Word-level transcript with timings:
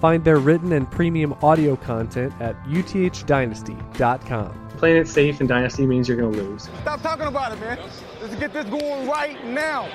Find 0.00 0.24
their 0.24 0.38
written 0.38 0.72
and 0.72 0.90
premium 0.90 1.34
audio 1.42 1.76
content 1.76 2.32
at 2.40 2.56
uthdynasty.com. 2.64 4.68
Playing 4.78 4.96
it 4.96 5.08
safe 5.08 5.42
in 5.42 5.46
Dynasty 5.46 5.86
means 5.86 6.08
you're 6.08 6.16
going 6.16 6.32
to 6.32 6.42
lose. 6.42 6.70
Stop 6.80 7.02
talking 7.02 7.26
about 7.26 7.52
it, 7.52 7.60
man. 7.60 7.78
Let's 8.22 8.34
get 8.36 8.54
this 8.54 8.64
going 8.66 9.06
right 9.06 9.44
now. 9.46 9.90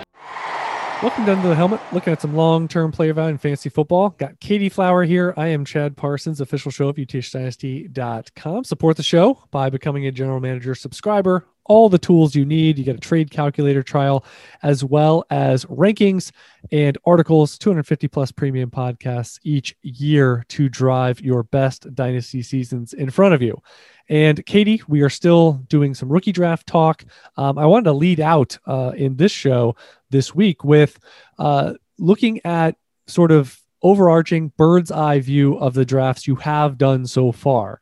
Welcome 1.01 1.25
down 1.25 1.41
to 1.41 1.49
the 1.49 1.55
helmet, 1.55 1.81
looking 1.91 2.13
at 2.13 2.21
some 2.21 2.35
long-term 2.35 2.91
player 2.91 3.13
value 3.13 3.31
in 3.31 3.37
fantasy 3.37 3.69
football. 3.69 4.11
Got 4.11 4.39
Katie 4.39 4.69
Flower 4.69 5.03
here. 5.03 5.33
I 5.35 5.47
am 5.47 5.65
Chad 5.65 5.97
Parsons, 5.97 6.39
official 6.39 6.71
show 6.71 6.87
of 6.87 6.95
uthdynasty.com. 6.95 8.63
Support 8.63 8.97
the 8.97 9.03
show 9.03 9.43
by 9.51 9.69
becoming 9.69 10.07
a 10.07 10.11
general 10.11 10.39
manager 10.39 10.73
subscriber. 10.73 11.45
All 11.65 11.89
the 11.89 11.97
tools 11.97 12.35
you 12.35 12.45
need. 12.45 12.77
You 12.77 12.83
get 12.83 12.95
a 12.95 12.99
trade 12.99 13.31
calculator 13.31 13.83
trial, 13.83 14.25
as 14.63 14.83
well 14.83 15.25
as 15.29 15.65
rankings 15.65 16.31
and 16.71 16.97
articles, 17.05 17.57
250 17.57 18.07
plus 18.07 18.31
premium 18.31 18.69
podcasts 18.69 19.39
each 19.43 19.75
year 19.81 20.45
to 20.49 20.69
drive 20.69 21.21
your 21.21 21.43
best 21.43 21.93
dynasty 21.95 22.41
seasons 22.41 22.93
in 22.93 23.09
front 23.09 23.33
of 23.33 23.41
you. 23.41 23.61
And 24.09 24.45
Katie, 24.45 24.81
we 24.87 25.01
are 25.01 25.09
still 25.09 25.53
doing 25.67 25.93
some 25.93 26.09
rookie 26.09 26.31
draft 26.31 26.67
talk. 26.67 27.03
Um, 27.37 27.57
I 27.57 27.65
wanted 27.65 27.85
to 27.85 27.93
lead 27.93 28.19
out 28.19 28.57
uh, 28.67 28.91
in 28.95 29.15
this 29.15 29.31
show 29.31 29.75
this 30.09 30.35
week 30.35 30.63
with 30.63 30.99
uh, 31.39 31.73
looking 31.97 32.39
at 32.45 32.75
sort 33.07 33.31
of 33.31 33.59
overarching 33.81 34.51
bird's 34.57 34.91
eye 34.91 35.19
view 35.19 35.55
of 35.57 35.73
the 35.73 35.85
drafts 35.85 36.27
you 36.27 36.35
have 36.35 36.77
done 36.77 37.05
so 37.05 37.31
far. 37.31 37.79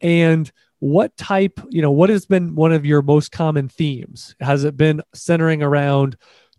And 0.00 0.50
what 0.84 1.16
type, 1.16 1.58
you 1.70 1.80
know, 1.80 1.90
what 1.90 2.10
has 2.10 2.26
been 2.26 2.54
one 2.54 2.70
of 2.70 2.84
your 2.84 3.00
most 3.00 3.32
common 3.32 3.70
themes? 3.70 4.36
Has 4.40 4.64
it 4.64 4.76
been 4.76 5.00
centering 5.14 5.62
around 5.62 6.14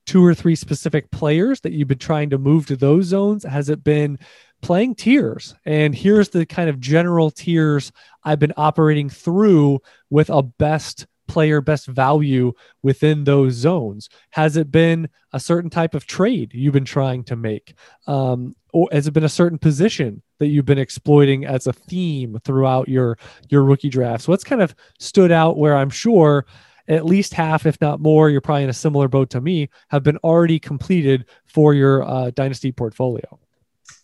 two 0.07 0.25
or 0.25 0.33
three 0.33 0.55
specific 0.55 1.11
players 1.11 1.61
that 1.61 1.73
you've 1.73 1.87
been 1.87 1.99
trying 1.99 2.31
to 2.31 2.39
move 2.39 2.65
to 2.65 2.75
those 2.75 3.05
zones? 3.05 3.43
Has 3.43 3.69
it 3.69 3.83
been 3.83 4.17
playing 4.63 4.95
tiers? 4.95 5.53
And 5.63 5.93
here's 5.93 6.29
the 6.29 6.43
kind 6.43 6.71
of 6.71 6.79
general 6.79 7.29
tiers 7.29 7.91
I've 8.23 8.39
been 8.39 8.53
operating 8.57 9.11
through 9.11 9.81
with 10.09 10.31
a 10.31 10.41
best 10.41 11.05
player, 11.27 11.61
best 11.61 11.87
value 11.87 12.53
within 12.81 13.23
those 13.23 13.53
zones? 13.53 14.09
Has 14.31 14.57
it 14.57 14.71
been 14.71 15.09
a 15.33 15.39
certain 15.39 15.69
type 15.69 15.93
of 15.93 16.07
trade 16.07 16.53
you've 16.53 16.73
been 16.73 16.85
trying 16.85 17.23
to 17.25 17.35
make? 17.35 17.75
Um, 18.07 18.55
or 18.73 18.89
has 18.91 19.07
it 19.07 19.13
been 19.13 19.23
a 19.23 19.29
certain 19.29 19.57
position 19.57 20.21
that 20.39 20.47
you've 20.47 20.65
been 20.65 20.77
exploiting 20.77 21.45
as 21.45 21.67
a 21.67 21.73
theme 21.73 22.37
throughout 22.43 22.89
your 22.89 23.17
your 23.49 23.63
rookie 23.63 23.89
drafts? 23.89 24.27
What's 24.27 24.43
kind 24.43 24.61
of 24.61 24.75
stood 24.99 25.31
out 25.31 25.57
where 25.57 25.75
I'm 25.75 25.89
sure 25.89 26.45
at 26.87 27.05
least 27.05 27.33
half, 27.33 27.65
if 27.65 27.79
not 27.81 27.99
more, 27.99 28.29
you're 28.29 28.41
probably 28.41 28.63
in 28.63 28.69
a 28.69 28.73
similar 28.73 29.07
boat 29.07 29.29
to 29.31 29.41
me, 29.41 29.69
have 29.89 30.03
been 30.03 30.17
already 30.17 30.59
completed 30.59 31.25
for 31.45 31.73
your 31.73 32.03
uh, 32.03 32.31
dynasty 32.31 32.71
portfolio. 32.71 33.39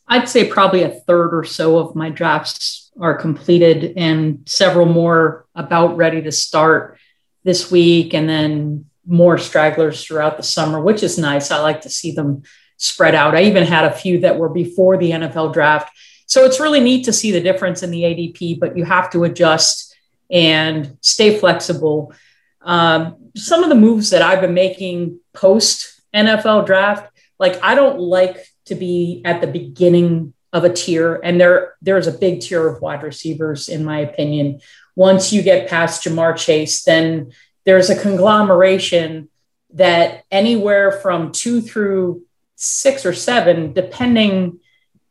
I'd 0.08 0.28
say 0.28 0.48
probably 0.48 0.84
a 0.84 0.90
third 0.90 1.34
or 1.34 1.44
so 1.44 1.78
of 1.78 1.96
my 1.96 2.10
drafts 2.10 2.92
are 3.00 3.16
completed 3.16 3.94
and 3.96 4.44
several 4.46 4.86
more 4.86 5.46
about 5.56 5.96
ready 5.96 6.22
to 6.24 6.32
start 6.32 6.98
this 7.44 7.72
week 7.72 8.14
and 8.14 8.30
then 8.30 8.86
more 9.06 9.38
stragglers 9.38 10.04
throughout 10.04 10.38
the 10.38 10.44
summer, 10.44 10.80
which 10.80 11.04
is 11.04 11.18
nice. 11.18 11.52
I 11.52 11.60
like 11.62 11.82
to 11.82 11.90
see 11.90 12.12
them 12.12 12.44
spread 12.78 13.16
out. 13.16 13.36
I 13.36 13.44
even 13.44 13.64
had 13.64 13.86
a 13.86 13.94
few 13.94 14.20
that 14.20 14.38
were 14.38 14.50
before 14.50 14.98
the 14.98 15.12
NFL 15.12 15.54
draft. 15.54 15.92
So 16.26 16.46
it's 16.46 16.60
really 16.60 16.80
neat 16.80 17.06
to 17.06 17.14
see 17.14 17.32
the 17.32 17.42
difference 17.42 17.84
in 17.84 17.92
the 17.92 18.04
ADP, 18.04 18.60
but 18.60 18.78
you 18.78 18.86
have 18.86 19.12
to 19.12 19.24
adjust 19.24 19.96
and 20.32 20.98
stay 21.02 21.38
flexible. 21.38 22.14
Um, 22.62 23.18
some 23.36 23.64
of 23.64 23.70
the 23.70 23.76
moves 23.76 24.12
that 24.12 24.22
I've 24.22 24.42
been 24.42 24.54
making 24.54 25.20
post 25.34 26.02
NFL 26.14 26.66
draft, 26.66 27.12
like 27.40 27.62
I 27.64 27.76
don't 27.76 28.00
like 28.00 28.46
to 28.66 28.76
be 28.76 29.22
at 29.26 29.42
the 29.42 29.48
beginning 29.48 30.34
of 30.54 30.64
a 30.64 30.70
tier, 30.72 31.20
and 31.24 31.40
there 31.40 31.76
there's 31.82 32.08
a 32.08 32.12
big 32.12 32.42
tier 32.42 32.68
of 32.68 32.82
wide 32.82 33.04
receivers, 33.04 33.70
in 33.70 33.86
my 33.86 34.00
opinion. 34.00 34.60
Once 34.96 35.32
you 35.32 35.42
get 35.42 35.70
past 35.70 36.04
Ja'Marr 36.04 36.38
Chase, 36.38 36.84
then 36.84 37.32
there's 37.66 37.90
a 37.90 38.00
conglomeration 38.00 39.30
that 39.74 40.24
anywhere 40.32 40.92
from 40.92 41.32
two 41.32 41.62
through 41.62 42.24
six 42.56 43.06
or 43.06 43.14
seven, 43.14 43.74
depending 43.74 44.60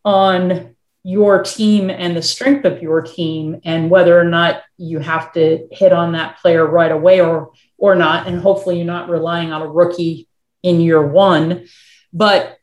on 0.04 0.76
your 1.02 1.42
team 1.42 1.88
and 1.88 2.14
the 2.14 2.22
strength 2.22 2.66
of 2.66 2.82
your 2.82 3.00
team 3.00 3.60
and 3.64 3.90
whether 3.90 4.18
or 4.18 4.24
not 4.24 4.62
you 4.76 4.98
have 4.98 5.32
to 5.32 5.66
hit 5.72 5.92
on 5.92 6.12
that 6.12 6.38
player 6.40 6.66
right 6.66 6.92
away 6.92 7.22
or 7.22 7.52
or 7.78 7.94
not 7.94 8.26
and 8.26 8.38
hopefully 8.38 8.76
you're 8.76 8.84
not 8.84 9.08
relying 9.08 9.50
on 9.50 9.62
a 9.62 9.66
rookie 9.66 10.28
in 10.62 10.78
year 10.78 11.00
1 11.00 11.66
but 12.12 12.58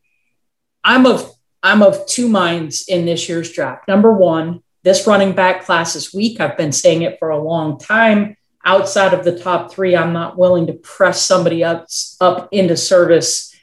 I'm 0.84 1.06
of 1.06 1.32
I'm 1.64 1.82
of 1.82 2.06
two 2.08 2.30
minds 2.30 2.88
in 2.88 3.06
this 3.06 3.28
year's 3.28 3.52
draft. 3.52 3.88
Number 3.88 4.14
1, 4.14 4.64
this 4.88 5.06
running 5.06 5.34
back 5.34 5.66
class 5.66 5.98
is 5.98 6.14
weak. 6.14 6.40
I've 6.40 6.56
been 6.56 6.72
saying 6.72 7.02
it 7.02 7.20
for 7.20 7.30
a 7.30 7.38
long 7.38 7.78
time. 7.78 8.38
Outside 8.64 9.14
of 9.14 9.25
the 9.25 9.38
top 9.38 9.70
3, 9.70 9.98
I'm 9.98 10.14
not 10.14 10.38
willing 10.38 10.68
to 10.68 10.74
press 10.74 11.22
somebody 11.22 11.62
up 11.62 11.88
up 12.22 12.48
into 12.53 12.78
service 12.78 13.53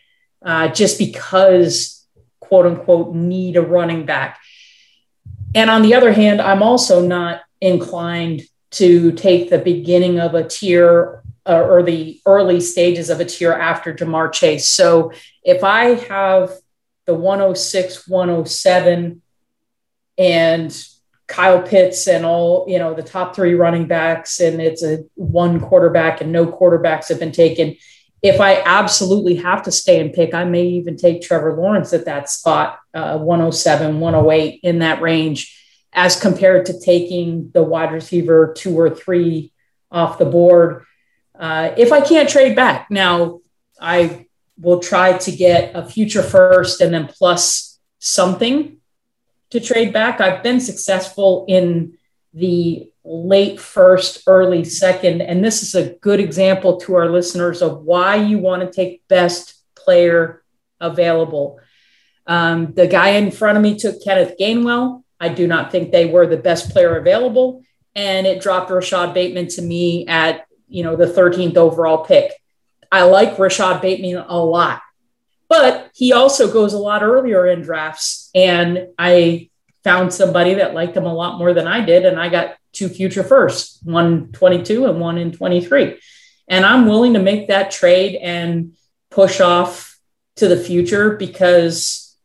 uh, 0.44 0.68
just 0.68 0.98
because 0.98 2.06
quote 2.40 2.66
unquote 2.66 3.14
need 3.14 3.56
a 3.56 3.62
running 3.62 4.04
back. 4.04 4.38
And 5.54 5.70
on 5.70 5.80
the 5.80 5.94
other 5.94 6.12
hand, 6.12 6.42
I'm 6.42 6.62
also 6.62 7.00
not 7.00 7.40
inclined 7.58 8.42
to 8.72 9.12
take 9.12 9.48
the 9.48 9.58
beginning 9.58 10.20
of 10.20 10.34
a 10.34 10.46
tier 10.46 11.22
uh, 11.46 11.62
or 11.62 11.82
the 11.82 12.20
early 12.26 12.60
stages 12.60 13.08
of 13.08 13.20
a 13.20 13.24
tier 13.24 13.52
after 13.52 13.94
Ja'Marr 13.94 14.30
Chase. 14.30 14.68
So 14.68 15.12
if 15.42 15.64
I 15.64 15.94
have 15.94 16.50
the 17.06 17.14
106, 17.14 18.06
107, 18.06 19.22
and 20.18 20.86
Kyle 21.26 21.62
Pitts 21.62 22.06
and 22.06 22.24
all, 22.24 22.66
you 22.68 22.78
know, 22.78 22.94
the 22.94 23.02
top 23.02 23.34
three 23.34 23.54
running 23.54 23.86
backs, 23.86 24.40
and 24.40 24.60
it's 24.60 24.82
a 24.82 25.04
one 25.14 25.60
quarterback 25.60 26.20
and 26.20 26.32
no 26.32 26.46
quarterbacks 26.46 27.08
have 27.08 27.18
been 27.18 27.32
taken. 27.32 27.76
If 28.22 28.40
I 28.40 28.62
absolutely 28.64 29.36
have 29.36 29.62
to 29.64 29.72
stay 29.72 30.00
and 30.00 30.12
pick, 30.12 30.34
I 30.34 30.44
may 30.44 30.64
even 30.64 30.96
take 30.96 31.22
Trevor 31.22 31.54
Lawrence 31.54 31.92
at 31.92 32.06
that 32.06 32.30
spot, 32.30 32.78
uh, 32.94 33.18
107, 33.18 34.00
108 34.00 34.60
in 34.62 34.78
that 34.78 35.02
range, 35.02 35.60
as 35.92 36.18
compared 36.18 36.66
to 36.66 36.80
taking 36.80 37.50
the 37.52 37.62
wide 37.62 37.92
receiver 37.92 38.54
two 38.56 38.78
or 38.78 38.90
three 38.90 39.52
off 39.90 40.18
the 40.18 40.24
board. 40.24 40.84
Uh, 41.38 41.72
if 41.76 41.92
I 41.92 42.00
can't 42.00 42.28
trade 42.28 42.56
back, 42.56 42.90
now 42.90 43.40
I 43.80 44.26
will 44.58 44.80
try 44.80 45.18
to 45.18 45.32
get 45.32 45.74
a 45.74 45.84
future 45.84 46.22
first 46.22 46.80
and 46.80 46.94
then 46.94 47.06
plus 47.06 47.78
something 47.98 48.78
to 49.54 49.60
trade 49.60 49.92
back. 49.92 50.20
I've 50.20 50.42
been 50.42 50.58
successful 50.60 51.44
in 51.46 51.96
the 52.32 52.90
late 53.04 53.60
first, 53.60 54.24
early 54.26 54.64
second. 54.64 55.22
And 55.22 55.44
this 55.44 55.62
is 55.62 55.76
a 55.76 55.94
good 56.00 56.18
example 56.18 56.80
to 56.80 56.96
our 56.96 57.08
listeners 57.08 57.62
of 57.62 57.82
why 57.82 58.16
you 58.16 58.38
want 58.38 58.62
to 58.62 58.70
take 58.70 59.06
best 59.06 59.62
player 59.76 60.42
available. 60.80 61.60
Um, 62.26 62.72
the 62.74 62.88
guy 62.88 63.10
in 63.10 63.30
front 63.30 63.56
of 63.56 63.62
me 63.62 63.78
took 63.78 64.02
Kenneth 64.02 64.34
Gainwell. 64.40 65.04
I 65.20 65.28
do 65.28 65.46
not 65.46 65.70
think 65.70 65.92
they 65.92 66.06
were 66.06 66.26
the 66.26 66.36
best 66.36 66.70
player 66.70 66.96
available. 66.96 67.62
And 67.94 68.26
it 68.26 68.42
dropped 68.42 68.72
Rashod 68.72 69.14
Bateman 69.14 69.46
to 69.50 69.62
me 69.62 70.04
at, 70.08 70.48
you 70.66 70.82
know, 70.82 70.96
the 70.96 71.06
13th 71.06 71.56
overall 71.56 72.04
pick. 72.04 72.32
I 72.90 73.04
like 73.04 73.38
Rashod 73.38 73.80
Bateman 73.80 74.24
a 74.26 74.38
lot, 74.38 74.82
but 75.48 75.90
he 75.94 76.12
also 76.12 76.52
goes 76.52 76.72
a 76.72 76.78
lot 76.78 77.02
earlier 77.02 77.46
in 77.46 77.62
drafts. 77.62 78.30
And 78.34 78.88
I 78.98 79.50
found 79.82 80.12
somebody 80.12 80.54
that 80.54 80.74
liked 80.74 80.96
him 80.96 81.06
a 81.06 81.14
lot 81.14 81.38
more 81.38 81.52
than 81.52 81.66
I 81.66 81.84
did. 81.84 82.06
And 82.06 82.18
I 82.18 82.28
got 82.28 82.56
two 82.72 82.88
future 82.88 83.22
firsts, 83.22 83.80
one 83.82 84.32
22 84.32 84.86
and 84.86 85.00
one 85.00 85.18
in 85.18 85.32
23. 85.32 85.98
And 86.48 86.64
I'm 86.64 86.86
willing 86.86 87.14
to 87.14 87.20
make 87.20 87.48
that 87.48 87.70
trade 87.70 88.16
and 88.16 88.72
push 89.10 89.40
off 89.40 89.98
to 90.36 90.48
the 90.48 90.56
future 90.56 91.16
because 91.16 92.16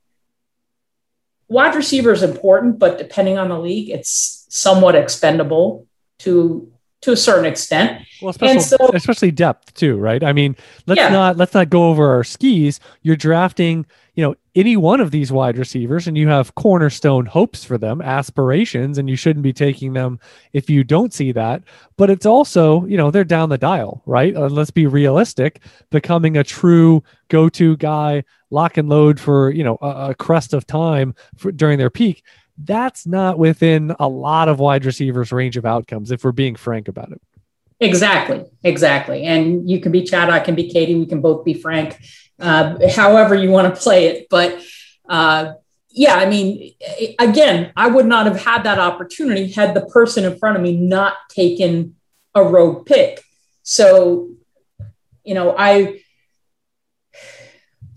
wide 1.48 1.76
receiver 1.76 2.12
is 2.12 2.24
important, 2.24 2.80
but 2.80 2.98
depending 2.98 3.38
on 3.38 3.50
the 3.50 3.60
league, 3.60 3.90
it's 3.90 4.46
somewhat 4.50 4.96
expendable 4.96 5.88
to 6.20 6.72
to 7.02 7.12
a 7.14 7.18
certain 7.18 7.46
extent. 7.46 8.06
Well, 8.22 8.32
especially, 8.32 8.60
so, 8.60 8.78
especially 8.94 9.32
depth 9.32 9.74
too, 9.74 9.98
right? 9.98 10.24
I 10.24 10.34
mean, 10.34 10.56
let's 10.86 11.00
yeah. 11.00 11.10
not 11.10 11.38
let's 11.38 11.54
not 11.54 11.70
go 11.70 11.90
over 11.90 12.12
our 12.12 12.24
skis. 12.24 12.80
You're 13.02 13.16
drafting, 13.16 13.86
you 14.16 14.24
know, 14.24 14.36
any 14.56 14.76
one 14.76 15.00
of 15.00 15.12
these 15.12 15.32
wide 15.32 15.58
receivers, 15.58 16.08
and 16.08 16.18
you 16.18 16.28
have 16.28 16.56
cornerstone 16.56 17.26
hopes 17.26 17.64
for 17.64 17.78
them, 17.78 18.02
aspirations, 18.02 18.98
and 18.98 19.10
you 19.10 19.16
shouldn't 19.16 19.44
be 19.44 19.54
taking 19.54 19.94
them 19.94 20.20
if 20.52 20.70
you 20.70 20.84
don't 20.84 21.14
see 21.14 21.32
that. 21.32 21.64
But 21.96 22.10
it's 22.10 22.26
also, 22.26 22.86
you 22.86 22.98
know, 22.98 23.12
they're 23.12 23.24
down 23.24 23.50
the 23.50 23.58
dial, 23.58 24.02
right? 24.06 24.36
Uh, 24.36 24.48
let's 24.48 24.72
be 24.72 24.86
realistic. 24.86 25.62
Becoming 25.90 26.36
a 26.36 26.44
true 26.44 27.02
go-to 27.30 27.78
guy, 27.78 28.24
lock 28.50 28.78
and 28.78 28.90
load 28.90 29.20
for 29.20 29.52
you 29.52 29.64
know 29.64 29.78
a, 29.82 30.10
a 30.10 30.16
crest 30.16 30.54
of 30.54 30.68
time 30.68 31.16
for, 31.38 31.54
during 31.54 31.78
their 31.78 31.90
peak. 31.90 32.24
That's 32.62 33.08
not 33.08 33.40
within 33.40 33.96
a 34.00 34.08
lot 34.08 34.50
of 34.50 34.60
wide 34.60 34.86
receivers' 34.86 35.32
range 35.32 35.56
of 35.56 35.66
outcomes, 35.66 36.12
if 36.12 36.24
we're 36.24 36.34
being 36.34 36.56
frank 36.56 36.88
about 36.88 37.12
it. 37.12 37.22
Exactly, 37.80 38.44
exactly. 38.64 39.24
And 39.24 39.70
you 39.70 39.80
can 39.80 39.94
be 39.94 40.04
Chad, 40.04 40.30
I 40.30 40.40
can 40.40 40.56
be 40.56 40.70
Katie, 40.70 40.96
we 40.96 41.06
can 41.06 41.22
both 41.22 41.46
be 41.46 41.54
Frank, 41.54 41.98
uh, 42.38 42.78
however 42.90 43.34
you 43.36 43.50
want 43.50 43.74
to 43.74 43.82
play 43.82 44.08
it. 44.08 44.28
But 44.30 44.62
uh, 45.08 45.54
yeah, 45.92 46.16
I 46.16 46.30
mean, 46.30 46.74
again, 47.18 47.72
I 47.78 47.88
would 47.88 48.06
not 48.06 48.26
have 48.26 48.42
had 48.42 48.64
that 48.64 48.80
opportunity 48.80 49.50
had 49.52 49.74
the 49.74 49.86
person 49.86 50.26
in 50.26 50.38
front 50.38 50.58
of 50.58 50.62
me 50.62 50.76
not 50.76 51.14
taken 51.30 51.96
a 52.36 52.44
road 52.44 52.86
pick. 52.86 53.24
So, 53.64 54.32
you 55.24 55.34
know, 55.34 55.56
I, 55.58 56.02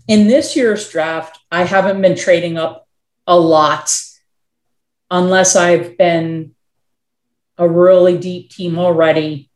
in 0.07 0.27
this 0.27 0.55
year's 0.55 0.89
draft, 0.89 1.39
I 1.51 1.63
haven't 1.65 2.01
been 2.01 2.15
trading 2.15 2.57
up 2.57 2.87
a 3.27 3.37
lot 3.37 3.93
unless 5.13 5.55
I've 5.55 5.95
been 5.95 6.55
a 7.59 7.69
really 7.69 8.17
deep 8.17 8.49
team 8.49 8.79
already 8.79 9.51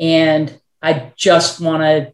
and 0.00 0.56
I 0.80 1.12
just 1.16 1.60
want 1.60 1.82
to 1.82 2.12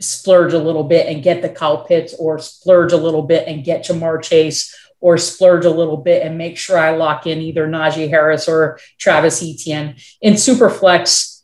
splurge 0.00 0.52
a 0.52 0.58
little 0.58 0.82
bit 0.82 1.06
and 1.06 1.22
get 1.22 1.40
the 1.40 1.84
Pitts 1.86 2.12
or 2.18 2.40
splurge 2.40 2.92
a 2.92 2.96
little 2.96 3.22
bit 3.22 3.46
and 3.46 3.64
get 3.64 3.84
Ja'Marr 3.84 4.22
Chase 4.22 4.74
or 4.98 5.18
splurge 5.18 5.64
a 5.64 5.70
little 5.70 5.98
bit 5.98 6.26
and 6.26 6.36
make 6.36 6.58
sure 6.58 6.76
I 6.76 6.96
lock 6.96 7.28
in 7.28 7.38
either 7.38 7.68
Najee 7.68 8.10
Harris 8.10 8.48
or 8.48 8.80
Travis 8.98 9.40
Etienne. 9.40 9.94
In 10.20 10.34
Superflex, 10.34 11.42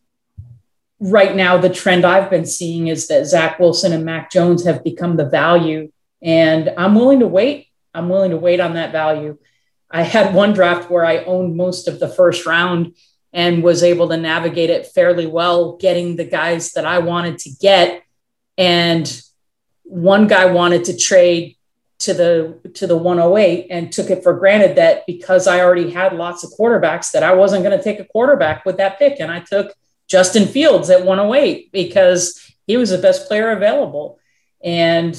right 0.98 1.36
now, 1.36 1.58
the 1.58 1.70
trend 1.70 2.04
I've 2.04 2.28
been 2.28 2.44
seeing 2.44 2.88
is 2.88 3.06
that 3.06 3.26
Zach 3.26 3.60
Wilson 3.60 3.92
and 3.92 4.04
Mac 4.04 4.32
Jones 4.32 4.64
have 4.64 4.82
become 4.82 5.16
the 5.16 5.28
value. 5.28 5.92
And 6.20 6.74
I'm 6.76 6.96
willing 6.96 7.20
to 7.20 7.28
wait. 7.28 7.68
I'm 7.94 8.08
willing 8.08 8.32
to 8.32 8.36
wait 8.36 8.58
on 8.58 8.74
that 8.74 8.90
value. 8.90 9.38
I 9.90 10.02
had 10.02 10.34
one 10.34 10.52
draft 10.52 10.90
where 10.90 11.04
I 11.04 11.24
owned 11.24 11.56
most 11.56 11.88
of 11.88 12.00
the 12.00 12.08
first 12.08 12.46
round 12.46 12.94
and 13.32 13.62
was 13.62 13.82
able 13.82 14.08
to 14.08 14.16
navigate 14.16 14.70
it 14.70 14.86
fairly 14.86 15.26
well, 15.26 15.76
getting 15.76 16.16
the 16.16 16.24
guys 16.24 16.72
that 16.72 16.86
I 16.86 16.98
wanted 16.98 17.38
to 17.40 17.50
get. 17.60 18.02
And 18.56 19.22
one 19.84 20.26
guy 20.26 20.46
wanted 20.46 20.84
to 20.84 20.96
trade 20.96 21.56
to 21.98 22.12
the 22.12 22.70
to 22.74 22.86
the 22.86 22.96
108 22.96 23.68
and 23.70 23.90
took 23.90 24.10
it 24.10 24.22
for 24.22 24.34
granted 24.34 24.76
that 24.76 25.06
because 25.06 25.46
I 25.46 25.60
already 25.60 25.90
had 25.90 26.14
lots 26.14 26.44
of 26.44 26.50
quarterbacks 26.58 27.12
that 27.12 27.22
I 27.22 27.34
wasn't 27.34 27.64
going 27.64 27.76
to 27.76 27.82
take 27.82 28.00
a 28.00 28.04
quarterback 28.04 28.64
with 28.66 28.76
that 28.76 28.98
pick. 28.98 29.18
And 29.18 29.30
I 29.30 29.40
took 29.40 29.72
Justin 30.06 30.46
Fields 30.46 30.90
at 30.90 31.04
108 31.04 31.72
because 31.72 32.54
he 32.66 32.76
was 32.76 32.90
the 32.90 32.98
best 32.98 33.28
player 33.28 33.50
available. 33.50 34.18
And 34.62 35.16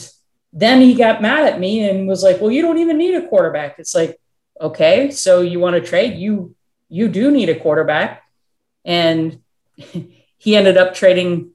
then 0.54 0.82
he 0.82 0.94
got 0.94 1.22
mad 1.22 1.46
at 1.46 1.60
me 1.60 1.88
and 1.88 2.08
was 2.08 2.24
like 2.24 2.42
well 2.42 2.52
you 2.52 2.62
don't 2.62 2.78
even 2.78 2.98
need 2.98 3.16
a 3.16 3.28
quarterback. 3.28 3.80
It's 3.80 3.96
like 3.96 4.20
okay 4.60 5.12
so 5.12 5.42
you 5.42 5.60
want 5.60 5.76
to 5.76 5.82
trade 5.82 6.18
you 6.18 6.56
you 6.90 7.08
do 7.08 7.32
need 7.32 7.50
a 7.50 7.60
quarterback. 7.60 8.24
And 8.86 9.42
he 10.38 10.56
ended 10.56 10.78
up 10.78 10.94
trading 10.94 11.52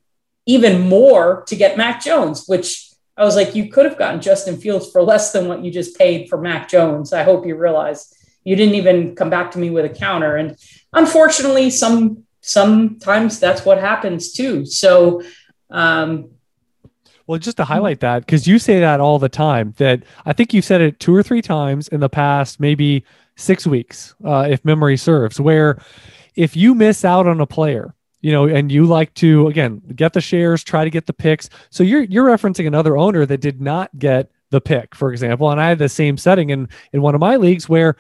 even 0.46 0.88
more 0.88 1.44
to 1.46 1.56
get 1.56 1.76
Mac 1.76 2.02
Jones, 2.02 2.46
which 2.46 2.90
I 3.16 3.24
was 3.24 3.36
like, 3.36 3.54
you 3.54 3.70
could 3.70 3.84
have 3.84 3.98
gotten 3.98 4.20
Justin 4.20 4.56
Fields 4.56 4.90
for 4.90 5.02
less 5.02 5.32
than 5.32 5.46
what 5.46 5.62
you 5.62 5.70
just 5.70 5.96
paid 5.96 6.28
for 6.28 6.40
Mac 6.40 6.68
Jones. 6.68 7.12
I 7.12 7.22
hope 7.22 7.46
you 7.46 7.56
realize 7.56 8.12
you 8.42 8.56
didn't 8.56 8.74
even 8.74 9.14
come 9.14 9.30
back 9.30 9.52
to 9.52 9.58
me 9.58 9.70
with 9.70 9.84
a 9.84 9.94
counter. 9.94 10.36
And 10.36 10.56
unfortunately, 10.92 11.70
some 11.70 12.24
sometimes 12.40 13.38
that's 13.38 13.64
what 13.64 13.78
happens 13.78 14.32
too. 14.32 14.66
So 14.66 15.22
um, 15.70 16.30
well, 17.26 17.38
just 17.38 17.56
to 17.58 17.64
highlight 17.64 18.00
that, 18.00 18.26
because 18.26 18.46
you 18.46 18.58
say 18.58 18.80
that 18.80 19.00
all 19.00 19.18
the 19.18 19.28
time, 19.28 19.74
that 19.78 20.02
I 20.26 20.32
think 20.32 20.52
you've 20.52 20.64
said 20.64 20.80
it 20.80 21.00
two 21.00 21.14
or 21.14 21.22
three 21.22 21.42
times 21.42 21.88
in 21.88 22.00
the 22.00 22.08
past, 22.08 22.60
maybe 22.60 23.04
six 23.36 23.66
weeks, 23.66 24.14
uh, 24.24 24.46
if 24.50 24.64
memory 24.64 24.96
serves, 24.96 25.40
where 25.40 25.80
if 26.34 26.56
you 26.56 26.74
miss 26.74 27.04
out 27.04 27.26
on 27.26 27.40
a 27.40 27.46
player, 27.46 27.94
you 28.20 28.30
know, 28.30 28.46
and 28.46 28.70
you 28.70 28.86
like 28.86 29.12
to 29.14 29.48
again 29.48 29.82
get 29.96 30.12
the 30.12 30.20
shares, 30.20 30.62
try 30.62 30.84
to 30.84 30.90
get 30.90 31.06
the 31.06 31.12
picks. 31.12 31.48
So 31.70 31.82
you're 31.82 32.04
you're 32.04 32.26
referencing 32.26 32.66
another 32.66 32.96
owner 32.96 33.26
that 33.26 33.40
did 33.40 33.60
not 33.60 33.90
get 33.98 34.30
the 34.50 34.60
pick, 34.60 34.94
for 34.94 35.12
example. 35.12 35.50
And 35.50 35.60
I 35.60 35.68
had 35.68 35.78
the 35.78 35.88
same 35.88 36.16
setting 36.16 36.50
in 36.50 36.68
in 36.92 37.02
one 37.02 37.14
of 37.14 37.20
my 37.20 37.36
leagues 37.36 37.68
where, 37.68 37.96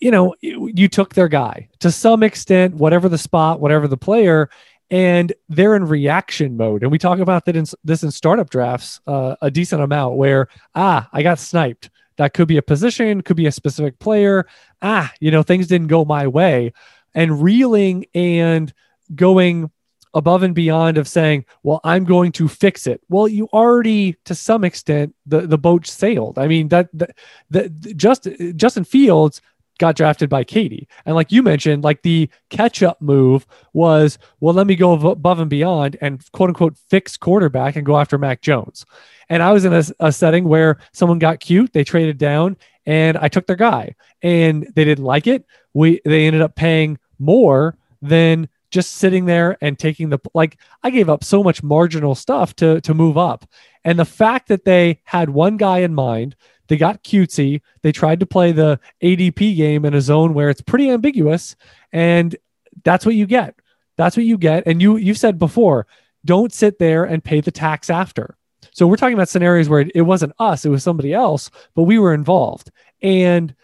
you 0.00 0.10
know, 0.10 0.34
you 0.40 0.88
took 0.88 1.14
their 1.14 1.28
guy 1.28 1.68
to 1.78 1.92
some 1.92 2.22
extent, 2.22 2.74
whatever 2.74 3.08
the 3.08 3.18
spot, 3.18 3.60
whatever 3.60 3.86
the 3.86 3.96
player, 3.96 4.50
and 4.90 5.32
they're 5.48 5.76
in 5.76 5.86
reaction 5.86 6.56
mode. 6.56 6.82
And 6.82 6.92
we 6.92 6.98
talk 6.98 7.18
about 7.18 7.44
that 7.46 7.56
in 7.56 7.64
this 7.84 8.02
in 8.02 8.10
startup 8.10 8.50
drafts 8.50 9.00
uh, 9.06 9.36
a 9.40 9.50
decent 9.50 9.82
amount 9.82 10.16
where 10.16 10.48
ah, 10.74 11.08
I 11.12 11.22
got 11.22 11.38
sniped. 11.38 11.90
That 12.16 12.34
could 12.34 12.48
be 12.48 12.58
a 12.58 12.62
position, 12.62 13.22
could 13.22 13.36
be 13.36 13.46
a 13.46 13.52
specific 13.52 13.98
player. 13.98 14.46
Ah, 14.82 15.12
you 15.18 15.30
know, 15.30 15.42
things 15.42 15.66
didn't 15.66 15.86
go 15.88 16.04
my 16.04 16.26
way. 16.26 16.72
And 17.14 17.42
reeling 17.42 18.06
and 18.14 18.72
going 19.14 19.70
above 20.14 20.42
and 20.42 20.54
beyond 20.54 20.98
of 20.98 21.08
saying, 21.08 21.44
well, 21.62 21.80
I'm 21.84 22.04
going 22.04 22.32
to 22.32 22.48
fix 22.48 22.86
it. 22.86 23.00
Well, 23.08 23.28
you 23.28 23.48
already, 23.52 24.16
to 24.26 24.34
some 24.34 24.64
extent, 24.64 25.14
the, 25.26 25.42
the 25.42 25.58
boat 25.58 25.86
sailed. 25.86 26.38
I 26.38 26.48
mean, 26.48 26.68
that, 26.68 26.90
that, 26.92 27.16
that 27.50 27.96
just 27.96 28.28
Justin 28.56 28.84
Fields 28.84 29.40
got 29.78 29.96
drafted 29.96 30.28
by 30.28 30.44
Katie. 30.44 30.88
And 31.04 31.14
like 31.14 31.32
you 31.32 31.42
mentioned, 31.42 31.84
like 31.84 32.02
the 32.02 32.28
catch 32.50 32.82
up 32.82 33.00
move 33.00 33.46
was, 33.72 34.18
well, 34.40 34.54
let 34.54 34.66
me 34.66 34.76
go 34.76 34.92
above 34.92 35.40
and 35.40 35.50
beyond 35.50 35.96
and 36.00 36.22
quote 36.32 36.50
unquote 36.50 36.76
fix 36.88 37.16
quarterback 37.16 37.76
and 37.76 37.86
go 37.86 37.98
after 37.98 38.18
Mac 38.18 38.42
Jones. 38.42 38.84
And 39.28 39.42
I 39.42 39.52
was 39.52 39.64
in 39.64 39.72
a, 39.72 39.82
a 40.00 40.12
setting 40.12 40.44
where 40.44 40.78
someone 40.92 41.18
got 41.18 41.40
cute, 41.40 41.72
they 41.72 41.84
traded 41.84 42.18
down, 42.18 42.56
and 42.86 43.16
I 43.16 43.28
took 43.28 43.46
their 43.46 43.56
guy, 43.56 43.94
and 44.22 44.68
they 44.74 44.84
didn't 44.84 45.04
like 45.04 45.26
it. 45.26 45.46
We 45.72 46.00
they 46.04 46.26
ended 46.26 46.42
up 46.42 46.54
paying 46.54 46.98
more 47.18 47.76
than 48.00 48.48
just 48.70 48.96
sitting 48.96 49.26
there 49.26 49.56
and 49.60 49.78
taking 49.78 50.08
the 50.08 50.18
like 50.34 50.58
I 50.82 50.90
gave 50.90 51.08
up 51.08 51.22
so 51.22 51.42
much 51.42 51.62
marginal 51.62 52.14
stuff 52.14 52.56
to 52.56 52.80
to 52.80 52.94
move 52.94 53.16
up. 53.16 53.46
And 53.84 53.98
the 53.98 54.04
fact 54.04 54.48
that 54.48 54.64
they 54.64 55.00
had 55.04 55.30
one 55.30 55.56
guy 55.56 55.78
in 55.78 55.94
mind, 55.94 56.36
they 56.72 56.78
got 56.78 57.04
cutesy, 57.04 57.60
they 57.82 57.92
tried 57.92 58.18
to 58.20 58.24
play 58.24 58.50
the 58.50 58.80
ADP 59.02 59.56
game 59.58 59.84
in 59.84 59.92
a 59.92 60.00
zone 60.00 60.32
where 60.32 60.48
it's 60.48 60.62
pretty 60.62 60.88
ambiguous 60.88 61.54
and 61.92 62.34
that's 62.82 63.04
what 63.04 63.14
you 63.14 63.26
get. 63.26 63.54
That's 63.98 64.16
what 64.16 64.24
you 64.24 64.38
get 64.38 64.62
and 64.64 64.80
you 64.80 64.96
you 64.96 65.12
said 65.12 65.38
before, 65.38 65.86
don't 66.24 66.50
sit 66.50 66.78
there 66.78 67.04
and 67.04 67.22
pay 67.22 67.42
the 67.42 67.50
tax 67.50 67.90
after. 67.90 68.38
So 68.70 68.86
we're 68.86 68.96
talking 68.96 69.12
about 69.12 69.28
scenarios 69.28 69.68
where 69.68 69.84
it, 69.94 70.00
wasn't 70.00 70.32
us, 70.38 70.64
it 70.64 70.70
was 70.70 70.82
somebody 70.82 71.12
else, 71.12 71.50
but 71.74 71.82
we 71.82 71.98
were 71.98 72.14
involved. 72.14 72.70
And 73.02 73.54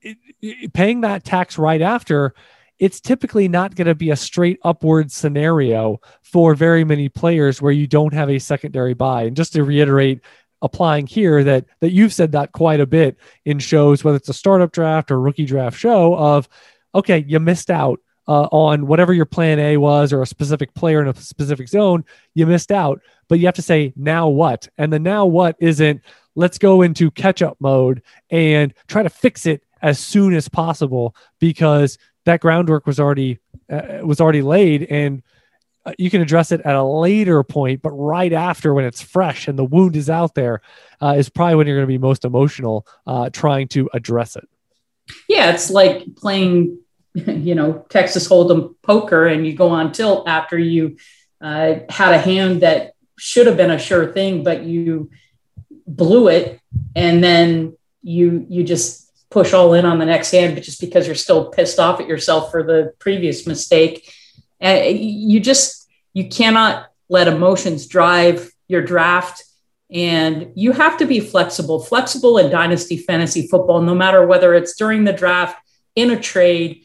it, 0.00 0.16
it, 0.40 0.72
paying 0.72 1.00
that 1.00 1.24
tax 1.24 1.58
right 1.58 1.82
after, 1.82 2.32
it's 2.78 3.00
typically 3.00 3.48
not 3.48 3.74
going 3.74 3.88
to 3.88 3.96
be 3.96 4.10
a 4.10 4.16
straight 4.16 4.60
upward 4.62 5.10
scenario 5.10 6.00
for 6.22 6.54
very 6.54 6.84
many 6.84 7.08
players 7.08 7.60
where 7.60 7.72
you 7.72 7.88
don't 7.88 8.14
have 8.14 8.30
a 8.30 8.38
secondary 8.38 8.94
buy. 8.94 9.24
And 9.24 9.36
just 9.36 9.52
to 9.54 9.64
reiterate, 9.64 10.20
applying 10.62 11.06
here 11.06 11.44
that 11.44 11.66
that 11.80 11.90
you've 11.90 12.14
said 12.14 12.32
that 12.32 12.52
quite 12.52 12.80
a 12.80 12.86
bit 12.86 13.18
in 13.44 13.58
shows, 13.58 14.02
whether 14.02 14.16
it's 14.16 14.28
a 14.28 14.34
startup 14.34 14.72
draft 14.72 15.10
or 15.10 15.20
rookie 15.20 15.44
draft 15.44 15.78
show, 15.78 16.16
of 16.16 16.48
okay, 16.94 17.24
you 17.26 17.38
missed 17.40 17.70
out 17.70 18.00
uh, 18.28 18.44
on 18.52 18.86
whatever 18.86 19.12
your 19.12 19.26
plan 19.26 19.58
A 19.58 19.76
was 19.76 20.12
or 20.12 20.22
a 20.22 20.26
specific 20.26 20.72
player 20.74 21.02
in 21.02 21.08
a 21.08 21.16
specific 21.16 21.68
zone, 21.68 22.04
you 22.34 22.46
missed 22.46 22.70
out. 22.70 23.00
But 23.28 23.38
you 23.40 23.46
have 23.46 23.54
to 23.56 23.62
say, 23.62 23.92
now 23.96 24.28
what? 24.28 24.68
And 24.78 24.92
the 24.92 24.98
now 24.98 25.26
what 25.26 25.56
isn't 25.58 26.02
let's 26.34 26.58
go 26.58 26.82
into 26.82 27.10
catch 27.10 27.42
up 27.42 27.56
mode 27.60 28.02
and 28.30 28.72
try 28.86 29.02
to 29.02 29.10
fix 29.10 29.44
it 29.46 29.62
as 29.82 29.98
soon 29.98 30.34
as 30.34 30.48
possible 30.48 31.14
because 31.40 31.98
that 32.24 32.40
groundwork 32.40 32.86
was 32.86 33.00
already 33.00 33.38
uh, 33.70 33.98
was 34.02 34.20
already 34.20 34.42
laid 34.42 34.84
and 34.84 35.22
uh, 35.84 35.92
you 35.98 36.10
can 36.10 36.20
address 36.20 36.52
it 36.52 36.60
at 36.62 36.74
a 36.74 36.82
later 36.82 37.42
point 37.42 37.82
but 37.82 37.90
right 37.90 38.32
after 38.32 38.74
when 38.74 38.84
it's 38.84 39.00
fresh 39.00 39.48
and 39.48 39.58
the 39.58 39.64
wound 39.64 39.96
is 39.96 40.08
out 40.08 40.34
there 40.34 40.60
uh, 41.00 41.14
is 41.16 41.28
probably 41.28 41.56
when 41.56 41.66
you're 41.66 41.76
going 41.76 41.86
to 41.86 41.92
be 41.92 41.98
most 41.98 42.24
emotional 42.24 42.86
uh, 43.06 43.30
trying 43.30 43.68
to 43.68 43.88
address 43.92 44.36
it 44.36 44.48
yeah 45.28 45.52
it's 45.52 45.70
like 45.70 46.04
playing 46.16 46.78
you 47.14 47.54
know 47.54 47.84
Texas 47.90 48.28
Hold'em 48.28 48.74
poker, 48.82 49.26
and 49.26 49.46
you 49.46 49.54
go 49.54 49.68
on 49.68 49.92
tilt 49.92 50.26
after 50.28 50.58
you 50.58 50.96
uh, 51.40 51.74
had 51.88 52.14
a 52.14 52.18
hand 52.18 52.62
that 52.62 52.94
should 53.18 53.46
have 53.46 53.56
been 53.56 53.70
a 53.70 53.78
sure 53.78 54.12
thing, 54.12 54.42
but 54.42 54.64
you 54.64 55.10
blew 55.86 56.28
it, 56.28 56.60
and 56.96 57.22
then 57.22 57.76
you 58.02 58.46
you 58.48 58.64
just 58.64 59.10
push 59.30 59.52
all 59.52 59.74
in 59.74 59.84
on 59.84 59.98
the 59.98 60.06
next 60.06 60.30
hand, 60.30 60.54
but 60.54 60.64
just 60.64 60.80
because 60.80 61.06
you're 61.06 61.14
still 61.14 61.50
pissed 61.50 61.78
off 61.78 62.00
at 62.00 62.08
yourself 62.08 62.50
for 62.50 62.62
the 62.62 62.92
previous 62.98 63.46
mistake. 63.46 64.12
Uh, 64.62 64.84
you 64.88 65.40
just 65.40 65.88
you 66.12 66.28
cannot 66.28 66.86
let 67.08 67.28
emotions 67.28 67.86
drive 67.86 68.50
your 68.68 68.82
draft 68.82 69.42
and 69.90 70.52
you 70.54 70.72
have 70.72 70.96
to 70.98 71.06
be 71.06 71.20
flexible. 71.20 71.82
Flexible 71.82 72.38
in 72.38 72.50
dynasty 72.50 72.96
fantasy 72.96 73.48
football 73.48 73.82
no 73.82 73.94
matter 73.94 74.26
whether 74.26 74.54
it's 74.54 74.76
during 74.76 75.04
the 75.04 75.12
draft 75.12 75.58
in 75.96 76.10
a 76.10 76.20
trade 76.20 76.84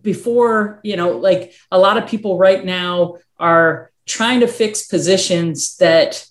before 0.00 0.80
you 0.82 0.96
know 0.96 1.10
like 1.10 1.52
a 1.70 1.78
lot 1.78 1.98
of 1.98 2.08
people 2.08 2.38
right 2.38 2.64
now 2.64 3.16
are 3.38 3.90
trying 4.06 4.40
to 4.40 4.46
fix 4.46 4.86
positions 4.86 5.76
that 5.76 6.26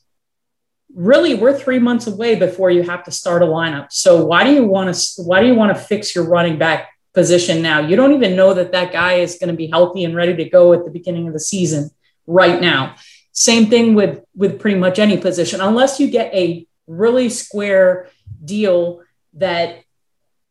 really 0.93 1.33
we're 1.33 1.57
three 1.57 1.79
months 1.79 2.07
away 2.07 2.35
before 2.35 2.69
you 2.69 2.83
have 2.83 3.03
to 3.03 3.11
start 3.11 3.41
a 3.41 3.45
lineup. 3.45 3.91
So 3.91 4.25
why 4.25 4.43
do 4.43 4.53
you 4.53 4.65
want 4.65 4.93
to 4.93 5.23
why 5.23 5.41
do 5.41 5.47
you 5.47 5.55
want 5.55 5.75
to 5.75 5.81
fix 5.81 6.15
your 6.15 6.25
running 6.25 6.57
back 6.57 6.92
position 7.13 7.61
now. 7.61 7.79
You 7.79 7.95
don't 7.95 8.13
even 8.13 8.35
know 8.35 8.53
that 8.53 8.71
that 8.71 8.91
guy 8.91 9.13
is 9.13 9.37
going 9.37 9.49
to 9.49 9.55
be 9.55 9.67
healthy 9.67 10.03
and 10.03 10.15
ready 10.15 10.35
to 10.35 10.49
go 10.49 10.73
at 10.73 10.83
the 10.85 10.91
beginning 10.91 11.27
of 11.27 11.33
the 11.33 11.39
season 11.39 11.91
right 12.27 12.59
now. 12.59 12.95
Same 13.31 13.69
thing 13.69 13.95
with 13.95 14.23
with 14.35 14.59
pretty 14.59 14.77
much 14.77 14.99
any 14.99 15.17
position. 15.17 15.61
Unless 15.61 15.99
you 15.99 16.09
get 16.09 16.33
a 16.33 16.67
really 16.87 17.29
square 17.29 18.09
deal 18.43 19.01
that 19.33 19.83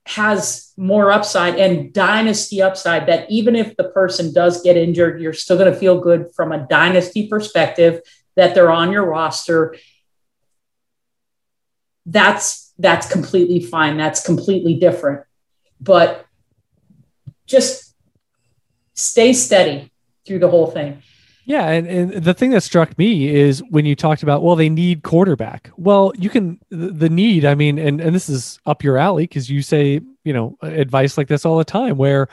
has 0.05 0.73
more 0.77 1.13
upside 1.13 1.57
and 1.57 1.93
dynasty 1.93 2.61
upside 2.61 3.07
that 3.07 3.31
even 3.31 3.55
if 3.55 3.77
the 3.77 3.85
person 3.91 4.33
does 4.35 4.61
get 4.63 4.77
injured 4.77 5.21
you're 5.21 5.33
still 5.33 5.57
going 5.57 5.73
to 5.73 5.79
feel 5.79 6.01
good 6.01 6.29
from 6.35 6.51
a 6.51 6.67
dynasty 6.67 7.29
perspective 7.29 8.01
that 8.35 8.53
they're 8.53 8.71
on 8.71 8.91
your 8.91 9.05
roster 9.05 9.77
that's 12.07 12.63
that's 12.79 13.11
completely 13.11 13.61
fine. 13.61 13.97
That's 13.97 14.25
completely 14.25 14.75
different. 14.75 15.25
But 15.81 16.27
just 17.53 17.95
stay 18.95 19.33
steady 19.33 19.93
through 20.27 20.41
the 20.41 20.49
whole 20.49 20.67
thing 20.67 21.01
yeah, 21.45 21.71
and, 21.71 21.87
and 21.89 22.13
the 22.13 22.35
thing 22.35 22.51
that 22.51 22.63
struck 22.63 22.97
me 22.99 23.29
is 23.29 23.63
when 23.71 23.85
you 23.85 23.97
talked 23.97 24.23
about, 24.23 24.43
well, 24.43 24.55
they 24.55 24.69
need 24.69 25.03
quarterback. 25.03 25.71
Well, 25.77 26.13
you 26.17 26.31
can 26.31 26.61
the 26.71 27.09
need, 27.09 27.45
I 27.45 27.55
mean, 27.55 27.79
and 27.79 28.01
and 28.01 28.15
this 28.15 28.29
is 28.29 28.61
up 28.65 28.85
your 28.85 28.97
alley 28.97 29.25
because 29.25 29.51
you 29.51 29.61
say, 29.61 30.01
you 30.25 30.33
know, 30.33 30.57
advice 30.63 31.19
like 31.19 31.27
this 31.27 31.45
all 31.45 31.59
the 31.59 31.65
time 31.65 31.97
where, 31.97 32.29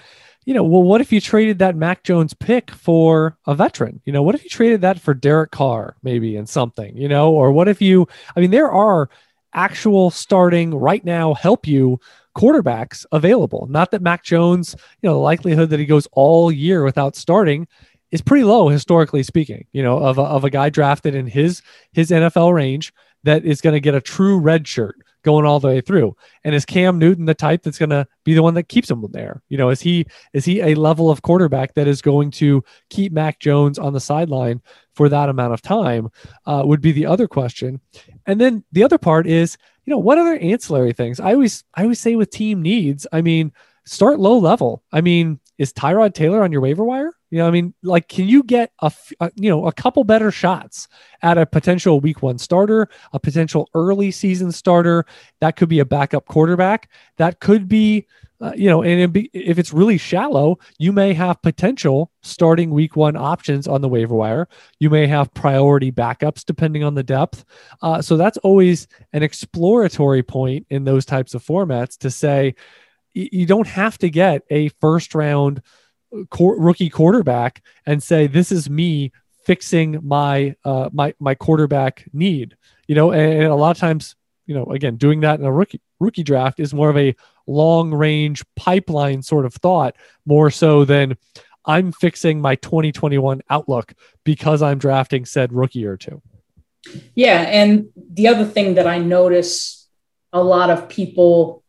you 0.46 0.54
know, 0.54 0.64
well, 0.64 0.84
what 0.84 1.02
if 1.02 1.12
you 1.12 1.20
traded 1.20 1.58
that 1.60 1.76
Mac 1.76 2.04
Jones 2.04 2.36
pick 2.36 2.70
for 2.70 3.36
a 3.48 3.56
veteran? 3.56 4.00
You 4.06 4.14
know, 4.14 4.22
what 4.22 4.36
if 4.36 4.44
you 4.44 4.50
traded 4.50 4.82
that 4.82 5.02
for 5.02 5.16
Derek 5.16 5.52
Carr, 5.52 5.96
maybe 6.04 6.36
and 6.36 6.48
something, 6.48 6.96
you 6.96 7.08
know, 7.08 7.32
or 7.32 7.52
what 7.52 7.68
if 7.68 7.82
you 7.82 8.08
I 8.36 8.42
mean, 8.42 8.52
there 8.52 8.72
are 8.72 9.10
actual 9.56 10.12
starting 10.12 10.76
right 10.76 11.04
now 11.04 11.34
help 11.34 11.66
you 11.66 12.00
quarterbacks 12.36 13.06
available. 13.12 13.68
Not 13.70 13.92
that 13.92 14.02
Mac 14.02 14.24
Jones, 14.24 14.76
you 15.02 15.10
know, 15.10 15.16
the 15.16 15.20
likelihood 15.20 15.70
that 15.70 15.80
he 15.80 15.86
goes 15.86 16.08
all 16.12 16.52
year 16.52 16.84
without 16.84 17.16
starting 17.16 17.68
is 18.12 18.22
pretty 18.22 18.44
low 18.44 18.70
historically 18.70 19.24
speaking, 19.24 19.66
you 19.72 19.84
know, 19.84 19.98
of 19.98 20.18
a, 20.18 20.24
of 20.24 20.44
a 20.44 20.50
guy 20.50 20.70
drafted 20.70 21.16
in 21.16 21.28
his 21.28 21.62
his 21.94 22.10
NFL 22.10 22.54
range 22.54 22.94
that 23.24 23.46
is 23.46 23.62
going 23.62 23.74
to 23.74 23.80
get 23.80 23.96
a 23.96 24.02
true 24.02 24.40
red 24.40 24.68
shirt 24.68 24.96
going 25.24 25.46
all 25.46 25.60
the 25.60 25.68
way 25.68 25.82
through. 25.82 26.16
And 26.44 26.56
is 26.56 26.66
Cam 26.66 26.98
Newton 26.98 27.26
the 27.26 27.34
type 27.34 27.64
that's 27.64 27.78
going 27.78 27.90
to 27.90 28.08
be 28.24 28.34
the 28.34 28.44
one 28.44 28.54
that 28.54 28.70
keeps 28.70 28.90
him 28.90 29.06
there? 29.12 29.42
You 29.50 29.58
know, 29.58 29.70
is 29.70 29.82
he 29.82 30.06
is 30.34 30.46
he 30.46 30.62
a 30.62 30.76
level 30.76 31.10
of 31.10 31.22
quarterback 31.22 31.74
that 31.74 31.88
is 31.88 32.02
going 32.02 32.32
to 32.32 32.64
keep 32.90 33.12
Mac 33.12 33.40
Jones 33.40 33.78
on 33.78 33.94
the 33.94 34.00
sideline 34.00 34.62
for 34.94 35.10
that 35.10 35.30
amount 35.30 35.54
of 35.54 35.62
time? 35.62 36.10
Uh, 36.46 36.64
would 36.66 36.82
be 36.82 36.92
the 36.92 37.06
other 37.06 37.28
question. 37.28 37.82
And 38.26 38.40
then 38.40 38.64
the 38.72 38.84
other 38.84 38.98
part 38.98 39.28
is, 39.28 39.58
you 39.90 39.96
know, 39.96 40.00
what 40.00 40.20
other 40.20 40.36
ancillary 40.36 40.94
things? 40.94 41.20
I 41.20 41.34
always 41.34 41.64
I 41.74 41.82
always 41.82 42.00
say 42.00 42.16
with 42.16 42.30
team 42.30 42.62
needs, 42.62 43.08
I 43.12 43.24
mean, 43.24 43.52
start 43.86 44.20
low 44.20 44.38
level. 44.38 44.84
I 44.92 45.02
mean, 45.02 45.40
is 45.60 45.74
Tyrod 45.74 46.14
Taylor 46.14 46.42
on 46.42 46.52
your 46.52 46.62
waiver 46.62 46.86
wire? 46.86 47.12
You 47.30 47.40
know, 47.40 47.48
I 47.48 47.52
mean, 47.52 47.76
like, 47.84 48.08
can 48.08 48.28
you 48.28 48.42
get 48.42 48.72
a, 48.82 48.92
you 49.36 49.50
know 49.50 49.68
a 49.68 49.74
couple 49.74 50.04
better 50.04 50.32
shots 50.32 50.88
at 51.22 51.38
a 51.38 51.46
potential 51.46 52.00
Week 52.00 52.24
One 52.24 52.40
starter, 52.40 52.88
a 53.14 53.20
potential 53.20 53.70
early 53.76 54.10
season 54.10 54.52
starter? 54.52 55.06
That 55.42 55.58
could 55.58 55.70
be 55.70 55.80
a 55.80 55.86
backup 55.86 56.26
quarterback. 56.26 56.90
That 57.18 57.42
could 57.42 57.68
be, 57.68 58.08
uh, 58.42 58.54
you 58.56 58.70
know, 58.70 58.82
and 58.84 59.12
be, 59.12 59.30
if 59.34 59.60
it's 59.60 59.74
really 59.74 59.98
shallow, 59.98 60.58
you 60.80 60.94
may 60.94 61.14
have 61.14 61.42
potential 61.42 62.10
starting 62.24 62.72
Week 62.72 62.96
One 62.96 63.18
options 63.18 63.68
on 63.68 63.82
the 63.82 63.90
waiver 63.90 64.16
wire. 64.16 64.48
You 64.80 64.90
may 64.90 65.08
have 65.08 65.34
priority 65.34 65.92
backups 65.92 66.46
depending 66.46 66.86
on 66.86 66.96
the 66.96 67.04
depth. 67.04 67.44
Uh, 67.82 68.02
so 68.02 68.16
that's 68.16 68.38
always 68.38 68.88
an 69.12 69.24
exploratory 69.24 70.24
point 70.24 70.66
in 70.70 70.86
those 70.86 71.06
types 71.06 71.34
of 71.34 71.44
formats 71.44 71.98
to 71.98 72.10
say 72.10 72.56
you 73.32 73.46
don't 73.46 73.68
have 73.68 73.98
to 74.00 74.10
get 74.10 74.44
a 74.50 74.70
first 74.80 75.16
round 75.16 75.62
rookie 76.40 76.90
quarterback 76.90 77.64
and 77.86 78.02
say 78.02 78.28
this 78.28 78.52
is 78.52 78.70
me 78.70 79.12
fixing 79.46 80.00
my 80.04 80.56
uh, 80.64 80.90
my 80.94 81.14
my 81.20 81.36
quarterback 81.36 82.06
need. 82.14 82.56
You 82.88 82.96
know, 82.96 83.12
and, 83.12 83.34
and, 83.34 83.48
a 83.48 83.56
lot 83.56 83.72
of 83.72 83.78
times, 83.78 84.16
you 84.46 84.56
know, 84.56 84.66
again, 84.66 84.96
doing 84.96 85.22
that 85.22 85.40
in 85.40 85.46
a 85.46 85.52
rookie 85.52 85.82
rookie 86.00 86.24
draft 86.24 86.60
is 86.60 86.74
more 86.74 86.90
of 86.90 86.98
a 86.98 87.16
long 87.48 87.94
range 87.94 88.44
pipeline 88.56 89.22
sort 89.22 89.46
of 89.46 89.54
thought, 89.54 89.96
more 90.26 90.50
so 90.50 90.86
than 90.86 91.18
I'm 91.66 91.92
fixing 91.92 92.42
my 92.42 92.56
2021 92.56 93.42
outlook 93.50 93.94
because 94.24 94.62
I'm 94.62 94.80
drafting 94.80 95.26
said 95.26 95.54
rookie 95.54 95.86
or 95.86 95.98
two. 95.98 96.22
Yeah, 97.14 97.42
and 97.42 97.90
the 97.96 98.28
other 98.28 98.46
thing 98.46 98.76
that 98.76 98.88
I 98.88 99.00
notice 99.00 99.88
a 100.32 100.42
lot 100.42 100.70
of 100.70 100.90
people 100.90 101.64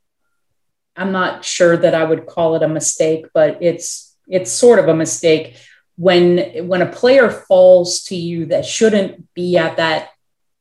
I'm 1.01 1.13
not 1.13 1.47
sure 1.47 1.79
that 1.79 1.95
I 1.95 2.05
would 2.05 2.27
call 2.27 2.57
it 2.57 2.63
a 2.63 2.69
mistake, 2.69 3.27
but 3.33 3.63
it's 3.63 4.15
it's 4.29 4.53
sort 4.53 4.79
of 4.79 4.89
a 4.89 4.95
mistake 4.95 5.57
when 5.97 6.69
when 6.69 6.83
a 6.83 6.93
player 6.93 7.31
falls 7.31 8.03
to 8.05 8.15
you 8.15 8.47
that 8.47 8.67
shouldn't 8.67 9.33
be 9.33 9.57
at 9.57 9.79
that 9.79 10.11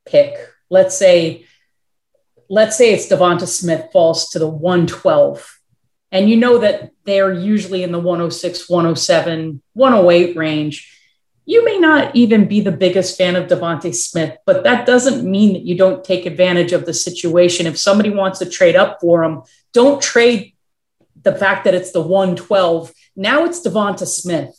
pick. 0.06 0.34
Let's 0.70 0.96
say 0.96 1.44
let's 2.48 2.78
say 2.78 2.94
it's 2.94 3.08
DeVonta 3.08 3.46
Smith 3.46 3.90
falls 3.92 4.30
to 4.30 4.38
the 4.38 4.48
112 4.48 5.60
and 6.10 6.28
you 6.28 6.36
know 6.36 6.58
that 6.58 6.90
they're 7.04 7.32
usually 7.32 7.82
in 7.82 7.92
the 7.92 7.98
106, 7.98 8.68
107, 8.68 9.62
108 9.74 10.36
range. 10.36 10.96
You 11.44 11.64
may 11.64 11.78
not 11.78 12.16
even 12.16 12.48
be 12.48 12.60
the 12.60 12.72
biggest 12.72 13.16
fan 13.16 13.36
of 13.36 13.48
DeVonta 13.48 13.94
Smith, 13.94 14.36
but 14.46 14.64
that 14.64 14.86
doesn't 14.86 15.28
mean 15.28 15.52
that 15.52 15.62
you 15.62 15.76
don't 15.76 16.02
take 16.02 16.26
advantage 16.26 16.72
of 16.72 16.86
the 16.86 16.94
situation. 16.94 17.66
If 17.66 17.78
somebody 17.78 18.10
wants 18.10 18.38
to 18.40 18.48
trade 18.48 18.76
up 18.76 18.98
for 19.00 19.22
him, 19.22 19.42
don't 19.72 20.02
trade 20.02 20.54
the 21.22 21.34
fact 21.34 21.64
that 21.64 21.74
it's 21.74 21.92
the 21.92 22.00
112 22.00 22.92
now 23.16 23.44
it's 23.44 23.60
DeVonta 23.60 24.06
Smith. 24.06 24.58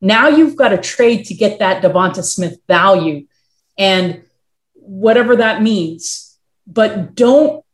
Now 0.00 0.28
you've 0.28 0.56
got 0.56 0.68
to 0.68 0.78
trade 0.78 1.24
to 1.26 1.34
get 1.34 1.58
that 1.58 1.82
DeVonta 1.82 2.22
Smith 2.22 2.58
value 2.68 3.26
and 3.76 4.22
whatever 4.74 5.36
that 5.36 5.62
means. 5.62 6.38
But 6.66 7.14
don't 7.14 7.64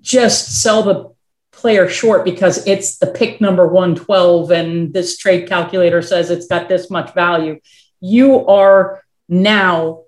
just 0.00 0.62
sell 0.62 0.82
the 0.82 1.12
player 1.52 1.88
short 1.88 2.24
because 2.24 2.66
it's 2.66 2.98
the 2.98 3.08
pick 3.08 3.40
number 3.40 3.66
112 3.66 4.50
and 4.50 4.94
this 4.94 5.18
trade 5.18 5.48
calculator 5.48 6.00
says 6.00 6.30
it's 6.30 6.46
got 6.46 6.68
this 6.68 6.88
much 6.88 7.12
value. 7.12 7.60
You 8.00 8.46
are 8.46 9.02
now 9.28 10.04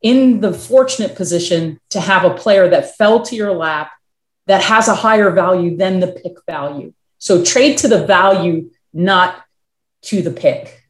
in 0.00 0.40
the 0.40 0.54
fortunate 0.54 1.16
position 1.16 1.80
to 1.90 2.00
have 2.00 2.24
a 2.24 2.34
player 2.34 2.68
that 2.68 2.96
fell 2.96 3.22
to 3.22 3.36
your 3.36 3.52
lap 3.52 3.92
that 4.46 4.62
has 4.62 4.88
a 4.88 4.94
higher 4.94 5.30
value 5.30 5.76
than 5.76 6.00
the 6.00 6.08
pick 6.08 6.36
value. 6.46 6.92
So 7.18 7.44
trade 7.44 7.78
to 7.78 7.88
the 7.88 8.06
value 8.06 8.70
not 8.92 9.44
to 10.02 10.22
the 10.22 10.30
pick. 10.30 10.82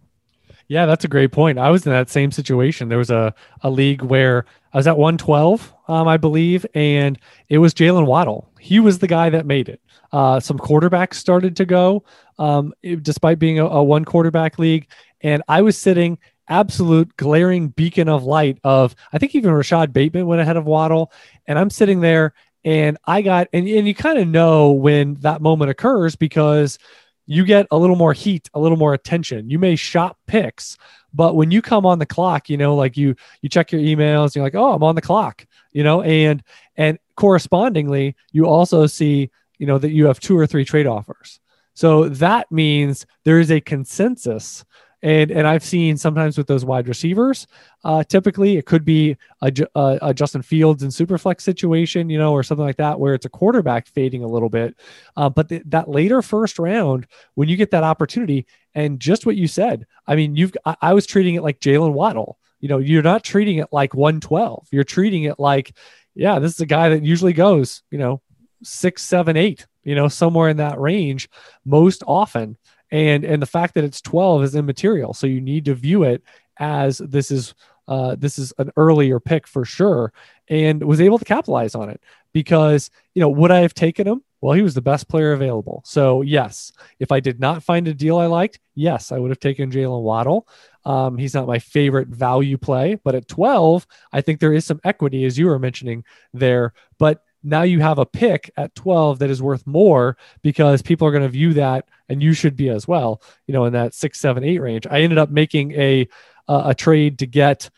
Yeah, 0.68 0.86
that's 0.86 1.04
a 1.04 1.08
great 1.08 1.30
point. 1.30 1.58
I 1.58 1.70
was 1.70 1.86
in 1.86 1.92
that 1.92 2.10
same 2.10 2.32
situation. 2.32 2.88
There 2.88 2.98
was 2.98 3.10
a, 3.10 3.34
a 3.62 3.70
league 3.70 4.02
where 4.02 4.46
I 4.72 4.78
was 4.78 4.86
at 4.86 4.98
112, 4.98 5.72
um, 5.86 6.08
I 6.08 6.16
believe, 6.16 6.66
and 6.74 7.18
it 7.48 7.58
was 7.58 7.72
Jaylen 7.72 8.06
Waddle. 8.06 8.50
He 8.58 8.80
was 8.80 8.98
the 8.98 9.06
guy 9.06 9.30
that 9.30 9.46
made 9.46 9.68
it. 9.68 9.80
Uh, 10.12 10.40
some 10.40 10.58
quarterbacks 10.58 11.14
started 11.14 11.56
to 11.56 11.64
go, 11.64 12.04
um, 12.38 12.74
it, 12.82 13.02
despite 13.02 13.38
being 13.38 13.60
a, 13.60 13.66
a 13.66 13.82
one 13.82 14.04
quarterback 14.04 14.58
league. 14.58 14.88
And 15.20 15.42
I 15.48 15.62
was 15.62 15.78
sitting 15.78 16.18
absolute 16.48 17.16
glaring 17.16 17.68
beacon 17.68 18.08
of 18.08 18.24
light 18.24 18.58
of, 18.64 18.94
I 19.12 19.18
think 19.18 19.34
even 19.34 19.52
Rashod 19.52 19.92
Bateman 19.92 20.26
went 20.26 20.40
ahead 20.40 20.56
of 20.56 20.64
Waddle. 20.64 21.12
And 21.46 21.58
I'm 21.58 21.70
sitting 21.70 22.00
there 22.00 22.34
and 22.66 22.98
I 23.06 23.22
got, 23.22 23.48
and, 23.54 23.66
and 23.66 23.88
you 23.88 23.94
kind 23.94 24.18
of 24.18 24.28
know 24.28 24.72
when 24.72 25.14
that 25.20 25.40
moment 25.40 25.70
occurs 25.70 26.16
because– 26.16 26.78
you 27.26 27.44
get 27.44 27.66
a 27.70 27.76
little 27.76 27.96
more 27.96 28.12
heat, 28.12 28.48
a 28.54 28.60
little 28.60 28.78
more 28.78 28.94
attention. 28.94 29.50
You 29.50 29.58
may 29.58 29.76
shop 29.76 30.16
picks, 30.26 30.78
but 31.12 31.34
when 31.34 31.50
you 31.50 31.60
come 31.60 31.84
on 31.84 31.98
the 31.98 32.06
clock, 32.06 32.48
you 32.48 32.56
know, 32.56 32.76
like 32.76 32.96
you 32.96 33.16
you 33.42 33.48
check 33.48 33.72
your 33.72 33.80
emails, 33.80 34.34
you're 34.34 34.44
like, 34.44 34.54
oh, 34.54 34.72
I'm 34.72 34.84
on 34.84 34.94
the 34.94 35.02
clock, 35.02 35.44
you 35.72 35.82
know, 35.82 36.02
and 36.02 36.42
and 36.76 36.98
correspondingly, 37.16 38.14
you 38.32 38.46
also 38.46 38.86
see, 38.86 39.30
you 39.58 39.66
know, 39.66 39.78
that 39.78 39.90
you 39.90 40.06
have 40.06 40.20
two 40.20 40.38
or 40.38 40.46
three 40.46 40.64
trade 40.64 40.86
offers. 40.86 41.40
So 41.74 42.08
that 42.08 42.50
means 42.50 43.04
there 43.24 43.40
is 43.40 43.50
a 43.50 43.60
consensus 43.60 44.64
And 45.02 45.30
and 45.30 45.46
I've 45.46 45.62
seen 45.62 45.96
sometimes 45.96 46.38
with 46.38 46.46
those 46.46 46.64
wide 46.64 46.88
receivers, 46.88 47.46
uh, 47.84 48.02
typically 48.04 48.56
it 48.56 48.64
could 48.64 48.84
be 48.84 49.16
a, 49.42 49.52
a, 49.74 49.98
a, 50.02 50.14
Justin 50.14 50.42
Fields 50.42 50.82
and 50.82 50.90
Superflex 50.90 51.42
situation, 51.42 52.08
you 52.08 52.18
know, 52.18 52.32
or 52.32 52.42
something 52.42 52.64
like 52.64 52.78
that, 52.78 52.98
where 52.98 53.14
it's 53.14 53.26
a 53.26 53.30
quarterback 53.30 53.86
fading 53.88 54.24
a 54.24 54.28
little 54.28 54.48
bit. 54.48 54.74
Uh, 55.16 55.28
but 55.28 55.52
that 55.66 55.88
later 55.88 56.22
first 56.22 56.58
round, 56.58 57.06
when 57.34 57.48
you 57.48 57.56
get 57.56 57.70
that 57.72 57.84
opportunity, 57.84 58.46
and 58.74 58.98
just 58.98 59.26
what 59.26 59.36
you 59.36 59.46
said, 59.46 59.86
I 60.06 60.16
mean, 60.16 60.34
you've 60.34 60.52
I, 60.64 60.76
I 60.80 60.94
was 60.94 61.06
treating 61.06 61.34
it 61.34 61.42
like 61.42 61.60
Jaylen 61.60 61.92
Waddle. 61.92 62.38
You 62.60 62.68
know, 62.68 62.78
you're 62.78 63.02
not 63.02 63.22
treating 63.22 63.58
it 63.58 63.68
like 63.72 63.94
112. 63.94 64.68
You're 64.72 64.82
treating 64.82 65.24
it 65.24 65.38
like, 65.38 65.76
yeah, 66.14 66.38
this 66.38 66.54
is 66.54 66.60
a 66.60 66.66
guy 66.66 66.88
that 66.88 67.04
usually 67.04 67.34
goes, 67.34 67.82
you 67.90 67.98
know, 67.98 68.22
six, 68.62 69.02
seven, 69.02 69.36
eight, 69.36 69.66
you 69.84 69.94
know, 69.94 70.08
somewhere 70.08 70.48
in 70.48 70.56
that 70.56 70.80
range 70.80 71.28
most 71.64 72.02
often. 72.06 72.56
And 72.90 73.24
and 73.24 73.42
the 73.42 73.46
fact 73.46 73.74
that 73.74 73.84
it's 73.84 74.00
12 74.00 74.44
is 74.44 74.54
immaterial. 74.54 75.14
So 75.14 75.26
you 75.26 75.40
need 75.40 75.64
to 75.66 75.74
view 75.74 76.04
it 76.04 76.22
as 76.58 76.98
this 76.98 77.30
is 77.30 77.54
uh, 77.88 78.16
this 78.18 78.38
is 78.38 78.52
an 78.58 78.70
earlier 78.76 79.20
pick 79.20 79.46
for 79.46 79.64
sure, 79.64 80.12
and 80.48 80.82
was 80.82 81.00
able 81.00 81.18
to 81.18 81.24
capitalize 81.24 81.74
on 81.74 81.88
it 81.88 82.00
because 82.32 82.90
you 83.14 83.20
know 83.20 83.28
would 83.28 83.50
I 83.50 83.60
have 83.60 83.74
taken 83.74 84.06
him? 84.06 84.22
Well, 84.40 84.54
he 84.54 84.62
was 84.62 84.74
the 84.74 84.82
best 84.82 85.08
player 85.08 85.32
available. 85.32 85.82
So 85.84 86.22
yes, 86.22 86.72
if 87.00 87.10
I 87.10 87.20
did 87.20 87.40
not 87.40 87.62
find 87.62 87.88
a 87.88 87.94
deal 87.94 88.18
I 88.18 88.26
liked, 88.26 88.60
yes, 88.74 89.10
I 89.10 89.18
would 89.18 89.30
have 89.30 89.40
taken 89.40 89.70
Jaylen 89.70 90.02
Waddle. 90.02 90.46
Um, 90.84 91.16
he's 91.16 91.34
not 91.34 91.48
my 91.48 91.58
favorite 91.58 92.08
value 92.08 92.58
play, 92.58 92.96
but 93.02 93.14
at 93.14 93.26
12, 93.26 93.86
I 94.12 94.20
think 94.20 94.38
there 94.38 94.52
is 94.52 94.64
some 94.64 94.80
equity, 94.84 95.24
as 95.24 95.36
you 95.38 95.46
were 95.46 95.58
mentioning 95.58 96.04
there. 96.32 96.74
But 96.98 97.24
now 97.46 97.62
you 97.62 97.80
have 97.80 97.98
a 97.98 98.04
pick 98.04 98.50
at 98.56 98.74
12 98.74 99.20
that 99.20 99.30
is 99.30 99.40
worth 99.40 99.66
more 99.66 100.16
because 100.42 100.82
people 100.82 101.06
are 101.06 101.12
going 101.12 101.22
to 101.22 101.28
view 101.28 101.54
that 101.54 101.88
and 102.08 102.22
you 102.22 102.32
should 102.32 102.56
be 102.56 102.68
as 102.68 102.86
well 102.88 103.22
you 103.46 103.54
know 103.54 103.64
in 103.64 103.72
that 103.72 103.94
six 103.94 104.18
seven 104.18 104.44
eight 104.44 104.58
range. 104.58 104.86
I 104.90 105.00
ended 105.00 105.18
up 105.18 105.30
making 105.30 105.72
a 105.72 106.08
uh, 106.48 106.62
a 106.66 106.74
trade 106.74 107.20
to 107.20 107.26
get 107.26 107.70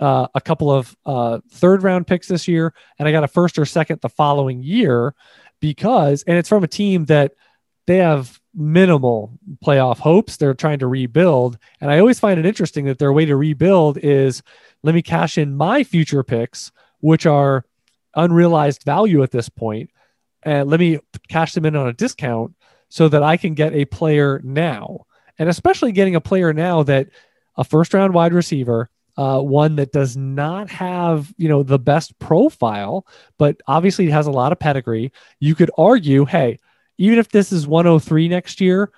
uh, 0.00 0.28
a 0.34 0.40
couple 0.40 0.70
of 0.70 0.96
uh, 1.06 1.40
third 1.50 1.82
round 1.82 2.06
picks 2.06 2.28
this 2.28 2.46
year 2.46 2.74
and 2.98 3.08
i 3.08 3.12
got 3.12 3.24
a 3.24 3.28
first 3.28 3.58
or 3.58 3.64
second 3.64 4.00
the 4.00 4.08
following 4.08 4.62
year 4.62 5.14
because 5.60 6.22
and 6.26 6.36
it's 6.36 6.48
from 6.48 6.64
a 6.64 6.68
team 6.68 7.06
that 7.06 7.32
they 7.86 7.98
have 7.98 8.40
minimal 8.52 9.38
playoff 9.64 9.98
hopes. 9.98 10.36
They're 10.36 10.54
trying 10.54 10.78
to 10.80 10.86
rebuild 10.86 11.58
and 11.80 11.90
i 11.90 11.98
always 11.98 12.20
find 12.20 12.38
it 12.38 12.46
interesting 12.46 12.84
that 12.86 12.98
their 12.98 13.12
way 13.12 13.24
to 13.26 13.36
rebuild 13.36 13.98
is 13.98 14.42
let 14.82 14.94
me 14.94 15.02
cash 15.02 15.38
in 15.38 15.56
my 15.56 15.82
future 15.82 16.22
picks 16.22 16.72
which 17.00 17.26
are 17.26 17.64
unrealized 18.16 18.82
value 18.82 19.22
at 19.22 19.30
this 19.30 19.48
point, 19.48 19.90
and 20.42 20.68
let 20.68 20.80
me 20.80 20.98
cash 21.28 21.52
them 21.52 21.66
in 21.66 21.76
on 21.76 21.88
a 21.88 21.92
discount 21.92 22.54
so 22.88 23.08
that 23.08 23.22
I 23.22 23.36
can 23.36 23.54
get 23.54 23.74
a 23.74 23.84
player 23.84 24.40
now. 24.42 25.06
And 25.38 25.48
especially 25.48 25.92
getting 25.92 26.16
a 26.16 26.20
player 26.20 26.52
now 26.52 26.82
that 26.84 27.08
a 27.56 27.64
first 27.64 27.94
round 27.94 28.14
wide 28.14 28.32
receiver, 28.32 28.90
uh, 29.16 29.40
one 29.40 29.76
that 29.76 29.92
does 29.92 30.16
not 30.16 30.70
have 30.70 31.32
you 31.36 31.48
know 31.48 31.62
the 31.62 31.78
best 31.78 32.18
profile, 32.18 33.06
but 33.38 33.60
obviously 33.66 34.08
has 34.10 34.26
a 34.26 34.32
lot 34.32 34.52
of 34.52 34.58
pedigree. 34.58 35.12
You 35.40 35.54
could 35.54 35.70
argue, 35.78 36.24
hey, 36.24 36.58
even 36.98 37.18
if 37.18 37.28
this 37.28 37.52
is 37.52 37.66
103 37.66 38.28
next 38.28 38.60
year, 38.60 38.92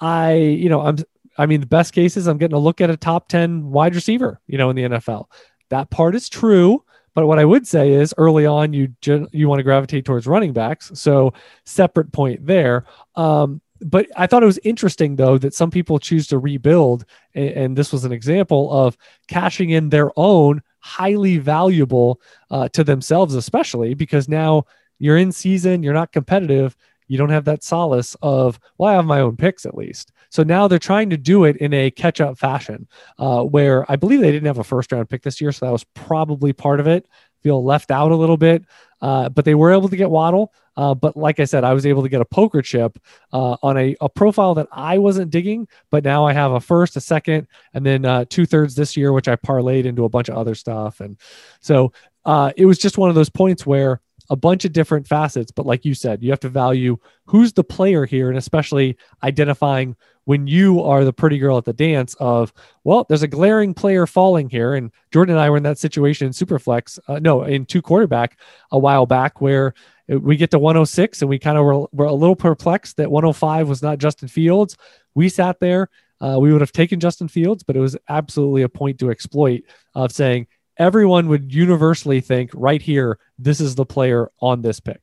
I 0.00 0.34
you 0.34 0.68
know 0.68 0.80
I'm 0.80 0.98
I 1.36 1.46
mean 1.46 1.60
the 1.60 1.66
best 1.66 1.92
case 1.92 2.16
is 2.16 2.26
I'm 2.26 2.38
getting 2.38 2.56
a 2.56 2.60
look 2.60 2.80
at 2.80 2.90
a 2.90 2.96
top 2.96 3.28
10 3.28 3.70
wide 3.70 3.94
receiver, 3.94 4.40
you 4.46 4.58
know, 4.58 4.70
in 4.70 4.76
the 4.76 4.82
NFL. 4.82 5.26
That 5.70 5.90
part 5.90 6.14
is 6.14 6.28
true. 6.28 6.83
But 7.14 7.26
what 7.26 7.38
I 7.38 7.44
would 7.44 7.66
say 7.66 7.92
is 7.92 8.14
early 8.18 8.46
on, 8.46 8.72
you 8.72 8.94
you 9.32 9.48
want 9.48 9.58
to 9.60 9.64
gravitate 9.64 10.04
towards 10.04 10.26
running 10.26 10.52
backs. 10.52 10.90
So 10.94 11.32
separate 11.64 12.12
point 12.12 12.44
there. 12.46 12.84
Um, 13.14 13.60
but 13.80 14.06
I 14.16 14.26
thought 14.26 14.42
it 14.42 14.46
was 14.46 14.58
interesting 14.64 15.16
though 15.16 15.36
that 15.38 15.54
some 15.54 15.70
people 15.70 15.98
choose 15.98 16.26
to 16.28 16.38
rebuild, 16.38 17.04
and, 17.34 17.50
and 17.50 17.76
this 17.76 17.92
was 17.92 18.04
an 18.04 18.12
example 18.12 18.72
of 18.72 18.96
cashing 19.28 19.70
in 19.70 19.90
their 19.90 20.10
own 20.16 20.62
highly 20.80 21.38
valuable 21.38 22.20
uh, 22.50 22.68
to 22.68 22.84
themselves, 22.84 23.34
especially 23.34 23.94
because 23.94 24.28
now 24.28 24.64
you're 24.98 25.18
in 25.18 25.32
season, 25.32 25.82
you're 25.82 25.94
not 25.94 26.12
competitive, 26.12 26.76
you 27.08 27.18
don't 27.18 27.30
have 27.30 27.44
that 27.44 27.62
solace 27.62 28.16
of 28.22 28.58
well, 28.78 28.90
I 28.90 28.94
have 28.94 29.04
my 29.04 29.20
own 29.20 29.36
picks 29.36 29.66
at 29.66 29.76
least. 29.76 30.12
So 30.34 30.42
now 30.42 30.66
they're 30.66 30.80
trying 30.80 31.10
to 31.10 31.16
do 31.16 31.44
it 31.44 31.58
in 31.58 31.72
a 31.72 31.92
catch 31.92 32.20
up 32.20 32.36
fashion, 32.36 32.88
uh, 33.20 33.44
where 33.44 33.88
I 33.88 33.94
believe 33.94 34.20
they 34.20 34.32
didn't 34.32 34.48
have 34.48 34.58
a 34.58 34.64
first 34.64 34.90
round 34.90 35.08
pick 35.08 35.22
this 35.22 35.40
year. 35.40 35.52
So 35.52 35.64
that 35.64 35.70
was 35.70 35.84
probably 35.94 36.52
part 36.52 36.80
of 36.80 36.88
it. 36.88 37.06
Feel 37.44 37.62
left 37.62 37.92
out 37.92 38.10
a 38.10 38.16
little 38.16 38.36
bit, 38.36 38.64
uh, 39.00 39.28
but 39.28 39.44
they 39.44 39.54
were 39.54 39.72
able 39.72 39.88
to 39.88 39.96
get 39.96 40.10
Waddle. 40.10 40.52
Uh, 40.76 40.92
but 40.92 41.16
like 41.16 41.38
I 41.38 41.44
said, 41.44 41.62
I 41.62 41.72
was 41.72 41.86
able 41.86 42.02
to 42.02 42.08
get 42.08 42.20
a 42.20 42.24
poker 42.24 42.62
chip 42.62 42.98
uh, 43.32 43.58
on 43.62 43.78
a, 43.78 43.94
a, 44.00 44.08
profile 44.08 44.54
that 44.54 44.66
I 44.72 44.98
wasn't 44.98 45.30
digging, 45.30 45.68
but 45.92 46.02
now 46.02 46.26
I 46.26 46.32
have 46.32 46.50
a 46.50 46.58
first, 46.58 46.96
a 46.96 47.00
second, 47.00 47.46
and 47.72 47.86
then 47.86 48.04
uh, 48.04 48.24
two 48.28 48.44
thirds 48.44 48.74
this 48.74 48.96
year, 48.96 49.12
which 49.12 49.28
I 49.28 49.36
parlayed 49.36 49.84
into 49.84 50.04
a 50.04 50.08
bunch 50.08 50.28
of 50.28 50.36
other 50.36 50.56
stuff. 50.56 50.98
And 50.98 51.16
so 51.60 51.92
uh, 52.24 52.50
it 52.56 52.66
was 52.66 52.78
just 52.78 52.98
one 52.98 53.08
of 53.08 53.14
those 53.14 53.30
points 53.30 53.64
where 53.64 54.00
a 54.30 54.36
bunch 54.36 54.64
of 54.64 54.72
different 54.72 55.06
facets. 55.06 55.50
But 55.50 55.66
like 55.66 55.84
you 55.84 55.94
said, 55.94 56.22
you 56.22 56.30
have 56.30 56.40
to 56.40 56.48
value 56.48 56.96
who's 57.26 57.52
the 57.52 57.64
player 57.64 58.06
here, 58.06 58.28
and 58.28 58.38
especially 58.38 58.96
identifying 59.22 59.96
when 60.24 60.46
you 60.46 60.82
are 60.82 61.04
the 61.04 61.12
pretty 61.12 61.38
girl 61.38 61.58
at 61.58 61.64
the 61.64 61.72
dance 61.72 62.14
of, 62.14 62.52
well, 62.82 63.04
there's 63.08 63.22
a 63.22 63.28
glaring 63.28 63.74
player 63.74 64.06
falling 64.06 64.48
here. 64.48 64.74
And 64.74 64.90
Jordan 65.12 65.34
and 65.34 65.40
I 65.40 65.50
were 65.50 65.58
in 65.58 65.62
that 65.64 65.78
situation 65.78 66.26
in 66.26 66.32
Superflex, 66.32 66.98
uh, 67.08 67.18
no, 67.18 67.42
in 67.42 67.66
two 67.66 67.82
quarterback 67.82 68.38
a 68.70 68.78
while 68.78 69.06
back 69.06 69.40
where 69.40 69.74
we 70.08 70.36
get 70.36 70.50
to 70.50 70.58
106 70.58 71.22
and 71.22 71.28
we 71.28 71.38
kind 71.38 71.58
of 71.58 71.64
were, 71.64 71.86
were 71.92 72.06
a 72.06 72.12
little 72.12 72.36
perplexed 72.36 72.96
that 72.96 73.10
105 73.10 73.68
was 73.68 73.82
not 73.82 73.98
Justin 73.98 74.28
Fields. 74.28 74.76
We 75.14 75.28
sat 75.28 75.60
there. 75.60 75.88
Uh, 76.20 76.38
we 76.38 76.52
would 76.52 76.60
have 76.60 76.72
taken 76.72 77.00
Justin 77.00 77.28
Fields, 77.28 77.62
but 77.62 77.76
it 77.76 77.80
was 77.80 77.96
absolutely 78.08 78.62
a 78.62 78.68
point 78.68 78.98
to 78.98 79.10
exploit 79.10 79.62
of 79.94 80.12
saying 80.12 80.46
everyone 80.76 81.28
would 81.28 81.52
universally 81.52 82.20
think 82.20 82.50
right 82.54 82.82
here, 82.82 83.18
this 83.38 83.60
is 83.60 83.74
the 83.74 83.86
player 83.86 84.30
on 84.40 84.62
this 84.62 84.80
pick. 84.80 85.00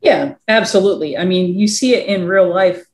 Yeah, 0.00 0.34
absolutely. 0.48 1.16
I 1.16 1.24
mean, 1.24 1.58
you 1.58 1.68
see 1.68 1.94
it 1.94 2.06
in 2.06 2.26
real 2.26 2.48
life 2.48 2.84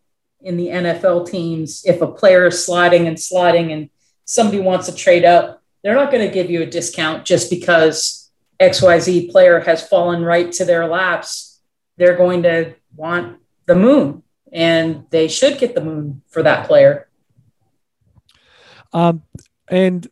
in 0.40 0.56
the 0.56 0.68
NFL 0.68 1.28
teams, 1.28 1.84
if 1.84 2.00
a 2.00 2.06
player 2.06 2.46
is 2.46 2.64
sliding 2.64 3.08
and 3.08 3.18
sliding 3.18 3.72
and 3.72 3.90
somebody 4.24 4.60
wants 4.60 4.86
to 4.86 4.94
trade 4.94 5.24
up, 5.24 5.62
they're 5.82 5.94
not 5.94 6.10
going 6.10 6.26
to 6.26 6.32
give 6.32 6.50
you 6.50 6.62
a 6.62 6.66
discount 6.66 7.24
just 7.24 7.50
because 7.50 8.30
XYZ 8.60 9.30
player 9.30 9.60
has 9.60 9.86
fallen 9.86 10.22
right 10.22 10.50
to 10.52 10.64
their 10.64 10.86
laps. 10.86 11.60
They're 11.96 12.16
going 12.16 12.42
to 12.44 12.74
want 12.94 13.38
the 13.66 13.74
moon, 13.74 14.22
and 14.52 15.04
they 15.10 15.28
should 15.28 15.58
get 15.58 15.74
the 15.74 15.80
moon 15.80 16.22
for 16.28 16.42
that 16.42 16.66
player. 16.66 17.08
Um, 18.92 19.22
and 19.68 20.08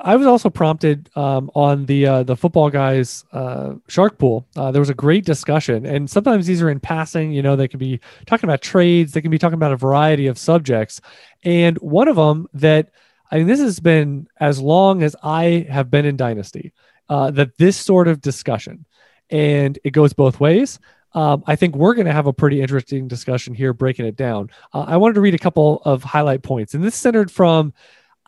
I 0.00 0.16
was 0.16 0.26
also 0.26 0.48
prompted 0.48 1.10
um, 1.16 1.50
on 1.54 1.84
the 1.86 2.06
uh, 2.06 2.22
the 2.22 2.36
football 2.36 2.70
guys 2.70 3.24
uh, 3.32 3.74
shark 3.88 4.18
pool. 4.18 4.46
Uh, 4.56 4.70
there 4.70 4.80
was 4.80 4.88
a 4.88 4.94
great 4.94 5.24
discussion, 5.24 5.84
and 5.84 6.08
sometimes 6.08 6.46
these 6.46 6.62
are 6.62 6.70
in 6.70 6.80
passing. 6.80 7.32
You 7.32 7.42
know, 7.42 7.56
they 7.56 7.68
can 7.68 7.78
be 7.78 8.00
talking 8.26 8.48
about 8.48 8.62
trades. 8.62 9.12
They 9.12 9.20
can 9.20 9.30
be 9.30 9.38
talking 9.38 9.54
about 9.54 9.72
a 9.72 9.76
variety 9.76 10.28
of 10.28 10.38
subjects. 10.38 11.00
And 11.44 11.76
one 11.78 12.08
of 12.08 12.16
them 12.16 12.48
that 12.54 12.90
I 13.30 13.38
mean, 13.38 13.46
this 13.46 13.60
has 13.60 13.80
been 13.80 14.28
as 14.40 14.60
long 14.60 15.02
as 15.02 15.14
I 15.22 15.66
have 15.68 15.90
been 15.90 16.06
in 16.06 16.16
Dynasty. 16.16 16.72
Uh, 17.08 17.30
that 17.30 17.56
this 17.56 17.76
sort 17.76 18.08
of 18.08 18.20
discussion, 18.20 18.84
and 19.30 19.78
it 19.84 19.90
goes 19.90 20.12
both 20.12 20.40
ways. 20.40 20.80
Um, 21.12 21.44
I 21.46 21.54
think 21.54 21.76
we're 21.76 21.94
going 21.94 22.06
to 22.06 22.12
have 22.12 22.26
a 22.26 22.32
pretty 22.32 22.60
interesting 22.60 23.06
discussion 23.06 23.54
here, 23.54 23.72
breaking 23.72 24.06
it 24.06 24.16
down. 24.16 24.50
Uh, 24.74 24.84
I 24.88 24.96
wanted 24.96 25.14
to 25.14 25.20
read 25.20 25.34
a 25.34 25.38
couple 25.38 25.82
of 25.84 26.02
highlight 26.02 26.42
points, 26.42 26.74
and 26.74 26.82
this 26.82 26.96
centered 26.96 27.30
from 27.30 27.72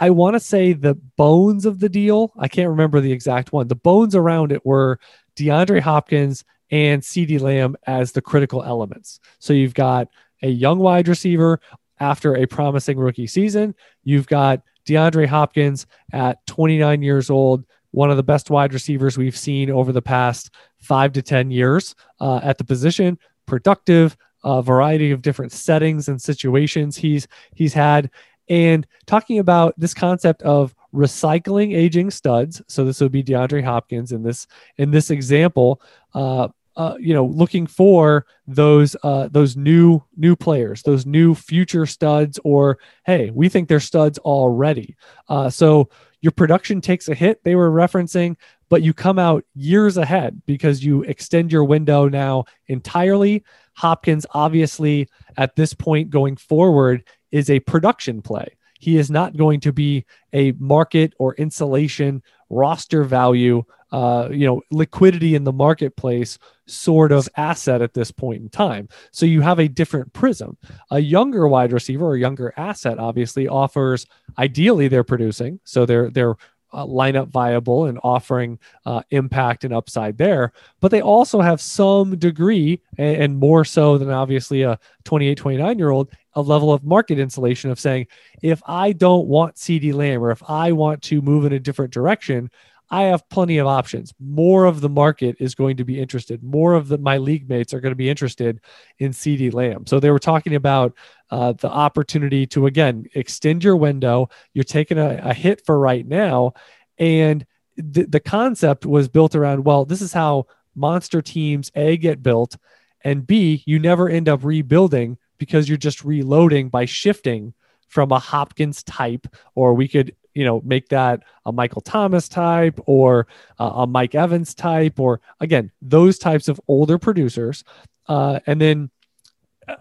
I 0.01 0.11
want 0.11 0.35
to 0.35 0.41
say 0.41 0.73
the 0.73 0.95
bones 0.95 1.67
of 1.67 1.81
the 1.81 1.89
deal. 1.89 2.33
I 2.39 2.49
can't 2.49 2.69
remember 2.69 3.01
the 3.01 3.13
exact 3.13 3.53
one. 3.53 3.69
The 3.69 3.75
bones 3.75 4.15
around 4.15 4.53
it 4.53 4.65
were 4.65 5.01
DeAndre 5.37 5.81
Hopkins 5.81 6.45
and 6.71 7.03
CeeDee 7.03 7.41
Lamb 7.41 7.77
as 7.87 8.13
the 8.13 8.21
critical 8.21 8.63
elements. 8.63 9.21
So 9.39 9.53
you've 9.53 9.75
got 9.75 10.09
a 10.43 10.49
young 10.49 10.79
wide 10.79 11.09
receiver 11.09 11.61
after 12.01 12.37
a 12.37 12.47
promising 12.47 12.99
rookie 12.99 13.27
season. 13.27 13.75
You've 14.05 14.27
got 14.27 14.63
DeAndre 14.87 15.27
Hopkins 15.27 15.87
at 16.13 16.45
29 16.47 17.03
years 17.03 17.31
old, 17.31 17.65
one 17.91 18.11
of 18.11 18.17
the 18.17 18.23
best 18.23 18.51
wide 18.51 18.73
receivers 18.73 19.19
we've 19.19 19.37
seen 19.37 19.71
over 19.71 19.93
the 19.93 20.03
past 20.03 20.51
five 20.79 21.13
to 21.13 21.23
10 21.23 21.51
years 21.51 21.95
uh, 22.21 22.41
at 22.43 22.59
the 22.59 22.65
position, 22.65 23.19
productive, 23.47 24.17
a 24.45 24.63
variety 24.63 25.11
of 25.11 25.21
different 25.23 25.51
settings 25.51 26.09
and 26.09 26.23
situations 26.23 26.97
he's 26.97 27.27
he's 27.55 27.75
had 27.75 28.09
and 28.49 28.87
talking 29.07 29.39
about 29.39 29.75
this 29.79 29.95
concept 29.95 30.43
of 30.43 30.75
recycling 30.95 31.75
aging 31.75 32.11
studs. 32.11 32.63
So 32.67 32.85
this 32.85 33.01
would 33.01 33.13
be 33.13 33.23
DeAndre 33.23 33.63
Hopkins 33.63 34.13
in 34.13 34.23
this 34.23 34.47
in 34.77 34.91
this 34.91 35.11
example. 35.11 35.83
Uh, 36.15 36.49
uh, 36.77 36.97
you 37.01 37.13
know, 37.13 37.27
looking 37.27 37.67
for 37.67 38.25
those 38.47 38.95
uh, 39.03 39.29
those 39.29 39.57
new 39.57 40.01
new 40.17 40.37
players, 40.37 40.83
those 40.83 41.05
new 41.05 41.35
future 41.35 41.87
studs, 41.87 42.39
or 42.45 42.79
hey, 43.05 43.31
we 43.35 43.49
think 43.49 43.69
they're 43.69 43.81
studs 43.81 44.17
already. 44.19 44.97
Uh, 45.29 45.51
so 45.51 45.89
your 46.21 46.33
production 46.33 46.81
takes 46.81 47.09
a 47.09 47.15
hit. 47.15 47.43
They 47.43 47.57
were 47.57 47.71
referencing, 47.71 48.37
but 48.69 48.83
you 48.83 48.95
come 48.95 49.19
out 49.19 49.45
years 49.55 49.97
ahead 49.97 50.41
because 50.47 50.85
you 50.85 51.03
extend 51.03 51.51
your 51.51 51.65
window 51.65 52.09
now 52.09 52.45
entirely. 52.69 53.45
Hopkins, 53.75 54.27
obviously, 54.31 55.09
at 55.37 55.57
this 55.57 55.75
point 55.75 56.11
going 56.11 56.37
forward, 56.37 57.05
is 57.31 57.51
a 57.51 57.61
production 57.61 58.23
play. 58.23 58.57
he 58.79 58.97
is 58.97 59.11
not 59.11 59.37
going 59.37 59.61
to 59.61 59.73
be 59.73 60.05
a 60.33 60.53
market 60.53 61.13
or 61.19 61.35
insulation 61.35 62.23
roster 62.49 63.05
value, 63.05 63.63
uh, 63.93 64.29
you 64.31 64.47
know, 64.47 64.63
liquidity 64.71 65.35
in 65.35 65.45
the 65.45 65.53
marketplace 65.53 66.39
sort 66.67 67.13
of 67.13 67.29
asset 67.37 67.83
at 67.83 67.95
this 67.95 68.11
point 68.11 68.41
in 68.43 68.49
time. 68.49 68.89
So 69.11 69.27
you 69.27 69.41
have 69.41 69.59
a 69.59 69.69
different 69.69 70.13
prism. 70.13 70.57
A 70.91 71.01
younger 71.01 71.49
wide 71.49 71.73
receiver 71.73 72.07
or 72.07 72.17
younger 72.17 72.55
asset 72.57 72.99
obviously 72.99 73.49
offers 73.49 74.07
ideally 74.39 74.89
they're 74.89 75.05
producing, 75.05 75.61
so 75.65 75.85
they're 75.85 76.11
they're 76.11 76.37
uh, 76.73 76.85
lineup 76.85 77.29
viable 77.29 77.87
and 77.87 77.99
offering 78.03 78.59
uh, 78.87 79.03
impact 79.11 79.65
and 79.65 79.73
upside 79.73 80.19
there. 80.19 80.53
But 80.81 80.91
they 80.91 81.01
also 81.01 81.41
have 81.41 81.61
some 81.61 82.17
degree, 82.19 82.81
and, 82.97 83.23
and 83.23 83.39
more 83.39 83.65
so 83.65 83.99
than 83.99 84.11
obviously 84.11 84.63
a 84.63 84.79
28, 85.05 85.37
29 85.37 85.79
year 85.79 85.91
old, 85.91 86.11
a 86.35 86.43
level 86.43 86.73
of 86.73 86.85
market 86.85 87.19
insulation 87.19 87.71
of 87.71 87.81
saying, 87.81 88.07
if 88.43 88.63
I 88.67 88.93
don't 88.93 89.27
want 89.27 89.57
CeeDee 89.57 89.95
Lamb 89.95 90.23
or 90.23 90.31
if 90.31 90.43
I 90.49 90.73
want 90.73 91.03
to 91.05 91.21
move 91.23 91.45
in 91.45 91.53
a 91.53 91.59
different 91.59 91.93
direction, 91.93 92.51
I 92.91 93.03
have 93.03 93.29
plenty 93.29 93.59
of 93.59 93.67
options. 93.67 94.15
More 94.19 94.65
of 94.65 94.81
the 94.81 94.89
market 94.89 95.37
is 95.39 95.55
going 95.55 95.77
to 95.77 95.85
be 95.85 96.01
interested. 96.01 96.43
More 96.43 96.75
of 96.75 96.89
the, 96.89 96.99
my 96.99 97.19
league 97.19 97.49
mates 97.49 97.75
are 97.75 97.81
going 97.81 97.93
to 97.93 97.97
be 97.97 98.09
interested 98.09 98.61
in 98.99 99.13
CeeDee 99.13 99.53
Lamb. 99.53 99.87
So 99.87 100.01
they 100.01 100.11
were 100.11 100.19
talking 100.19 100.55
about 100.55 100.95
uh, 101.31 101.53
the 101.53 101.69
opportunity 101.69 102.47
to 102.47 102.67
again 102.67 103.07
extend 103.15 103.63
your 103.63 103.77
window. 103.77 104.31
You're 104.55 104.65
taking 104.65 104.99
a, 104.99 105.21
a 105.23 105.35
hit 105.35 105.65
for 105.67 105.79
right 105.79 106.07
now, 106.07 106.55
and 106.99 107.45
the, 107.77 108.05
the 108.05 108.21
concept 108.21 108.87
was 108.87 109.09
built 109.09 109.35
around 109.35 109.65
well, 109.65 109.85
this 109.85 110.01
is 110.01 110.13
how 110.13 110.47
monster 110.75 111.21
teams 111.21 111.71
a 111.75 111.97
get 111.99 112.23
built, 112.23 112.57
and 113.05 113.27
b 113.27 113.63
you 113.67 113.79
never 113.79 114.09
end 114.09 114.29
up 114.29 114.43
rebuilding 114.43 115.19
because 115.37 115.69
you're 115.69 115.77
just 115.77 116.05
reloading 116.05 116.69
by 116.69 116.87
shifting 116.87 117.53
from 117.87 118.13
a 118.13 118.19
Hopkins 118.19 118.83
type, 118.83 119.27
or 119.55 119.75
we 119.75 119.89
could 119.89 120.15
you 120.39 120.45
know 120.45 120.63
make 120.65 120.89
that 120.91 121.25
a 121.45 121.51
Michael 121.51 121.81
Thomas 121.81 122.29
type 122.29 122.79
or 122.87 123.27
uh, 123.59 123.73
a 123.75 123.87
Mike 123.89 124.15
Evans 124.15 124.55
type, 124.55 125.01
or 125.01 125.21
again 125.41 125.73
those 125.83 126.17
types 126.17 126.47
of 126.47 126.61
older 126.69 126.97
producers, 126.97 127.65
uh, 128.07 128.39
and 128.47 128.61
then 128.61 128.89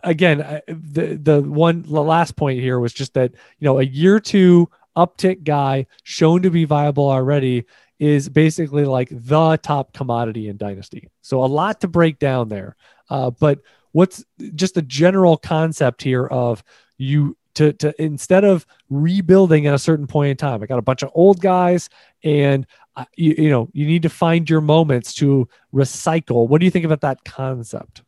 again 0.04 0.40
the 0.68 1.20
the 1.22 1.44
one 1.44 1.84
the 1.84 2.02
last 2.02 2.36
point 2.36 2.60
here 2.60 2.80
was 2.80 2.92
just 2.92 3.14
that 3.14 3.32
you 3.60 3.66
know 3.66 3.78
a 3.78 3.84
year 3.84 4.20
two 4.20 4.68
uptick 4.98 5.44
guy 5.44 5.86
shown 6.02 6.42
to 6.42 6.50
be 6.50 6.66
viable 6.66 7.08
already 7.08 7.64
is 8.00 8.28
basically 8.28 8.84
like 8.84 9.10
the 9.12 9.58
top 9.58 9.94
commodity 9.94 10.50
in 10.50 10.58
dynasty. 10.58 11.08
So 11.22 11.44
a 11.44 11.46
lot 11.46 11.82
to 11.82 11.88
break 11.88 12.18
down 12.18 12.50
there. 12.50 12.76
Uh, 13.12 13.30
but 13.30 13.60
what's 13.92 14.26
just 14.56 14.74
the 14.74 14.82
general 14.82 15.38
concept 15.38 16.02
here 16.02 16.26
of 16.26 16.64
you 16.98 17.38
to 17.58 17.74
to 17.74 18.02
instead 18.02 18.44
of 18.44 18.66
rebuilding 18.90 19.66
at 19.66 19.74
a 19.74 19.80
certain 19.80 20.08
point 20.08 20.32
in 20.32 20.38
time. 20.38 20.62
I 20.62 20.68
got 20.68 20.80
a 20.80 20.84
bunch 20.84 21.04
of 21.04 21.12
old 21.14 21.42
guys, 21.42 21.90
and 22.24 22.66
uh, 22.96 23.06
you, 23.16 23.36
you 23.38 23.50
know 23.50 23.70
you 23.74 23.86
need 23.86 24.04
to 24.04 24.10
find 24.10 24.50
your 24.50 24.62
moments 24.62 25.14
to 25.16 25.50
recycle. 25.74 26.48
What 26.48 26.60
do 26.60 26.66
you 26.66 26.72
think 26.72 26.86
about 26.86 27.02
that 27.02 27.26
concept? 27.26 28.04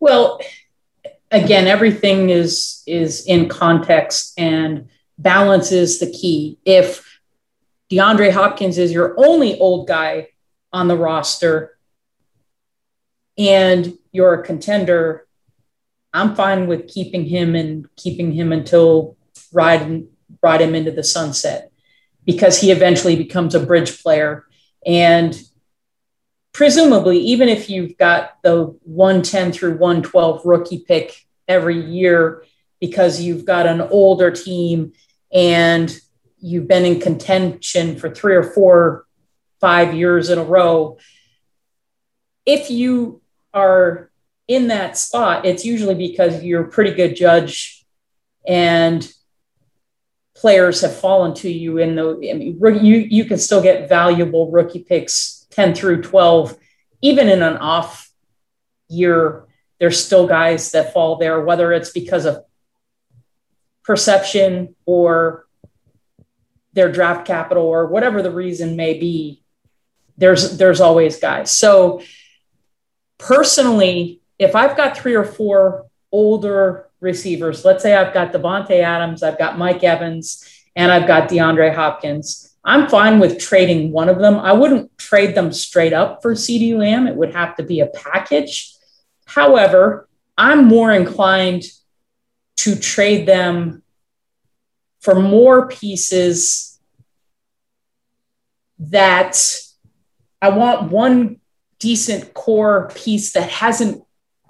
Well, 0.00 0.40
again, 1.30 1.66
everything 1.66 2.30
is 2.30 2.82
is 2.86 3.24
in 3.26 3.48
context, 3.48 4.34
and 4.36 4.88
balance 5.16 5.70
is 5.70 6.00
the 6.00 6.10
key. 6.10 6.58
If 6.64 7.20
DeAndre 7.90 8.32
Hopkins 8.32 8.78
is 8.78 8.92
your 8.92 9.14
only 9.16 9.58
old 9.58 9.86
guy 9.86 10.28
on 10.72 10.88
the 10.88 10.96
roster, 10.96 11.78
and 13.38 13.96
you're 14.10 14.34
a 14.34 14.42
contender, 14.42 15.26
I'm 16.12 16.34
fine 16.34 16.66
with 16.66 16.88
keeping 16.88 17.24
him 17.24 17.54
and 17.54 17.86
keeping 17.96 18.32
him 18.32 18.52
until 18.52 19.16
ride 19.52 20.06
ride 20.42 20.60
him 20.60 20.74
into 20.74 20.90
the 20.90 21.04
sunset 21.04 21.70
because 22.24 22.60
he 22.60 22.70
eventually 22.70 23.16
becomes 23.16 23.54
a 23.54 23.60
bridge 23.60 24.02
player. 24.02 24.44
And 24.86 25.40
presumably 26.52 27.18
even 27.18 27.48
if 27.48 27.70
you've 27.70 27.96
got 27.96 28.42
the 28.42 28.76
110 28.82 29.52
through 29.52 29.76
112 29.78 30.44
rookie 30.44 30.84
pick 30.86 31.26
every 31.46 31.80
year 31.80 32.44
because 32.80 33.20
you've 33.20 33.44
got 33.44 33.66
an 33.66 33.80
older 33.80 34.30
team 34.30 34.92
and 35.32 35.96
you've 36.38 36.66
been 36.66 36.84
in 36.84 37.00
contention 37.00 37.96
for 37.96 38.10
three 38.10 38.34
or 38.34 38.42
four 38.42 39.06
five 39.60 39.94
years 39.94 40.30
in 40.30 40.38
a 40.38 40.44
row 40.44 40.96
if 42.46 42.70
you 42.70 43.20
are 43.52 44.09
in 44.50 44.66
that 44.68 44.96
spot, 44.96 45.46
it's 45.46 45.64
usually 45.64 45.94
because 45.94 46.42
you're 46.42 46.64
a 46.64 46.68
pretty 46.68 46.92
good 46.92 47.14
judge 47.14 47.86
and 48.46 49.10
players 50.34 50.80
have 50.80 50.96
fallen 50.96 51.34
to 51.34 51.50
you 51.50 51.78
in 51.78 51.94
the 51.94 52.08
I 52.30 52.34
mean, 52.34 52.58
you 52.84 52.96
you 52.96 53.24
can 53.24 53.38
still 53.38 53.62
get 53.62 53.88
valuable 53.88 54.50
rookie 54.50 54.82
picks 54.82 55.46
10 55.50 55.74
through 55.74 56.02
12 56.02 56.56
even 57.02 57.28
in 57.28 57.42
an 57.42 57.58
off 57.58 58.10
year 58.88 59.44
there's 59.78 60.02
still 60.02 60.26
guys 60.26 60.72
that 60.72 60.94
fall 60.94 61.16
there 61.16 61.40
whether 61.40 61.72
it's 61.72 61.90
because 61.90 62.24
of 62.24 62.42
perception 63.84 64.74
or 64.86 65.46
their 66.72 66.90
draft 66.90 67.26
capital 67.26 67.64
or 67.64 67.86
whatever 67.86 68.22
the 68.22 68.30
reason 68.30 68.76
may 68.76 68.98
be 68.98 69.40
there's 70.20 70.58
there's 70.58 70.80
always 70.80 71.18
guys. 71.18 71.50
So 71.50 72.02
personally 73.18 74.19
if 74.40 74.56
I've 74.56 74.74
got 74.74 74.96
three 74.96 75.14
or 75.14 75.24
four 75.24 75.86
older 76.10 76.88
receivers, 76.98 77.62
let's 77.62 77.82
say 77.82 77.94
I've 77.94 78.14
got 78.14 78.32
Davante 78.32 78.80
Adams, 78.80 79.22
I've 79.22 79.38
got 79.38 79.58
Mike 79.58 79.84
Evans, 79.84 80.44
and 80.74 80.90
I've 80.90 81.06
got 81.06 81.28
DeAndre 81.28 81.74
Hopkins, 81.74 82.56
I'm 82.64 82.88
fine 82.88 83.20
with 83.20 83.38
trading 83.38 83.92
one 83.92 84.08
of 84.08 84.18
them. 84.18 84.36
I 84.36 84.52
wouldn't 84.52 84.96
trade 84.98 85.34
them 85.34 85.52
straight 85.52 85.92
up 85.92 86.22
for 86.22 86.32
CeeDee 86.32 86.76
Lamb. 86.76 87.06
It 87.06 87.16
would 87.16 87.34
have 87.34 87.56
to 87.56 87.62
be 87.62 87.80
a 87.80 87.86
package. 87.86 88.74
However, 89.26 90.08
I'm 90.36 90.66
more 90.66 90.92
inclined 90.92 91.64
to 92.58 92.78
trade 92.78 93.26
them 93.26 93.82
for 95.00 95.14
more 95.14 95.68
pieces 95.68 96.78
that 98.78 99.38
I 100.42 100.50
want 100.50 100.90
one 100.90 101.40
decent 101.78 102.34
core 102.34 102.90
piece 102.94 103.32
that 103.32 103.50
hasn't 103.50 104.04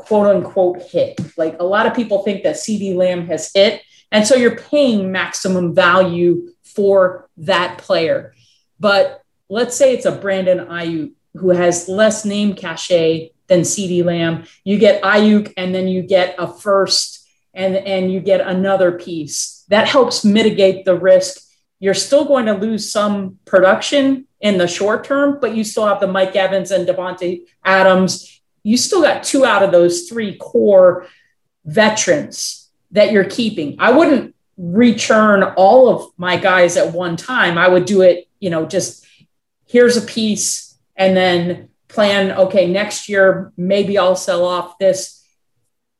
quote 0.07 0.27
unquote 0.27 0.83
hit. 0.83 1.21
Like 1.37 1.57
a 1.61 1.65
lot 1.65 1.87
of 1.87 1.95
people 1.95 2.23
think 2.23 2.43
that 2.43 2.57
CeeDee 2.57 2.97
Lamb 2.97 3.27
has 3.27 3.51
hit. 3.55 3.83
And 4.11 4.27
so 4.27 4.35
you're 4.35 4.57
paying 4.57 5.13
maximum 5.13 5.75
value 5.75 6.49
for 6.65 7.29
that 7.37 7.79
player. 7.79 8.35
But 8.79 9.23
let's 9.49 9.77
say 9.77 9.95
it's 9.95 10.07
a 10.07 10.13
Brandon 10.13 10.67
Aiyuk 10.67 11.13
who 11.35 11.51
has 11.51 11.89
less 11.89 12.25
name 12.25 12.55
cachet 12.55 13.31
than 13.47 13.61
CeeDee 13.61 14.05
Lamb. 14.05 14.45
You 14.65 14.79
get 14.79 15.03
Aiyuk 15.03 15.53
and 15.57 15.75
then 15.75 15.87
you 15.87 16.03
get 16.03 16.35
a 16.39 16.47
first 16.53 17.29
and, 17.53 17.77
and 17.77 18.13
you 18.13 18.21
get 18.21 18.41
another 18.41 18.93
piece. 18.93 19.65
That 19.69 19.87
helps 19.87 20.25
mitigate 20.25 20.85
the 20.85 20.99
risk. 20.99 21.43
You're 21.79 21.95
still 21.95 22.25
going 22.25 22.47
to 22.47 22.55
lose 22.55 22.91
some 22.91 23.39
production 23.45 24.27
in 24.41 24.59
the 24.59 24.67
short 24.67 25.05
term, 25.05 25.39
but 25.41 25.55
you 25.55 25.65
still 25.65 25.87
have 25.87 26.01
the 26.01 26.07
Mike 26.07 26.35
Evans 26.35 26.71
and 26.71 26.89
Davante 26.89 27.43
Adams 27.65 28.40
you 28.63 28.77
still 28.77 29.03
got 29.03 29.23
two 29.23 29.45
out 29.45 29.63
of 29.63 29.73
those 29.73 30.09
three 30.09 30.37
core 30.37 31.07
veterans 31.65 32.69
that 32.93 33.13
you're 33.13 33.25
keeping. 33.25 33.77
I 33.79 33.93
wouldn't 33.93 34.35
return 34.57 35.43
all 35.43 35.89
of 35.89 36.13
my 36.17 36.37
guys 36.37 36.77
at 36.77 36.93
one 36.93 37.17
time. 37.17 37.57
I 37.57 37.69
would 37.69 37.85
do 37.85 38.03
it, 38.03 38.29
you 38.41 38.51
know, 38.51 38.67
just 38.67 39.07
here's 39.67 39.97
a 39.97 40.03
piece 40.03 40.77
and 40.97 41.17
then 41.17 41.69
plan, 41.89 42.33
okay, 42.33 42.71
next 42.71 43.09
year, 43.09 43.53
maybe 43.57 43.99
I'll 43.99 44.17
sell 44.17 44.45
off 44.45 44.79
this. 44.79 45.25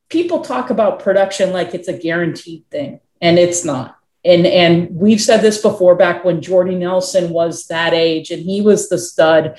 People 0.09 0.41
talk 0.41 0.71
about 0.71 1.01
production 1.01 1.53
like 1.53 1.75
it's 1.75 1.89
a 1.89 1.99
guaranteed 1.99 2.65
thing, 2.71 3.01
and 3.21 3.39
it's 3.39 3.65
not. 3.65 3.97
And, 4.25 4.47
and 4.47 4.95
we've 4.95 5.21
said 5.21 5.41
this 5.41 5.63
before 5.63 5.95
back 5.95 6.25
when 6.25 6.43
Jordy 6.43 6.75
Nelson 6.75 7.31
was 7.31 7.67
that 7.69 7.95
age 7.95 8.31
and 8.31 8.43
he 8.43 8.61
was 8.61 8.89
the 8.89 8.99
stud. 8.99 9.59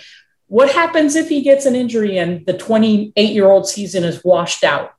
What 0.52 0.74
happens 0.74 1.16
if 1.16 1.30
he 1.30 1.44
gets 1.44 1.66
an 1.66 1.78
injury 1.78 2.18
and 2.18 2.46
the 2.46 2.58
28 2.58 3.32
year 3.32 3.50
old 3.50 3.70
season 3.70 4.04
is 4.04 4.22
washed 4.22 4.66
out? 4.66 4.94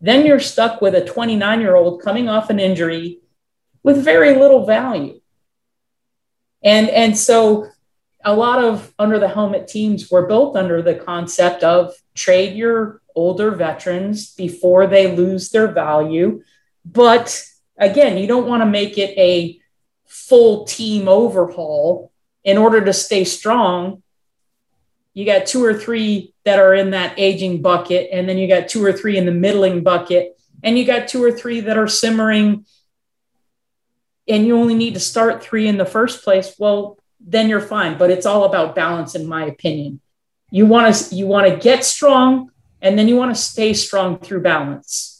Then 0.00 0.24
you're 0.24 0.40
stuck 0.40 0.80
with 0.80 0.94
a 0.94 1.04
29 1.04 1.60
year 1.60 1.74
old 1.76 2.00
coming 2.00 2.30
off 2.30 2.48
an 2.48 2.58
injury 2.58 3.18
with 3.82 4.02
very 4.02 4.34
little 4.34 4.64
value. 4.64 5.20
And, 6.62 6.88
and 6.88 7.18
so 7.18 7.68
a 8.24 8.34
lot 8.34 8.64
of 8.64 8.94
under 8.98 9.18
the 9.18 9.28
helmet 9.28 9.68
teams 9.68 10.10
were 10.10 10.26
built 10.26 10.56
under 10.56 10.80
the 10.80 10.94
concept 10.94 11.62
of 11.62 11.92
trade 12.14 12.56
your 12.56 13.02
older 13.14 13.50
veterans 13.50 14.34
before 14.34 14.86
they 14.86 15.14
lose 15.14 15.50
their 15.50 15.68
value. 15.68 16.42
But 16.82 17.44
again, 17.76 18.16
you 18.16 18.26
don't 18.26 18.48
want 18.48 18.62
to 18.62 18.66
make 18.66 18.96
it 18.96 19.10
a 19.18 19.60
full 20.06 20.64
team 20.64 21.08
overhaul 21.08 22.10
in 22.42 22.56
order 22.56 22.82
to 22.82 22.94
stay 22.94 23.24
strong 23.24 24.00
you 25.14 25.24
got 25.24 25.46
two 25.46 25.64
or 25.64 25.74
three 25.74 26.34
that 26.44 26.58
are 26.58 26.74
in 26.74 26.90
that 26.90 27.14
aging 27.16 27.62
bucket, 27.62 28.10
and 28.12 28.28
then 28.28 28.36
you 28.36 28.46
got 28.48 28.68
two 28.68 28.84
or 28.84 28.92
three 28.92 29.16
in 29.16 29.24
the 29.24 29.32
middling 29.32 29.82
bucket, 29.82 30.38
and 30.62 30.78
you 30.78 30.84
got 30.84 31.08
two 31.08 31.24
or 31.24 31.32
three 31.32 31.60
that 31.60 31.78
are 31.78 31.88
simmering 31.88 32.66
and 34.28 34.46
you 34.46 34.56
only 34.56 34.74
need 34.74 34.94
to 34.94 35.00
start 35.00 35.42
three 35.42 35.66
in 35.68 35.76
the 35.76 35.84
first 35.84 36.24
place, 36.24 36.54
well, 36.58 36.98
then 37.20 37.48
you're 37.48 37.60
fine. 37.60 37.98
But 37.98 38.10
it's 38.10 38.26
all 38.26 38.44
about 38.44 38.74
balance, 38.74 39.14
in 39.14 39.26
my 39.26 39.46
opinion. 39.46 40.00
You 40.50 40.66
want 40.66 40.94
to 40.94 41.14
you 41.14 41.26
want 41.26 41.48
to 41.48 41.56
get 41.56 41.84
strong, 41.84 42.50
and 42.80 42.98
then 42.98 43.08
you 43.08 43.16
want 43.16 43.34
to 43.34 43.40
stay 43.40 43.74
strong 43.74 44.18
through 44.18 44.42
balance. 44.42 45.13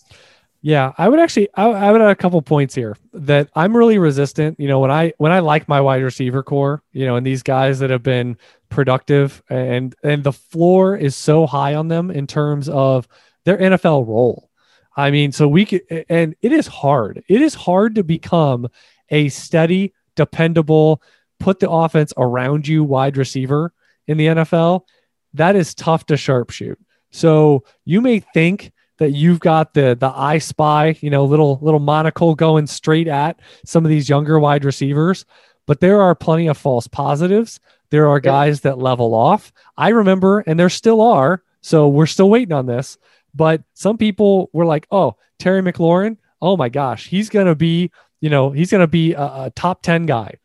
Yeah, 0.67 0.95
I 0.97 1.11
would 1.11 1.21
actually. 1.21 1.51
I, 1.55 1.67
I 1.67 1.93
would 1.93 2.01
add 2.01 2.09
a 2.09 2.17
couple 2.17 2.41
points 2.41 2.75
here 2.75 2.97
that 3.13 3.51
I'm 3.55 3.77
really 3.77 3.99
resistant. 3.99 4.59
You 4.59 4.67
know, 4.67 4.81
when 4.81 4.91
I 4.91 5.13
when 5.19 5.31
I 5.31 5.41
like 5.41 5.69
my 5.69 5.79
wide 5.83 6.03
receiver 6.03 6.43
core, 6.43 6.83
you 6.91 7.05
know, 7.05 7.17
and 7.17 7.27
these 7.27 7.43
guys 7.43 7.81
that 7.81 7.91
have 7.91 8.03
been 8.03 8.39
productive 8.71 9.43
and 9.51 9.95
and 10.03 10.25
the 10.25 10.33
floor 10.33 10.97
is 10.97 11.15
so 11.15 11.47
high 11.47 11.75
on 11.75 11.89
them 11.89 12.11
in 12.11 12.27
terms 12.27 12.71
of 12.71 13.07
their 13.45 13.59
NFL 13.59 14.09
role. 14.09 14.49
I 14.97 15.11
mean, 15.11 15.33
so 15.33 15.47
we 15.47 15.67
could, 15.67 15.83
and 16.09 16.35
it 16.41 16.51
is 16.51 16.67
hard. 16.67 17.23
It 17.29 17.43
is 17.43 17.53
hard 17.53 17.97
to 17.97 18.03
become 18.03 18.67
a 19.11 19.29
steady, 19.29 19.93
dependable, 20.17 21.03
put 21.39 21.61
the 21.61 21.69
offense 21.69 22.15
around 22.17 22.67
you 22.67 22.85
wide 22.85 23.19
receiver 23.19 23.75
in 24.07 24.17
the 24.17 24.29
NFL. 24.29 24.87
That 25.35 25.57
is 25.57 25.75
tough 25.75 26.07
to 26.07 26.15
sharpshoot. 26.15 26.77
So 27.11 27.65
you 27.85 28.01
may 28.01 28.21
think 28.21 28.73
that 28.99 29.11
you've 29.11 29.41
got 29.41 29.75
the 29.75 29.97
the 29.99 30.13
I 30.15 30.39
spy, 30.39 30.97
you 31.01 31.11
know, 31.11 31.25
little 31.25 31.59
little 31.63 31.81
monocle 31.81 32.35
going 32.35 32.67
straight 32.67 33.09
at 33.09 33.41
some 33.65 33.85
of 33.85 33.91
these 33.91 34.09
younger 34.09 34.39
wide 34.39 34.65
receivers, 34.65 35.25
but 35.67 35.81
there 35.81 36.01
are 36.01 36.15
plenty 36.15 36.47
of 36.49 36.59
false 36.59 36.87
positives. 36.87 37.61
There 37.91 38.09
are 38.09 38.21
guys 38.21 38.63
that 38.63 38.79
level 38.79 39.15
off. 39.15 39.53
I 39.77 39.91
remember, 39.91 40.41
and 40.41 40.59
there 40.59 40.71
still 40.71 41.01
are. 41.01 41.43
So 41.61 41.89
we're 41.89 42.07
still 42.07 42.31
waiting 42.31 42.53
on 42.53 42.67
this. 42.67 42.99
But 43.35 43.63
some 43.75 43.99
people 43.99 44.51
were 44.53 44.67
like, 44.67 44.87
"Oh, 44.91 45.17
Terry 45.39 45.63
McLaurin, 45.63 46.19
oh 46.41 46.57
my 46.57 46.69
gosh, 46.69 47.09
he's 47.09 47.29
gonna 47.29 47.55
be, 47.55 47.91
you 48.21 48.31
know, 48.31 48.51
he's 48.51 48.71
gonna 48.71 48.87
be 48.87 49.13
a, 49.15 49.23
a 49.23 49.53
top 49.55 49.83
ten 49.83 50.07
guy." 50.07 50.39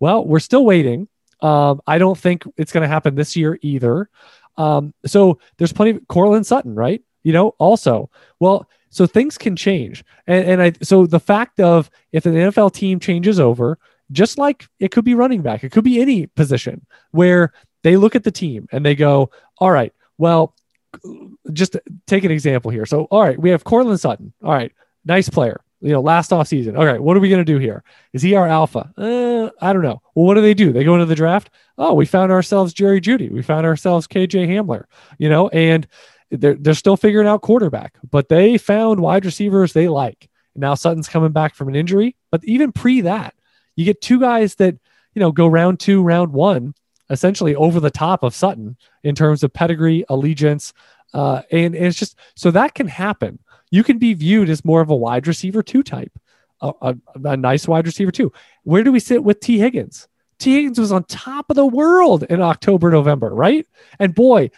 Well, 0.00 0.24
we're 0.24 0.40
still 0.40 0.64
waiting. 0.64 1.08
Um, 1.42 1.80
I 1.86 1.98
don't 1.98 2.18
think 2.18 2.44
it's 2.56 2.72
going 2.72 2.82
to 2.82 2.88
happen 2.88 3.14
this 3.14 3.36
year 3.36 3.58
either. 3.62 4.08
Um, 4.56 4.94
so 5.06 5.38
there's 5.56 5.72
plenty 5.72 5.92
of 5.92 6.08
Courtland 6.08 6.46
Sutton, 6.46 6.74
right? 6.74 7.02
You 7.22 7.32
know, 7.32 7.54
also. 7.58 8.10
Well, 8.38 8.68
so 8.90 9.06
things 9.06 9.38
can 9.38 9.56
change. 9.56 10.04
And, 10.26 10.44
and 10.44 10.62
I, 10.62 10.72
so 10.82 11.06
the 11.06 11.20
fact 11.20 11.60
of 11.60 11.90
if 12.12 12.26
an 12.26 12.34
NFL 12.34 12.72
team 12.72 13.00
changes 13.00 13.38
over, 13.38 13.78
just 14.12 14.38
like 14.38 14.66
it 14.80 14.90
could 14.90 15.04
be 15.04 15.14
running 15.14 15.42
back, 15.42 15.62
it 15.62 15.70
could 15.70 15.84
be 15.84 16.00
any 16.00 16.26
position 16.26 16.84
where 17.12 17.52
they 17.82 17.96
look 17.96 18.16
at 18.16 18.24
the 18.24 18.30
team 18.30 18.66
and 18.72 18.84
they 18.84 18.94
go, 18.94 19.30
all 19.58 19.70
right, 19.70 19.92
well, 20.18 20.54
just 21.52 21.76
take 22.06 22.24
an 22.24 22.32
example 22.32 22.70
here. 22.70 22.84
So, 22.84 23.04
all 23.04 23.22
right, 23.22 23.38
we 23.38 23.50
have 23.50 23.64
Courtland 23.64 24.00
Sutton. 24.00 24.32
All 24.42 24.52
right, 24.52 24.72
nice 25.04 25.28
player. 25.28 25.60
You 25.80 25.92
know, 25.92 26.00
last 26.00 26.32
off 26.32 26.48
season. 26.48 26.76
All 26.76 26.84
right, 26.84 27.00
what 27.00 27.16
are 27.16 27.20
we 27.20 27.30
going 27.30 27.44
to 27.44 27.52
do 27.52 27.58
here? 27.58 27.82
Is 28.12 28.20
he 28.20 28.34
our 28.34 28.46
alpha? 28.46 28.92
Uh, 28.98 29.48
I 29.62 29.72
don't 29.72 29.82
know. 29.82 30.02
Well, 30.14 30.26
what 30.26 30.34
do 30.34 30.42
they 30.42 30.52
do? 30.52 30.72
They 30.72 30.84
go 30.84 30.94
into 30.94 31.06
the 31.06 31.14
draft. 31.14 31.48
Oh, 31.78 31.94
we 31.94 32.04
found 32.04 32.32
ourselves 32.32 32.74
Jerry 32.74 33.00
Jeudy. 33.00 33.30
We 33.30 33.40
found 33.40 33.64
ourselves 33.64 34.06
KJ 34.06 34.46
Hamler. 34.48 34.84
You 35.16 35.30
know, 35.30 35.48
and 35.48 35.86
they're, 36.30 36.54
they're 36.54 36.74
still 36.74 36.96
figuring 36.96 37.26
out 37.26 37.42
quarterback, 37.42 37.94
but 38.08 38.28
they 38.28 38.58
found 38.58 39.00
wide 39.00 39.24
receivers 39.24 39.72
they 39.72 39.88
like. 39.88 40.28
Now 40.54 40.74
Sutton's 40.74 41.08
coming 41.08 41.32
back 41.32 41.54
from 41.54 41.68
an 41.68 41.76
injury, 41.76 42.16
but 42.30 42.44
even 42.44 42.72
pre 42.72 43.00
that, 43.02 43.34
you 43.76 43.84
get 43.84 44.00
two 44.00 44.20
guys 44.20 44.56
that, 44.56 44.76
you 45.14 45.20
know, 45.20 45.32
go 45.32 45.46
round 45.46 45.80
two, 45.80 46.02
round 46.02 46.32
one, 46.32 46.74
essentially 47.08 47.54
over 47.54 47.80
the 47.80 47.90
top 47.90 48.22
of 48.22 48.34
Sutton 48.34 48.76
in 49.02 49.14
terms 49.14 49.42
of 49.42 49.52
pedigree, 49.52 50.04
allegiance. 50.08 50.72
Uh, 51.12 51.42
and, 51.50 51.74
and 51.74 51.86
it's 51.86 51.98
just 51.98 52.16
so 52.36 52.50
that 52.50 52.74
can 52.74 52.86
happen. 52.86 53.38
You 53.70 53.84
can 53.84 53.98
be 53.98 54.14
viewed 54.14 54.50
as 54.50 54.64
more 54.64 54.80
of 54.80 54.90
a 54.90 54.96
wide 54.96 55.26
receiver 55.26 55.62
two 55.62 55.82
type, 55.82 56.12
a, 56.60 56.72
a, 56.82 56.96
a 57.24 57.36
nice 57.36 57.66
wide 57.66 57.86
receiver 57.86 58.10
two. 58.10 58.32
Where 58.62 58.84
do 58.84 58.92
we 58.92 59.00
sit 59.00 59.24
with 59.24 59.40
Tee 59.40 59.58
Higgins? 59.58 60.08
Tee 60.40 60.54
Higgins 60.54 60.80
was 60.80 60.90
on 60.90 61.04
top 61.04 61.50
of 61.50 61.56
the 61.56 61.66
world 61.66 62.24
in 62.24 62.40
October, 62.40 62.90
November, 62.90 63.28
right? 63.28 63.66
And 63.98 64.14
boy, 64.14 64.50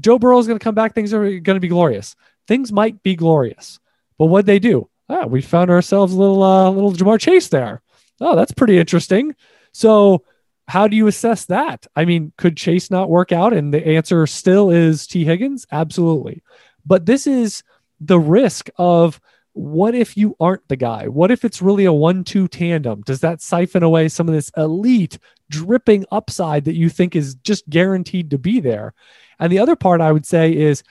Joe 0.00 0.18
Burrow 0.18 0.38
is 0.38 0.46
going 0.46 0.58
to 0.58 0.64
come 0.64 0.74
back. 0.74 0.94
Things 0.94 1.14
are 1.14 1.22
going 1.22 1.56
to 1.56 1.60
be 1.60 1.68
glorious. 1.68 2.16
Things 2.48 2.72
might 2.72 3.02
be 3.02 3.14
glorious, 3.14 3.78
but 4.18 4.26
what 4.26 4.46
they 4.46 4.58
do? 4.58 4.88
Ah, 5.08 5.26
we 5.26 5.42
found 5.42 5.70
ourselves 5.70 6.12
a 6.12 6.18
little, 6.18 6.42
uh, 6.42 6.70
little 6.70 6.92
Ja'Marr 6.92 7.20
Chase 7.20 7.48
there. 7.48 7.82
Oh, 8.20 8.34
that's 8.34 8.52
pretty 8.52 8.78
interesting. 8.78 9.34
So, 9.72 10.24
how 10.68 10.88
do 10.88 10.96
you 10.96 11.06
assess 11.06 11.44
that? 11.44 11.86
I 11.94 12.04
mean, 12.04 12.32
could 12.36 12.56
Chase 12.56 12.90
not 12.90 13.08
work 13.08 13.30
out? 13.30 13.52
And 13.52 13.72
the 13.72 13.86
answer 13.86 14.26
still 14.26 14.70
is 14.70 15.06
Tee 15.06 15.24
Higgins? 15.24 15.66
Absolutely. 15.70 16.42
But 16.84 17.06
this 17.06 17.26
is 17.26 17.62
the 18.00 18.18
risk 18.18 18.68
of 18.76 19.20
what 19.56 19.94
if 19.94 20.18
you 20.18 20.36
aren't 20.38 20.68
the 20.68 20.76
guy? 20.76 21.08
What 21.08 21.30
if 21.30 21.42
it's 21.42 21.62
really 21.62 21.86
a 21.86 21.92
one 21.92 22.24
two 22.24 22.46
tandem? 22.46 23.00
Does 23.00 23.20
that 23.20 23.40
siphon 23.40 23.82
away 23.82 24.10
some 24.10 24.28
of 24.28 24.34
this 24.34 24.50
elite 24.54 25.18
dripping 25.48 26.04
upside 26.12 26.66
that 26.66 26.76
you 26.76 26.90
think 26.90 27.16
is 27.16 27.36
just 27.36 27.66
guaranteed 27.70 28.30
to 28.30 28.38
be 28.38 28.60
there? 28.60 28.92
And 29.38 29.50
the 29.50 29.58
other 29.58 29.74
part 29.74 30.02
I 30.02 30.12
would 30.12 30.26
say 30.26 30.54
is 30.54 30.82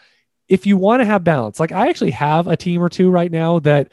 if 0.47 0.65
you 0.65 0.77
want 0.77 1.01
to 1.01 1.05
have 1.05 1.23
balance, 1.23 1.59
like 1.59 1.71
I 1.71 1.89
actually 1.89 2.11
have 2.11 2.47
a 2.47 2.57
team 2.57 2.81
or 2.81 2.89
two 2.89 3.11
right 3.11 3.31
now 3.31 3.59
that 3.59 3.91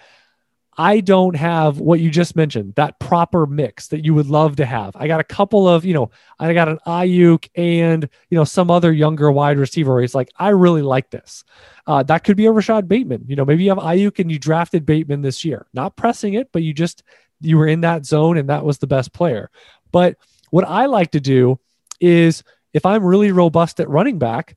I 0.78 1.00
don't 1.00 1.36
have 1.36 1.80
what 1.80 2.00
you 2.00 2.10
just 2.10 2.34
mentioned, 2.34 2.74
that 2.76 2.98
proper 2.98 3.46
mix 3.46 3.88
that 3.88 4.04
you 4.04 4.14
would 4.14 4.28
love 4.28 4.56
to 4.56 4.64
have. 4.64 4.96
I 4.96 5.06
got 5.06 5.20
a 5.20 5.24
couple 5.24 5.68
of, 5.68 5.84
you 5.84 5.92
know, 5.92 6.10
I 6.38 6.54
got 6.54 6.68
an 6.68 6.78
Aiyuk 6.86 7.48
and, 7.54 8.08
you 8.30 8.38
know, 8.38 8.44
some 8.44 8.70
other 8.70 8.90
younger 8.90 9.30
wide 9.30 9.58
receiver 9.58 10.00
he's 10.00 10.14
like, 10.14 10.30
I 10.36 10.48
really 10.48 10.80
like 10.80 11.10
this. 11.10 11.44
Uh, 11.86 12.02
that 12.04 12.24
could 12.24 12.38
be 12.38 12.46
a 12.46 12.52
Rashod 12.52 12.88
Bateman. 12.88 13.26
You 13.28 13.36
know, 13.36 13.44
maybe 13.44 13.64
you 13.64 13.70
have 13.70 13.78
Aiyuk 13.78 14.18
and 14.18 14.32
you 14.32 14.38
drafted 14.38 14.86
Bateman 14.86 15.20
this 15.20 15.44
year, 15.44 15.66
not 15.74 15.96
pressing 15.96 16.34
it, 16.34 16.48
but 16.52 16.62
you 16.62 16.72
just, 16.72 17.02
you 17.42 17.58
were 17.58 17.66
in 17.66 17.82
that 17.82 18.06
zone 18.06 18.38
and 18.38 18.48
that 18.48 18.64
was 18.64 18.78
the 18.78 18.86
best 18.86 19.12
player. 19.12 19.50
But 19.90 20.16
what 20.50 20.66
I 20.66 20.86
like 20.86 21.10
to 21.10 21.20
do 21.20 21.60
is 22.00 22.44
if 22.72 22.86
I'm 22.86 23.04
really 23.04 23.30
robust 23.30 23.78
at 23.78 23.90
running 23.90 24.18
back, 24.18 24.56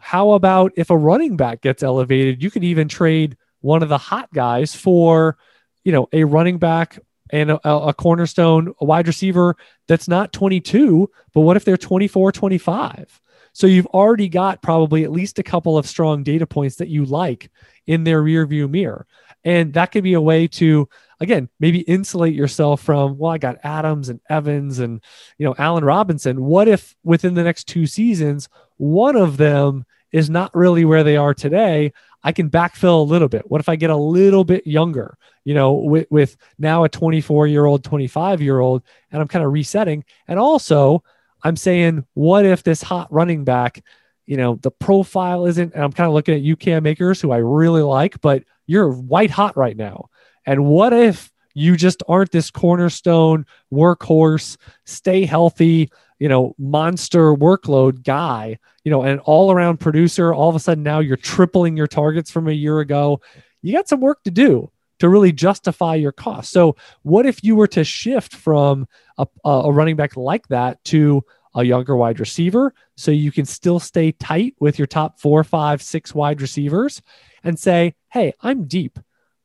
how 0.00 0.32
about 0.32 0.72
if 0.76 0.90
a 0.90 0.96
running 0.96 1.36
back 1.36 1.62
gets 1.62 1.82
elevated, 1.82 2.42
you 2.42 2.50
could 2.50 2.62
even 2.62 2.88
trade 2.88 3.38
one 3.66 3.82
of 3.82 3.88
the 3.88 3.98
hot 3.98 4.32
guys 4.32 4.74
for, 4.74 5.36
you 5.84 5.92
know, 5.92 6.08
a 6.12 6.24
running 6.24 6.58
back 6.58 6.98
and 7.30 7.50
a, 7.50 7.68
a, 7.68 7.92
cornerstone, 7.92 8.72
a 8.80 8.84
wide 8.84 9.08
receiver 9.08 9.56
that's 9.88 10.06
not 10.06 10.32
22, 10.32 11.10
but 11.34 11.40
what 11.40 11.56
if 11.56 11.64
they're 11.64 11.76
24, 11.76 12.30
25? 12.30 13.20
So 13.52 13.66
you've 13.66 13.86
already 13.86 14.28
got 14.28 14.62
probably 14.62 15.02
at 15.02 15.10
least 15.10 15.38
a 15.38 15.42
couple 15.42 15.76
of 15.76 15.86
strong 15.86 16.22
data 16.22 16.46
points 16.46 16.76
that 16.76 16.88
you 16.88 17.04
like 17.04 17.50
in 17.86 18.04
their 18.04 18.22
rear 18.22 18.46
view 18.46 18.68
mirror. 18.68 19.06
And 19.44 19.72
that 19.72 19.92
could 19.92 20.04
be 20.04 20.14
a 20.14 20.20
way 20.20 20.46
to 20.48 20.88
again, 21.20 21.48
maybe 21.58 21.80
insulate 21.80 22.34
yourself 22.34 22.82
from, 22.82 23.16
well, 23.18 23.32
I 23.32 23.38
got 23.38 23.58
Adams 23.62 24.08
and 24.08 24.20
Evans 24.28 24.78
and, 24.78 25.02
you 25.38 25.46
know, 25.46 25.54
Allen 25.58 25.84
Robinson. 25.84 26.44
What 26.44 26.68
if 26.68 26.94
within 27.02 27.34
the 27.34 27.44
next 27.44 27.64
two 27.64 27.86
seasons, 27.86 28.48
one 28.76 29.16
of 29.16 29.36
them 29.36 29.86
is 30.12 30.28
not 30.28 30.54
really 30.54 30.84
where 30.84 31.04
they 31.04 31.16
are 31.16 31.34
today? 31.34 31.92
I 32.26 32.32
can 32.32 32.50
backfill 32.50 32.98
a 32.98 33.08
little 33.08 33.28
bit. 33.28 33.48
What 33.48 33.60
if 33.60 33.68
I 33.68 33.76
get 33.76 33.90
a 33.90 33.96
little 33.96 34.42
bit 34.42 34.66
younger, 34.66 35.16
you 35.44 35.54
know, 35.54 35.74
with, 35.74 36.08
with 36.10 36.36
now 36.58 36.82
a 36.82 36.88
24 36.88 37.46
year 37.46 37.64
old, 37.64 37.84
25 37.84 38.42
year 38.42 38.58
old, 38.58 38.82
and 39.12 39.22
I'm 39.22 39.28
kind 39.28 39.44
of 39.44 39.52
resetting. 39.52 40.04
And 40.26 40.36
also, 40.36 41.04
I'm 41.44 41.54
saying, 41.54 42.04
what 42.14 42.44
if 42.44 42.64
this 42.64 42.82
hot 42.82 43.12
running 43.12 43.44
back, 43.44 43.80
you 44.26 44.36
know, 44.36 44.56
the 44.56 44.72
profile 44.72 45.46
isn't, 45.46 45.72
and 45.72 45.84
I'm 45.84 45.92
kind 45.92 46.08
of 46.08 46.14
looking 46.14 46.34
at 46.34 46.40
you 46.40 46.56
Cam 46.56 46.84
Akers 46.84 47.20
who 47.20 47.30
I 47.30 47.36
really 47.36 47.82
like, 47.82 48.20
but 48.20 48.42
you're 48.66 48.90
white 48.90 49.30
hot 49.30 49.56
right 49.56 49.76
now. 49.76 50.08
And 50.44 50.66
what 50.66 50.92
if 50.92 51.30
you 51.54 51.76
just 51.76 52.02
aren't 52.08 52.32
this 52.32 52.50
cornerstone 52.50 53.46
workhorse, 53.72 54.56
stay 54.84 55.24
healthy, 55.24 55.92
you 56.18 56.28
know, 56.28 56.54
monster 56.58 57.34
workload 57.34 58.02
guy, 58.02 58.58
you 58.84 58.90
know, 58.90 59.02
an 59.02 59.18
all 59.20 59.50
around 59.50 59.78
producer? 59.78 60.32
All 60.32 60.48
of 60.48 60.56
a 60.56 60.60
sudden 60.60 60.82
now 60.82 61.00
you're 61.00 61.16
tripling 61.16 61.76
your 61.76 61.86
targets 61.86 62.30
from 62.30 62.48
a 62.48 62.52
year 62.52 62.80
ago. 62.80 63.20
You 63.62 63.72
got 63.72 63.88
some 63.88 64.00
work 64.00 64.22
to 64.24 64.30
do 64.30 64.70
to 64.98 65.08
really 65.08 65.32
justify 65.32 65.94
your 65.94 66.12
cost. 66.12 66.50
So, 66.50 66.76
what 67.02 67.26
if 67.26 67.42
you 67.44 67.56
were 67.56 67.66
to 67.68 67.84
shift 67.84 68.34
from 68.34 68.86
a, 69.18 69.26
a 69.44 69.72
running 69.72 69.96
back 69.96 70.16
like 70.16 70.48
that 70.48 70.82
to 70.84 71.24
a 71.54 71.64
younger 71.64 71.96
wide 71.96 72.20
receiver 72.20 72.74
so 72.96 73.10
you 73.10 73.32
can 73.32 73.46
still 73.46 73.80
stay 73.80 74.12
tight 74.12 74.54
with 74.60 74.78
your 74.78 74.86
top 74.86 75.18
four, 75.18 75.42
five, 75.42 75.82
six 75.82 76.14
wide 76.14 76.42
receivers 76.42 77.00
and 77.42 77.58
say, 77.58 77.94
hey, 78.10 78.34
I'm 78.40 78.64
deep. 78.64 78.98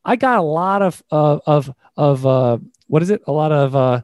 I 0.04 0.16
got 0.16 0.38
a 0.38 0.42
lot 0.42 0.82
of 0.82 1.02
uh, 1.10 1.38
of 1.46 1.72
of 1.96 2.26
uh, 2.26 2.58
what 2.86 3.02
is 3.02 3.10
it? 3.10 3.22
A 3.26 3.32
lot 3.32 3.52
of 3.52 3.74
uh, 3.74 4.02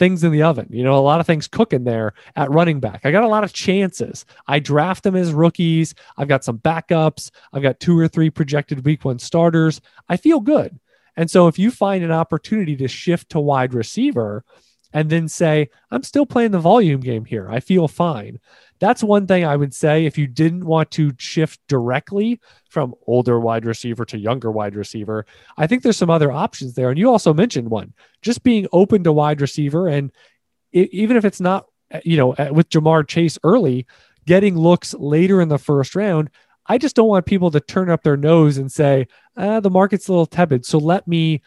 things 0.00 0.24
in 0.24 0.32
the 0.32 0.42
oven. 0.42 0.66
You 0.70 0.82
know, 0.82 0.98
a 0.98 0.98
lot 0.98 1.20
of 1.20 1.26
things 1.26 1.46
cooking 1.46 1.84
there 1.84 2.14
at 2.34 2.50
running 2.50 2.80
back. 2.80 3.02
I 3.04 3.12
got 3.12 3.22
a 3.22 3.28
lot 3.28 3.44
of 3.44 3.52
chances. 3.52 4.24
I 4.48 4.58
draft 4.58 5.04
them 5.04 5.14
as 5.14 5.32
rookies. 5.32 5.94
I've 6.16 6.26
got 6.26 6.42
some 6.42 6.58
backups. 6.58 7.30
I've 7.52 7.62
got 7.62 7.78
two 7.78 7.96
or 7.96 8.08
three 8.08 8.30
projected 8.30 8.84
week 8.84 9.04
one 9.04 9.18
starters. 9.18 9.80
I 10.08 10.16
feel 10.16 10.40
good. 10.40 10.80
And 11.16 11.30
so 11.30 11.48
if 11.48 11.58
you 11.58 11.70
find 11.70 12.02
an 12.02 12.12
opportunity 12.12 12.76
to 12.76 12.88
shift 12.88 13.28
to 13.30 13.40
wide 13.40 13.74
receiver 13.74 14.42
and 14.94 15.10
then 15.10 15.28
say, 15.28 15.68
I'm 15.90 16.02
still 16.02 16.24
playing 16.24 16.52
the 16.52 16.58
volume 16.58 17.00
game 17.00 17.26
here, 17.26 17.48
I 17.50 17.60
feel 17.60 17.86
fine. 17.86 18.40
That's 18.80 19.02
one 19.02 19.26
thing 19.26 19.44
I 19.44 19.56
would 19.56 19.74
say 19.74 20.06
if 20.06 20.16
you 20.16 20.26
didn't 20.26 20.64
want 20.64 20.90
to 20.92 21.12
shift 21.18 21.60
directly 21.68 22.40
from 22.68 22.94
older 23.06 23.38
wide 23.38 23.66
receiver 23.66 24.04
to 24.06 24.18
younger 24.18 24.50
wide 24.50 24.74
receiver, 24.74 25.26
I 25.56 25.66
think 25.66 25.82
there's 25.82 25.98
some 25.98 26.10
other 26.10 26.32
options 26.32 26.74
there. 26.74 26.88
And 26.88 26.98
you 26.98 27.10
also 27.10 27.34
mentioned 27.34 27.70
one, 27.70 27.92
just 28.22 28.42
being 28.42 28.66
open 28.72 29.04
to 29.04 29.12
wide 29.12 29.40
receiver. 29.40 29.86
And 29.86 30.10
it, 30.72 30.90
even 30.92 31.16
if 31.18 31.26
it's 31.26 31.40
not, 31.40 31.66
you 32.04 32.16
know, 32.16 32.28
with 32.52 32.70
Ja'Marr 32.70 33.06
Chase 33.06 33.38
early, 33.44 33.86
getting 34.26 34.56
looks 34.56 34.94
later 34.94 35.40
in 35.40 35.48
the 35.48 35.58
first 35.58 35.94
round, 35.94 36.30
I 36.66 36.78
just 36.78 36.96
don't 36.96 37.08
want 37.08 37.26
people 37.26 37.50
to 37.50 37.60
turn 37.60 37.90
up 37.90 38.02
their 38.02 38.16
nose 38.16 38.56
and 38.56 38.70
say, 38.72 39.08
ah, 39.36 39.60
the 39.60 39.70
market's 39.70 40.08
a 40.08 40.12
little 40.12 40.26
tepid. 40.26 40.64
So 40.64 40.78
let 40.78 41.06
me 41.06 41.42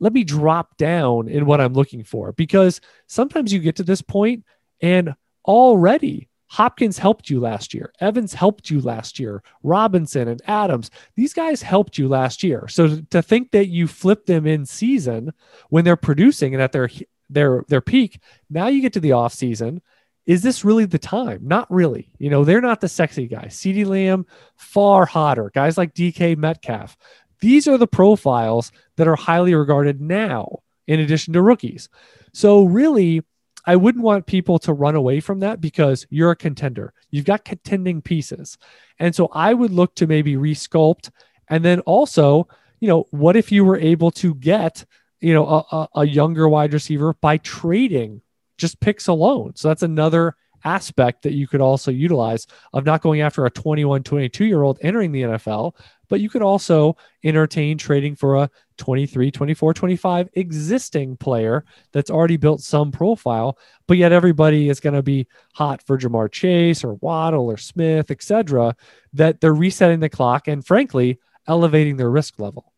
let 0.00 0.12
me 0.12 0.22
drop 0.24 0.76
down 0.76 1.28
in 1.28 1.44
what 1.44 1.60
I'm 1.60 1.74
looking 1.74 2.04
for 2.04 2.32
because 2.32 2.80
sometimes 3.08 3.52
you 3.52 3.58
get 3.58 3.76
to 3.76 3.82
this 3.82 4.00
point 4.00 4.44
and 4.80 5.14
already 5.44 6.28
Hopkins 6.48 6.98
helped 6.98 7.28
you 7.28 7.40
last 7.40 7.74
year. 7.74 7.92
Evans 8.00 8.34
helped 8.34 8.70
you 8.70 8.80
last 8.80 9.18
year. 9.18 9.42
Robinson 9.62 10.28
and 10.28 10.42
Adams, 10.46 10.90
these 11.14 11.34
guys 11.34 11.62
helped 11.62 11.98
you 11.98 12.08
last 12.08 12.42
year. 12.42 12.66
So 12.68 13.00
to 13.10 13.22
think 13.22 13.50
that 13.50 13.66
you 13.66 13.86
flip 13.86 14.26
them 14.26 14.46
in 14.46 14.64
season 14.64 15.32
when 15.68 15.84
they're 15.84 15.96
producing 15.96 16.54
and 16.54 16.62
at 16.62 16.72
their 16.72 16.88
their 17.30 17.64
their 17.68 17.82
peak, 17.82 18.20
now 18.48 18.68
you 18.68 18.80
get 18.80 18.94
to 18.94 19.00
the 19.00 19.12
off 19.12 19.34
season. 19.34 19.82
Is 20.26 20.42
this 20.42 20.62
really 20.62 20.84
the 20.84 20.98
time? 20.98 21.40
Not 21.42 21.70
really. 21.70 22.10
You 22.18 22.28
know, 22.28 22.44
they're 22.44 22.60
not 22.60 22.82
the 22.82 22.88
sexy 22.88 23.26
guys. 23.26 23.56
CeeDee 23.56 23.86
Lamb, 23.86 24.26
far 24.56 25.06
hotter. 25.06 25.50
Guys 25.54 25.78
like 25.78 25.94
DK 25.94 26.36
Metcalf. 26.36 26.98
These 27.40 27.66
are 27.66 27.78
the 27.78 27.86
profiles 27.86 28.70
that 28.96 29.08
are 29.08 29.16
highly 29.16 29.54
regarded 29.54 30.02
now, 30.02 30.58
in 30.86 31.00
addition 31.00 31.32
to 31.32 31.40
rookies. 31.40 31.88
So, 32.34 32.64
really, 32.64 33.22
I 33.68 33.76
wouldn't 33.76 34.02
want 34.02 34.24
people 34.24 34.58
to 34.60 34.72
run 34.72 34.94
away 34.94 35.20
from 35.20 35.40
that 35.40 35.60
because 35.60 36.06
you're 36.08 36.30
a 36.30 36.36
contender. 36.36 36.94
You've 37.10 37.26
got 37.26 37.44
contending 37.44 38.00
pieces. 38.00 38.56
And 38.98 39.14
so, 39.14 39.28
I 39.30 39.52
would 39.52 39.72
look 39.72 39.94
to 39.96 40.06
maybe 40.06 40.36
resculpt. 40.36 41.10
And 41.48 41.62
then 41.62 41.80
also, 41.80 42.48
you 42.80 42.88
know, 42.88 43.04
what 43.10 43.36
if 43.36 43.52
you 43.52 43.66
were 43.66 43.76
able 43.76 44.10
to 44.12 44.34
get, 44.36 44.86
you 45.20 45.34
know, 45.34 45.66
a, 45.70 45.88
a 45.96 46.06
younger 46.06 46.48
wide 46.48 46.72
receiver 46.72 47.12
by 47.20 47.36
trading 47.36 48.22
just 48.56 48.80
picks 48.80 49.06
alone? 49.06 49.52
So, 49.56 49.68
that's 49.68 49.82
another 49.82 50.34
aspect 50.64 51.22
that 51.22 51.32
you 51.32 51.46
could 51.46 51.60
also 51.60 51.90
utilize 51.90 52.46
of 52.72 52.84
not 52.84 53.02
going 53.02 53.20
after 53.20 53.46
a 53.46 53.50
21, 53.50 54.02
22 54.02 54.44
year 54.44 54.62
old 54.62 54.78
entering 54.82 55.12
the 55.12 55.22
NFL, 55.22 55.74
but 56.08 56.20
you 56.20 56.28
could 56.28 56.42
also 56.42 56.96
entertain 57.24 57.78
trading 57.78 58.16
for 58.16 58.36
a 58.36 58.50
23, 58.78 59.30
24, 59.30 59.74
25 59.74 60.28
existing 60.34 61.16
player 61.16 61.64
that's 61.92 62.10
already 62.10 62.36
built 62.36 62.60
some 62.60 62.90
profile, 62.90 63.58
but 63.86 63.96
yet 63.96 64.12
everybody 64.12 64.68
is 64.68 64.80
going 64.80 64.94
to 64.94 65.02
be 65.02 65.26
hot 65.54 65.82
for 65.82 65.98
Ja'Marr 65.98 66.30
Chase 66.30 66.84
or 66.84 66.94
Waddle 66.94 67.46
or 67.46 67.56
Smith, 67.56 68.10
etc. 68.10 68.74
That 69.12 69.40
they're 69.40 69.54
resetting 69.54 70.00
the 70.00 70.08
clock 70.08 70.48
and 70.48 70.64
frankly 70.64 71.18
elevating 71.46 71.96
their 71.96 72.10
risk 72.10 72.38
level. 72.38 72.72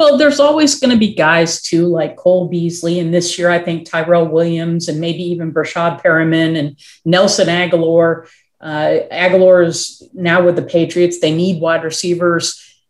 Well, 0.00 0.16
there's 0.16 0.40
always 0.40 0.80
going 0.80 0.92
to 0.92 0.96
be 0.96 1.12
guys 1.12 1.60
too, 1.60 1.86
like 1.86 2.16
Cole 2.16 2.48
Beasley, 2.48 3.00
and 3.00 3.12
this 3.12 3.38
year 3.38 3.50
I 3.50 3.58
think 3.58 3.86
Tyrell 3.86 4.26
Williams, 4.26 4.88
and 4.88 4.98
maybe 4.98 5.22
even 5.24 5.52
Breshad 5.52 6.02
Perriman 6.02 6.58
and 6.58 6.78
Nelson 7.04 7.48
Agholor. 7.48 8.26
Uh, 8.62 9.00
Agholor 9.12 9.66
is 9.66 10.02
now 10.14 10.42
with 10.42 10.56
the 10.56 10.62
Patriots. 10.62 11.20
They 11.20 11.34
need 11.34 11.60
wide 11.60 11.84
receivers. 11.84 12.80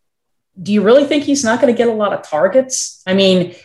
Do 0.63 0.71
you 0.71 0.81
really 0.83 1.03
think 1.03 1.25
he's 1.25 1.43
not 1.43 1.59
going 1.59 1.73
to 1.73 1.77
get 1.77 1.89
a 1.89 1.93
lot 1.93 2.13
of 2.13 2.23
targets? 2.23 3.03
I 3.05 3.13
mean, 3.13 3.55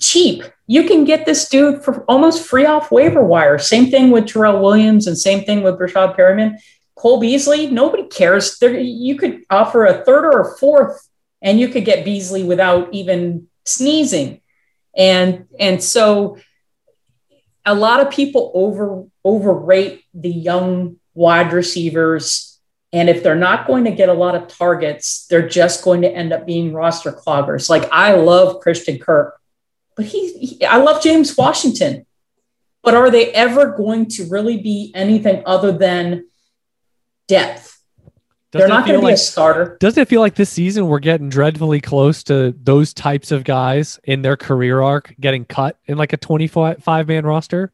cheap. 0.00 0.42
You 0.66 0.82
can 0.82 1.04
get 1.04 1.24
this 1.24 1.48
dude 1.48 1.84
for 1.84 2.02
almost 2.06 2.48
free 2.48 2.66
off 2.66 2.90
waiver 2.90 3.22
wire. 3.22 3.60
Same 3.60 3.92
thing 3.92 4.10
with 4.10 4.26
Tyrell 4.26 4.60
Williams, 4.60 5.06
and 5.06 5.16
same 5.16 5.44
thing 5.44 5.62
with 5.62 5.78
Breshad 5.78 6.16
Perriman. 6.16 6.56
Cole 6.96 7.20
Beasley, 7.20 7.68
nobody 7.68 8.08
cares. 8.08 8.58
There, 8.58 8.76
you 8.76 9.16
could 9.16 9.44
offer 9.50 9.84
a 9.84 10.04
third 10.04 10.24
or 10.24 10.40
a 10.40 10.58
fourth 10.58 11.07
and 11.42 11.60
you 11.60 11.68
could 11.68 11.84
get 11.84 12.04
Beasley 12.04 12.42
without 12.44 12.92
even 12.92 13.48
sneezing. 13.64 14.40
And 14.96 15.46
and 15.58 15.82
so 15.82 16.38
a 17.64 17.74
lot 17.74 18.00
of 18.00 18.10
people 18.10 18.50
over 18.54 19.04
overrate 19.24 20.04
the 20.14 20.30
young 20.30 20.96
wide 21.14 21.52
receivers 21.52 22.48
and 22.92 23.10
if 23.10 23.22
they're 23.22 23.34
not 23.34 23.66
going 23.66 23.84
to 23.84 23.90
get 23.90 24.08
a 24.08 24.14
lot 24.14 24.34
of 24.34 24.48
targets, 24.48 25.26
they're 25.26 25.48
just 25.48 25.84
going 25.84 26.02
to 26.02 26.10
end 26.10 26.32
up 26.32 26.46
being 26.46 26.72
roster 26.72 27.12
cloggers. 27.12 27.68
Like 27.68 27.88
I 27.92 28.14
love 28.14 28.60
Christian 28.60 28.98
Kirk, 28.98 29.38
but 29.94 30.06
he, 30.06 30.32
he 30.38 30.64
I 30.64 30.78
love 30.78 31.02
James 31.02 31.36
Washington. 31.36 32.06
But 32.82 32.94
are 32.94 33.10
they 33.10 33.32
ever 33.32 33.72
going 33.76 34.06
to 34.10 34.28
really 34.30 34.62
be 34.62 34.92
anything 34.94 35.42
other 35.44 35.72
than 35.72 36.28
depth? 37.26 37.67
Doesn't 38.50 38.68
They're 38.68 38.78
not 38.78 38.86
going 38.86 38.94
to 38.94 39.00
be 39.00 39.06
like, 39.06 39.14
a 39.14 39.18
starter. 39.18 39.76
Doesn't 39.78 40.00
it 40.00 40.08
feel 40.08 40.22
like 40.22 40.34
this 40.34 40.48
season 40.48 40.86
we're 40.86 41.00
getting 41.00 41.28
dreadfully 41.28 41.82
close 41.82 42.22
to 42.24 42.54
those 42.62 42.94
types 42.94 43.30
of 43.30 43.44
guys 43.44 44.00
in 44.04 44.22
their 44.22 44.38
career 44.38 44.80
arc 44.80 45.14
getting 45.20 45.44
cut 45.44 45.78
in 45.84 45.98
like 45.98 46.14
a 46.14 46.16
25 46.16 47.08
man 47.08 47.26
roster? 47.26 47.72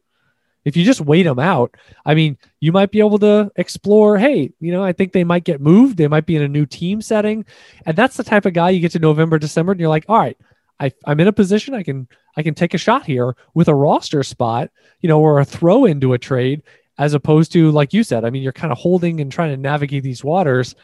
If 0.65 0.77
you 0.77 0.85
just 0.85 1.01
wait 1.01 1.25
them 1.25 1.39
out, 1.39 1.77
I 2.05 2.15
mean, 2.15 2.39
you 2.59 2.73
might 2.73 2.91
be 2.91 2.99
able 2.99 3.19
to 3.19 3.53
explore. 3.55 4.19
Hey, 4.19 4.53
you 4.59 4.73
know, 4.73 4.83
I 4.83 4.93
think 4.93 5.13
they 5.13 5.23
might 5.23 5.45
get 5.45 5.61
moved. 5.61 5.97
They 5.97 6.09
might 6.09 6.27
be 6.27 6.37
in 6.37 6.43
a 6.43 6.49
new 6.49 6.67
team 6.67 7.03
setting, 7.03 7.45
and 7.87 7.97
that's 7.97 8.17
the 8.17 8.25
type 8.25 8.47
of 8.47 8.55
guy 8.55 8.71
you 8.71 8.81
get 8.81 8.93
to 8.93 8.99
November, 8.99 9.39
December, 9.39 9.73
and 9.73 9.81
you're 9.81 9.91
like, 9.91 10.07
all 10.09 10.19
right, 10.19 10.39
I, 10.81 10.93
I'm 11.05 11.21
in 11.21 11.29
a 11.29 11.33
position 11.33 11.75
I 11.75 11.83
can 11.83 12.09
I 12.37 12.43
can 12.43 12.55
take 12.55 12.75
a 12.75 12.79
shot 12.79 13.05
here 13.07 13.37
with 13.53 13.69
a 13.69 13.75
roster 13.75 14.23
spot, 14.23 14.71
you 15.01 15.09
know, 15.09 15.21
or 15.21 15.39
a 15.39 15.45
throw 15.45 15.85
into 15.85 16.15
a 16.15 16.19
trade, 16.19 16.63
as 16.99 17.15
opposed 17.15 17.53
to 17.53 17.71
like 17.71 17.93
you 17.93 18.03
said 18.03 18.25
i 18.25 18.31
mean 18.31 18.43
you're 18.43 18.53
kind 18.53 18.73
of 18.73 18.79
holding 18.79 19.21
and 19.21 19.33
trying 19.33 19.51
to 19.51 19.57
navigate 19.57 20.03
these 20.03 20.25
waters 20.25 20.75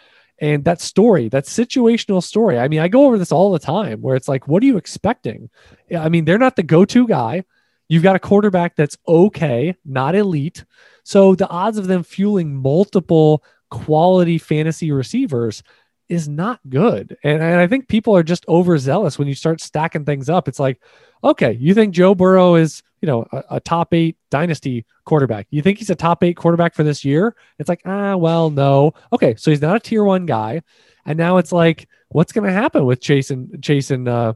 and 0.40 0.64
that 0.64 0.80
story 0.80 1.28
that 1.28 1.44
situational 1.44 2.22
story 2.22 2.58
i 2.58 2.66
mean 2.66 2.80
i 2.80 2.88
go 2.88 3.06
over 3.06 3.18
this 3.18 3.32
all 3.32 3.52
the 3.52 3.58
time 3.58 4.00
where 4.00 4.16
it's 4.16 4.28
like 4.28 4.48
what 4.48 4.62
are 4.62 4.66
you 4.66 4.76
expecting? 4.76 5.50
I 5.96 6.08
mean 6.08 6.24
they're 6.24 6.38
not 6.38 6.56
the 6.56 6.62
go-to 6.62 7.06
guy. 7.06 7.44
You've 7.88 8.02
got 8.02 8.16
a 8.16 8.20
quarterback 8.20 8.76
that's 8.76 8.96
okay 9.06 9.74
not 9.84 10.14
elite. 10.14 10.64
So 11.04 11.34
the 11.34 11.48
odds 11.48 11.78
of 11.78 11.88
them 11.88 12.02
fueling 12.02 12.54
multiple 12.54 13.42
quality 13.70 14.38
fantasy 14.38 14.92
receivers 14.92 15.62
is 16.08 16.28
not 16.28 16.60
good. 16.68 17.16
And, 17.22 17.42
and 17.42 17.60
i 17.60 17.66
think 17.66 17.88
people 17.88 18.16
are 18.16 18.22
just 18.22 18.48
overzealous 18.48 19.18
when 19.18 19.28
you 19.28 19.34
start 19.34 19.60
stacking 19.60 20.04
things 20.04 20.28
up. 20.28 20.48
It's 20.48 20.60
like 20.60 20.80
okay 21.22 21.52
you 21.52 21.74
think 21.74 21.94
joe 21.94 22.14
burrow 22.14 22.54
is 22.54 22.82
you 23.00 23.06
know, 23.06 23.26
a, 23.32 23.44
a, 23.50 23.60
top 23.60 23.94
eight 23.94 24.16
dynasty 24.30 24.84
quarterback. 25.04 25.46
You 25.50 25.62
think 25.62 25.78
he's 25.78 25.90
a 25.90 25.94
top 25.94 26.22
eight 26.22 26.36
quarterback 26.36 26.74
for 26.74 26.84
this 26.84 27.04
year? 27.04 27.34
It's 27.58 27.68
like, 27.68 27.82
ah, 27.84 28.16
well, 28.16 28.50
no. 28.50 28.92
Okay, 29.12 29.34
so 29.36 29.50
he's 29.50 29.62
not 29.62 29.76
a 29.76 29.80
tier 29.80 30.04
one 30.04 30.26
guy, 30.26 30.62
and 31.06 31.18
now 31.18 31.38
it's 31.38 31.52
like, 31.52 31.88
what's 32.08 32.32
going 32.32 32.46
to 32.46 32.52
happen 32.52 32.84
with 32.84 33.00
Chase 33.00 33.30
and 33.30 33.62
Chase 33.62 33.90
and 33.90 34.08
uh, 34.08 34.34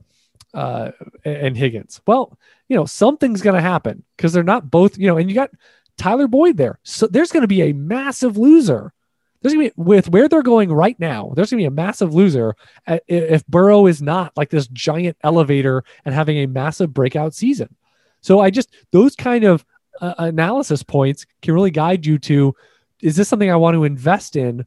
uh, 0.54 0.92
and 1.24 1.56
Higgins? 1.56 2.00
Well, 2.06 2.38
you 2.68 2.76
know, 2.76 2.86
something's 2.86 3.42
going 3.42 3.56
to 3.56 3.62
happen 3.62 4.02
because 4.16 4.32
they're 4.32 4.42
not 4.42 4.70
both. 4.70 4.98
You 4.98 5.08
know, 5.08 5.18
and 5.18 5.28
you 5.28 5.34
got 5.34 5.50
Tyler 5.98 6.28
Boyd 6.28 6.56
there, 6.56 6.78
so 6.82 7.06
there's 7.06 7.32
going 7.32 7.42
to 7.42 7.48
be 7.48 7.62
a 7.62 7.72
massive 7.72 8.36
loser. 8.36 8.92
There's 9.44 9.52
gonna 9.52 9.66
be 9.66 9.72
with 9.76 10.08
where 10.08 10.26
they're 10.26 10.42
going 10.42 10.72
right 10.72 10.98
now. 10.98 11.34
There's 11.36 11.50
gonna 11.50 11.60
be 11.60 11.66
a 11.66 11.70
massive 11.70 12.14
loser 12.14 12.56
if 12.86 13.46
Burrow 13.46 13.86
is 13.86 14.00
not 14.00 14.34
like 14.38 14.48
this 14.48 14.66
giant 14.68 15.18
elevator 15.22 15.84
and 16.06 16.14
having 16.14 16.38
a 16.38 16.46
massive 16.46 16.94
breakout 16.94 17.34
season. 17.34 17.76
So 18.24 18.40
I 18.40 18.48
just 18.48 18.70
those 18.90 19.14
kind 19.14 19.44
of 19.44 19.64
uh, 20.00 20.14
analysis 20.16 20.82
points 20.82 21.26
can 21.42 21.52
really 21.52 21.70
guide 21.70 22.06
you 22.06 22.18
to 22.20 22.54
is 23.02 23.16
this 23.16 23.28
something 23.28 23.50
I 23.50 23.56
want 23.56 23.74
to 23.74 23.84
invest 23.84 24.34
in 24.34 24.64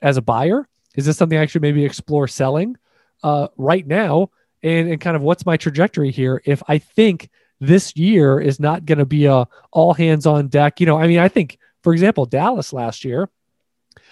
as 0.00 0.16
a 0.16 0.22
buyer? 0.22 0.68
Is 0.94 1.04
this 1.04 1.16
something 1.16 1.36
I 1.36 1.46
should 1.46 1.62
maybe 1.62 1.84
explore 1.84 2.28
selling 2.28 2.76
uh, 3.24 3.48
right 3.56 3.84
now? 3.84 4.30
And, 4.62 4.88
and 4.88 5.00
kind 5.00 5.16
of 5.16 5.22
what's 5.22 5.44
my 5.44 5.56
trajectory 5.56 6.12
here 6.12 6.40
if 6.44 6.62
I 6.68 6.78
think 6.78 7.28
this 7.58 7.96
year 7.96 8.40
is 8.40 8.60
not 8.60 8.86
going 8.86 8.98
to 8.98 9.04
be 9.04 9.26
a 9.26 9.48
all 9.72 9.94
hands 9.94 10.24
on 10.24 10.46
deck. 10.46 10.78
You 10.78 10.86
know, 10.86 10.96
I 10.96 11.08
mean, 11.08 11.18
I 11.18 11.26
think, 11.26 11.58
for 11.82 11.92
example, 11.92 12.24
Dallas 12.24 12.72
last 12.72 13.04
year, 13.04 13.28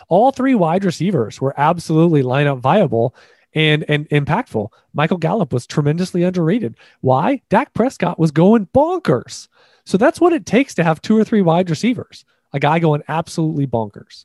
all 0.09 0.33
three 0.33 0.57
wide 0.57 0.85
receivers 0.85 1.40
were 1.40 1.55
absolutely 1.57 2.24
lineup 2.24 2.59
viable 2.59 3.14
and 3.54 3.84
and 3.88 4.08
impactful. 4.10 4.68
Michael 4.92 5.18
Gallup 5.18 5.52
was 5.52 5.66
tremendously 5.66 6.22
underrated. 6.22 6.76
Why? 7.00 7.42
Dak 7.48 7.74
Prescott 7.74 8.18
was 8.18 8.30
going 8.30 8.66
bonkers. 8.66 9.48
So 9.84 9.98
that's 9.98 10.20
what 10.20 10.32
it 10.32 10.46
takes 10.46 10.74
to 10.74 10.84
have 10.84 11.02
two 11.02 11.16
or 11.16 11.24
three 11.24 11.42
wide 11.42 11.70
receivers. 11.70 12.24
A 12.52 12.60
guy 12.60 12.78
going 12.78 13.02
absolutely 13.08 13.66
bonkers. 13.66 14.24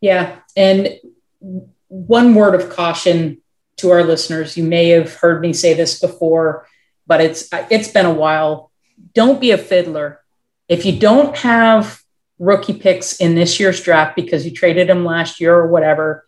Yeah, 0.00 0.36
and 0.56 0.98
one 1.88 2.34
word 2.34 2.54
of 2.54 2.70
caution 2.70 3.38
to 3.78 3.90
our 3.90 4.04
listeners. 4.04 4.56
You 4.56 4.64
may 4.64 4.88
have 4.90 5.14
heard 5.14 5.40
me 5.40 5.52
say 5.52 5.74
this 5.74 6.00
before, 6.00 6.66
but 7.06 7.20
it's 7.20 7.48
it's 7.70 7.88
been 7.88 8.06
a 8.06 8.12
while. 8.12 8.70
Don't 9.14 9.40
be 9.40 9.50
a 9.50 9.58
fiddler. 9.58 10.20
If 10.68 10.84
you 10.84 10.98
don't 10.98 11.36
have 11.36 12.02
rookie 12.38 12.74
picks 12.74 13.16
in 13.16 13.34
this 13.34 13.58
year's 13.58 13.80
draft 13.82 14.16
because 14.16 14.44
you 14.44 14.50
traded 14.50 14.88
them 14.88 15.04
last 15.04 15.40
year 15.40 15.54
or 15.54 15.68
whatever, 15.68 16.26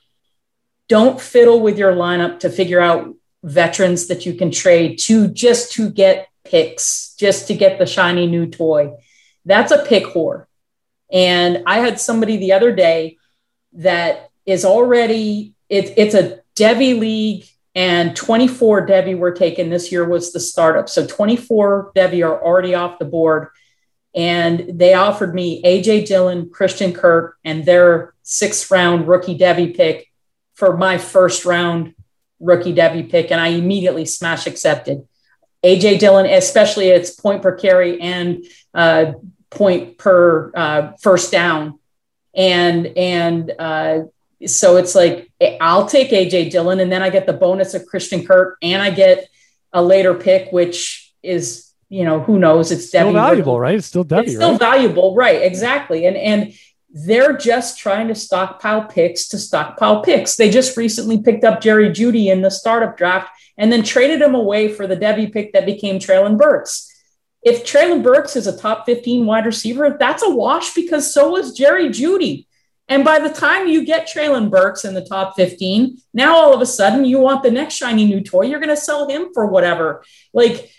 don't 0.88 1.20
fiddle 1.20 1.60
with 1.60 1.78
your 1.78 1.92
lineup 1.92 2.40
to 2.40 2.50
figure 2.50 2.80
out 2.80 3.14
veterans 3.44 4.08
that 4.08 4.26
you 4.26 4.34
can 4.34 4.50
trade 4.50 4.98
to 4.98 5.28
just 5.28 5.72
to 5.72 5.90
get 5.90 6.28
picks, 6.44 7.14
just 7.18 7.46
to 7.48 7.54
get 7.54 7.78
the 7.78 7.86
shiny 7.86 8.26
new 8.26 8.46
toy. 8.46 8.92
That's 9.44 9.72
a 9.72 9.84
pick 9.84 10.04
whore. 10.04 10.46
And 11.12 11.62
I 11.66 11.78
had 11.78 12.00
somebody 12.00 12.36
the 12.36 12.52
other 12.52 12.74
day 12.74 13.18
that 13.74 14.30
is 14.44 14.64
already, 14.64 15.54
it, 15.68 15.94
it's 15.96 16.14
a 16.14 16.40
Devy 16.56 16.98
league 16.98 17.44
and 17.74 18.16
24 18.16 18.86
Devy 18.86 19.16
were 19.16 19.32
taken. 19.32 19.70
This 19.70 19.92
year 19.92 20.06
was 20.06 20.32
the 20.32 20.40
startup. 20.40 20.88
So 20.88 21.06
24 21.06 21.92
Devy 21.94 22.26
are 22.26 22.42
already 22.42 22.74
off 22.74 22.98
the 22.98 23.04
board. 23.04 23.48
And 24.14 24.78
they 24.78 24.94
offered 24.94 25.34
me 25.34 25.62
AJ 25.62 26.06
Dillon, 26.06 26.50
Christian 26.50 26.92
Kirk, 26.92 27.36
and 27.44 27.64
their 27.64 28.14
sixth 28.22 28.70
round 28.70 29.06
rookie 29.06 29.38
Devy 29.38 29.76
pick 29.76 30.07
for 30.58 30.76
my 30.76 30.98
first 30.98 31.44
round 31.44 31.94
rookie 32.40 32.74
Devy 32.74 33.08
pick. 33.08 33.30
And 33.30 33.40
I 33.40 33.48
immediately 33.48 34.04
smash 34.04 34.46
accepted. 34.46 35.06
AJ 35.64 36.00
Dillon, 36.00 36.26
especially 36.26 36.88
its 36.88 37.10
point 37.10 37.42
per 37.42 37.54
carry 37.54 38.00
and 38.00 38.44
uh, 38.74 39.12
point 39.50 39.98
per 39.98 40.50
uh, 40.54 40.92
first 41.00 41.30
down. 41.30 41.78
And, 42.34 42.86
and, 42.96 43.52
uh, 43.56 44.00
so 44.46 44.76
it's 44.76 44.94
like 44.94 45.30
I'll 45.60 45.86
take 45.86 46.10
AJ 46.10 46.50
Dillon, 46.50 46.78
and 46.78 46.92
then 46.92 47.02
I 47.02 47.10
get 47.10 47.26
the 47.26 47.32
bonus 47.32 47.74
of 47.74 47.86
Christian 47.86 48.24
Kirk, 48.24 48.56
and 48.62 48.80
I 48.80 48.90
get 48.90 49.28
a 49.72 49.82
later 49.82 50.14
pick, 50.14 50.52
which 50.52 51.12
is 51.24 51.72
you 51.88 52.04
know 52.04 52.20
who 52.20 52.38
knows 52.38 52.70
it's 52.70 52.86
still 52.86 53.12
valuable, 53.12 53.58
right? 53.58 53.74
It's 53.74 53.86
still 53.86 54.04
Devy, 54.04 54.24
it's 54.24 54.34
still 54.34 54.52
right? 54.52 54.60
valuable, 54.60 55.16
right? 55.16 55.42
Exactly, 55.42 56.06
and 56.06 56.16
and 56.16 56.52
they're 56.90 57.36
just 57.36 57.78
trying 57.78 58.08
to 58.08 58.14
stockpile 58.14 58.84
picks 58.84 59.28
to 59.28 59.38
stockpile 59.38 60.02
picks. 60.02 60.36
They 60.36 60.50
just 60.50 60.76
recently 60.76 61.22
picked 61.22 61.44
up 61.44 61.60
Jerry 61.60 61.90
Jeudy 61.90 62.28
in 62.28 62.42
the 62.42 62.50
startup 62.50 62.96
draft, 62.96 63.30
and 63.58 63.72
then 63.72 63.82
traded 63.82 64.22
him 64.22 64.34
away 64.34 64.68
for 64.68 64.86
the 64.86 64.96
Devy 64.96 65.32
pick 65.32 65.52
that 65.52 65.66
became 65.66 65.98
Treylon 65.98 66.38
Burks. 66.38 66.86
If 67.42 67.64
Treylon 67.64 68.02
Burks 68.02 68.36
is 68.36 68.46
a 68.46 68.56
top 68.56 68.86
15 68.86 69.26
wide 69.26 69.46
receiver, 69.46 69.96
that's 69.98 70.22
a 70.22 70.30
wash 70.30 70.74
because 70.74 71.12
so 71.12 71.30
was 71.30 71.56
Jerry 71.56 71.88
Jeudy. 71.88 72.46
And 72.88 73.04
by 73.04 73.18
the 73.18 73.28
time 73.28 73.68
you 73.68 73.84
get 73.84 74.08
Treylon 74.08 74.50
Burks 74.50 74.84
in 74.84 74.94
the 74.94 75.04
top 75.04 75.36
15, 75.36 75.98
now 76.14 76.36
all 76.36 76.54
of 76.54 76.62
a 76.62 76.66
sudden 76.66 77.04
you 77.04 77.18
want 77.18 77.42
the 77.42 77.50
next 77.50 77.74
shiny 77.74 78.06
new 78.06 78.22
toy. 78.22 78.42
You're 78.42 78.60
going 78.60 78.74
to 78.74 78.76
sell 78.76 79.08
him 79.08 79.28
for 79.34 79.46
whatever. 79.46 80.02
Like 80.32 80.70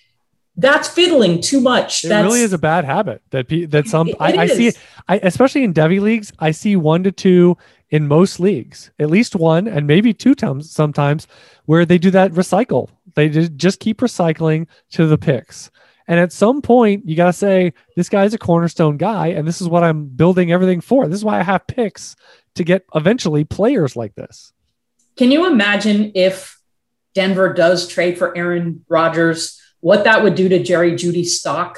that's 0.60 0.88
fiddling 0.88 1.42
too 1.42 1.62
much. 1.62 2.04
It 2.04 2.10
that's, 2.10 2.26
really 2.26 2.42
is 2.42 2.54
a 2.54 2.58
bad 2.58 2.86
habit 2.86 3.22
that 3.32 3.48
that 3.70 3.88
some 3.88 4.10
It- 4.10 4.18
I, 4.20 4.32
it 4.32 4.40
I 4.40 4.48
see 4.48 4.72
I 5.08 5.20
especially 5.24 5.64
in 5.64 5.74
Devy 5.74 6.00
leagues. 6.02 6.32
I 6.40 6.52
see 6.52 6.76
one 6.76 7.04
to 7.04 7.12
two 7.12 7.58
in 7.90 8.08
most 8.08 8.40
leagues, 8.40 8.92
at 9.00 9.10
least 9.10 9.36
one 9.36 9.68
and 9.68 9.88
maybe 9.88 10.14
two 10.14 10.36
times 10.36 10.72
sometimes 10.72 11.28
where 11.66 11.86
they 11.86 11.98
do 11.98 12.12
that 12.12 12.32
recycle. 12.34 12.90
They 13.16 13.30
just 13.30 13.80
keep 13.80 14.00
recycling 14.00 14.68
to 14.92 15.08
the 15.08 15.18
picks. 15.18 15.72
And 16.08 16.20
at 16.20 16.34
some 16.34 16.64
point, 16.64 17.08
you 17.08 17.16
got 17.16 17.28
to 17.28 17.34
say, 17.34 17.74
this 17.96 18.10
guy's 18.10 18.34
a 18.34 18.40
cornerstone 18.40 18.98
guy, 18.98 19.28
and 19.28 19.48
this 19.48 19.62
is 19.62 19.70
what 19.70 19.84
I'm 19.84 20.08
building 20.08 20.52
everything 20.52 20.82
for. 20.82 21.08
This 21.08 21.18
is 21.18 21.24
why 21.24 21.40
I 21.40 21.44
have 21.44 21.68
picks 21.68 22.16
to 22.56 22.64
get 22.64 22.84
eventually 22.96 23.44
players 23.44 23.96
like 23.96 24.16
this. 24.16 24.52
Can 25.18 25.32
you 25.32 25.46
imagine 25.46 26.12
if 26.16 26.60
Denver 27.14 27.54
does 27.54 27.88
trade 27.88 28.18
for 28.18 28.36
Aaron 28.36 28.84
Rodgers, 28.90 29.59
what 29.82 30.04
that 30.04 30.24
would 30.24 30.36
do 30.36 30.50
to 30.50 30.62
Jerry 30.64 30.94
Jeudy's 30.94 31.40
stock 31.40 31.78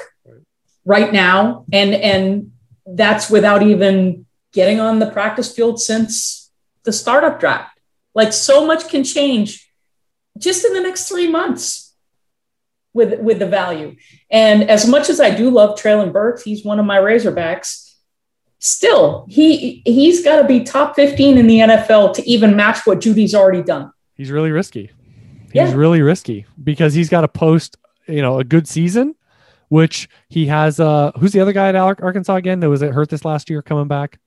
right 0.86 1.12
now? 1.14 1.66
And 1.72 1.94
and 1.94 2.52
that's 2.86 3.30
without 3.30 3.62
even 3.64 4.26
getting 4.54 4.80
on 4.80 5.00
the 5.00 5.10
practice 5.10 5.54
field 5.54 5.80
since 5.80 6.52
the 6.84 6.92
startup 6.92 7.40
draft. 7.40 7.80
Like 8.14 8.34
so 8.34 8.66
much 8.66 8.90
can 8.90 9.04
change 9.04 9.72
just 10.38 10.66
in 10.66 10.74
the 10.74 10.82
next 10.82 11.08
three 11.08 11.28
months 11.30 11.94
with 12.94 13.20
with 13.22 13.40
the 13.40 13.48
value. 13.48 13.96
And 14.30 14.70
as 14.70 14.88
much 14.88 15.10
as 15.10 15.20
I 15.22 15.30
do 15.36 15.50
love 15.50 15.78
Treylon 15.80 16.12
Burks, 16.12 16.44
he's 16.44 16.66
one 16.66 16.80
of 16.80 16.86
my 16.86 16.98
Razorbacks. 16.98 17.88
Still, 18.60 19.26
he 19.30 19.82
he's 19.86 20.24
got 20.24 20.42
to 20.42 20.48
be 20.48 20.64
top 20.64 20.96
15 20.96 21.38
in 21.38 21.48
the 21.48 21.60
NFL 21.60 22.14
to 22.16 22.30
even 22.30 22.56
match 22.56 22.86
what 22.86 23.00
Jeudy's 23.00 23.34
already 23.34 23.64
done. 23.64 23.92
He's 24.16 24.30
really 24.30 24.52
risky. 24.52 24.92
He's 25.46 25.56
Yeah. 25.56 25.74
really 25.74 26.02
risky 26.02 26.46
because 26.64 26.94
he's 26.94 27.10
got 27.10 27.22
to 27.22 27.28
post, 27.28 27.78
you 28.12 28.22
know, 28.22 28.40
a 28.40 28.44
good 28.44 28.68
season, 28.68 29.16
which 29.70 30.10
he 30.30 30.46
has. 30.48 30.80
Uh, 30.80 31.12
who's 31.20 31.32
the 31.32 31.40
other 31.40 31.54
guy 31.54 31.70
at 31.70 31.76
Arkansas 31.76 32.36
again 32.36 32.60
that 32.60 32.70
was 32.70 32.82
it 32.82 32.92
hurt 32.92 33.10
this 33.10 33.26
last 33.26 33.50
year 33.50 33.62
coming 33.62 33.88
back? 33.88 34.20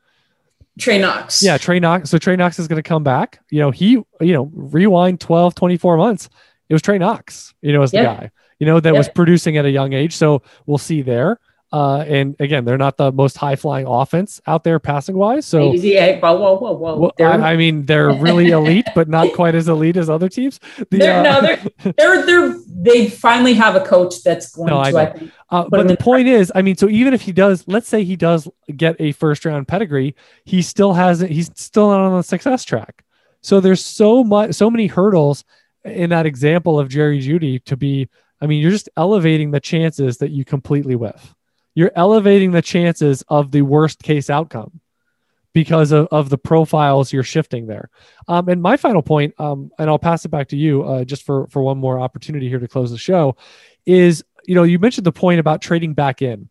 Trey 0.78 0.98
Knox. 0.98 1.42
Yeah, 1.42 1.56
Trey 1.58 1.78
Knox. 1.78 2.10
So 2.10 2.18
Trey 2.18 2.34
Knox 2.36 2.58
is 2.58 2.66
going 2.66 2.82
to 2.82 2.88
come 2.88 3.04
back. 3.04 3.40
You 3.50 3.60
know, 3.60 3.70
he, 3.70 3.90
you 3.92 4.32
know, 4.32 4.50
rewind 4.52 5.20
12, 5.20 5.54
24 5.54 5.96
months. 5.96 6.28
It 6.68 6.74
was 6.74 6.82
Trey 6.82 6.98
Knox, 6.98 7.54
you 7.62 7.72
know, 7.72 7.82
as 7.82 7.92
the 7.92 7.98
Yeah. 7.98 8.04
guy, 8.04 8.30
you 8.58 8.66
know, 8.66 8.80
that 8.80 8.94
was 8.94 9.08
producing 9.14 9.56
at 9.56 9.64
a 9.66 9.70
young 9.70 9.92
age. 9.92 10.16
So 10.16 10.42
we'll 10.66 10.78
see 10.78 11.02
there. 11.02 11.38
Uh, 11.74 12.04
and 12.06 12.36
again, 12.38 12.64
they're 12.64 12.78
not 12.78 12.96
the 12.96 13.10
most 13.10 13.36
high 13.36 13.56
flying 13.56 13.84
offense 13.84 14.40
out 14.46 14.62
there 14.62 14.78
passing 14.78 15.16
wise. 15.16 15.44
So 15.44 15.72
hey, 15.72 16.20
whoa, 16.20 16.36
whoa, 16.36 16.72
whoa, 16.72 16.96
whoa. 16.96 17.10
I, 17.18 17.54
I 17.54 17.56
mean, 17.56 17.84
they're 17.84 18.12
really 18.12 18.50
elite, 18.50 18.86
but 18.94 19.08
not 19.08 19.32
quite 19.34 19.56
as 19.56 19.66
elite 19.66 19.96
as 19.96 20.08
other 20.08 20.28
teams. 20.28 20.60
The, 20.76 20.98
they're, 20.98 21.18
uh, 21.18 21.22
no, 21.24 21.40
they're, 21.40 21.92
they're, 21.96 22.26
they're, 22.26 22.60
they 22.68 23.10
finally 23.10 23.54
have 23.54 23.74
a 23.74 23.80
coach 23.80 24.22
that's 24.22 24.54
going 24.54 24.68
No, 24.68 24.84
to, 24.84 24.96
I, 24.96 25.06
think. 25.06 25.32
Uh, 25.50 25.68
but 25.68 25.88
the 25.88 25.94
in- 25.94 25.96
point 25.96 26.28
is, 26.28 26.52
I 26.54 26.62
mean, 26.62 26.76
so 26.76 26.88
even 26.88 27.12
if 27.12 27.22
he 27.22 27.32
does, 27.32 27.64
let's 27.66 27.88
say 27.88 28.04
he 28.04 28.14
does 28.14 28.48
get 28.76 28.94
a 29.00 29.10
first 29.10 29.44
round 29.44 29.66
pedigree, 29.66 30.14
he 30.44 30.62
still 30.62 30.92
hasn't. 30.92 31.32
He's 31.32 31.50
still 31.56 31.90
not 31.90 31.98
on 32.02 32.16
the 32.16 32.22
success 32.22 32.62
track. 32.62 33.04
So 33.40 33.58
there's 33.58 33.84
so 33.84 34.22
much, 34.22 34.54
so 34.54 34.70
many 34.70 34.86
hurdles 34.86 35.44
in 35.84 36.10
that 36.10 36.24
example 36.24 36.78
of 36.78 36.88
Jerry 36.88 37.20
Jeudy 37.20 37.64
to 37.64 37.76
be. 37.76 38.08
I 38.40 38.46
mean, 38.46 38.62
you're 38.62 38.70
just 38.70 38.88
elevating 38.96 39.50
the 39.50 39.60
chances 39.60 40.18
that 40.18 40.30
you 40.30 40.44
completely 40.44 40.94
whiff. 40.94 41.34
You're 41.74 41.92
elevating 41.94 42.52
the 42.52 42.62
chances 42.62 43.22
of 43.28 43.50
the 43.50 43.62
worst 43.62 44.02
case 44.02 44.30
outcome 44.30 44.80
because 45.54 45.92
of, 45.92 46.08
of 46.10 46.28
the 46.28 46.36
profiles 46.36 47.12
you're 47.12 47.22
shifting 47.22 47.66
there. 47.66 47.88
Um, 48.28 48.48
and 48.48 48.60
my 48.60 48.76
final 48.76 49.02
point, 49.02 49.34
um, 49.38 49.70
and 49.78 49.88
I'll 49.88 49.98
pass 49.98 50.24
it 50.24 50.28
back 50.28 50.48
to 50.48 50.56
you 50.56 50.82
uh, 50.82 51.04
just 51.04 51.22
for 51.22 51.46
for 51.46 51.62
one 51.62 51.78
more 51.78 51.98
opportunity 51.98 52.48
here 52.48 52.58
to 52.58 52.68
close 52.68 52.90
the 52.90 52.98
show, 52.98 53.36
is 53.86 54.22
you 54.44 54.54
know 54.54 54.64
you 54.64 54.78
mentioned 54.78 55.06
the 55.06 55.12
point 55.12 55.40
about 55.40 55.62
trading 55.62 55.94
back 55.94 56.20
in, 56.20 56.50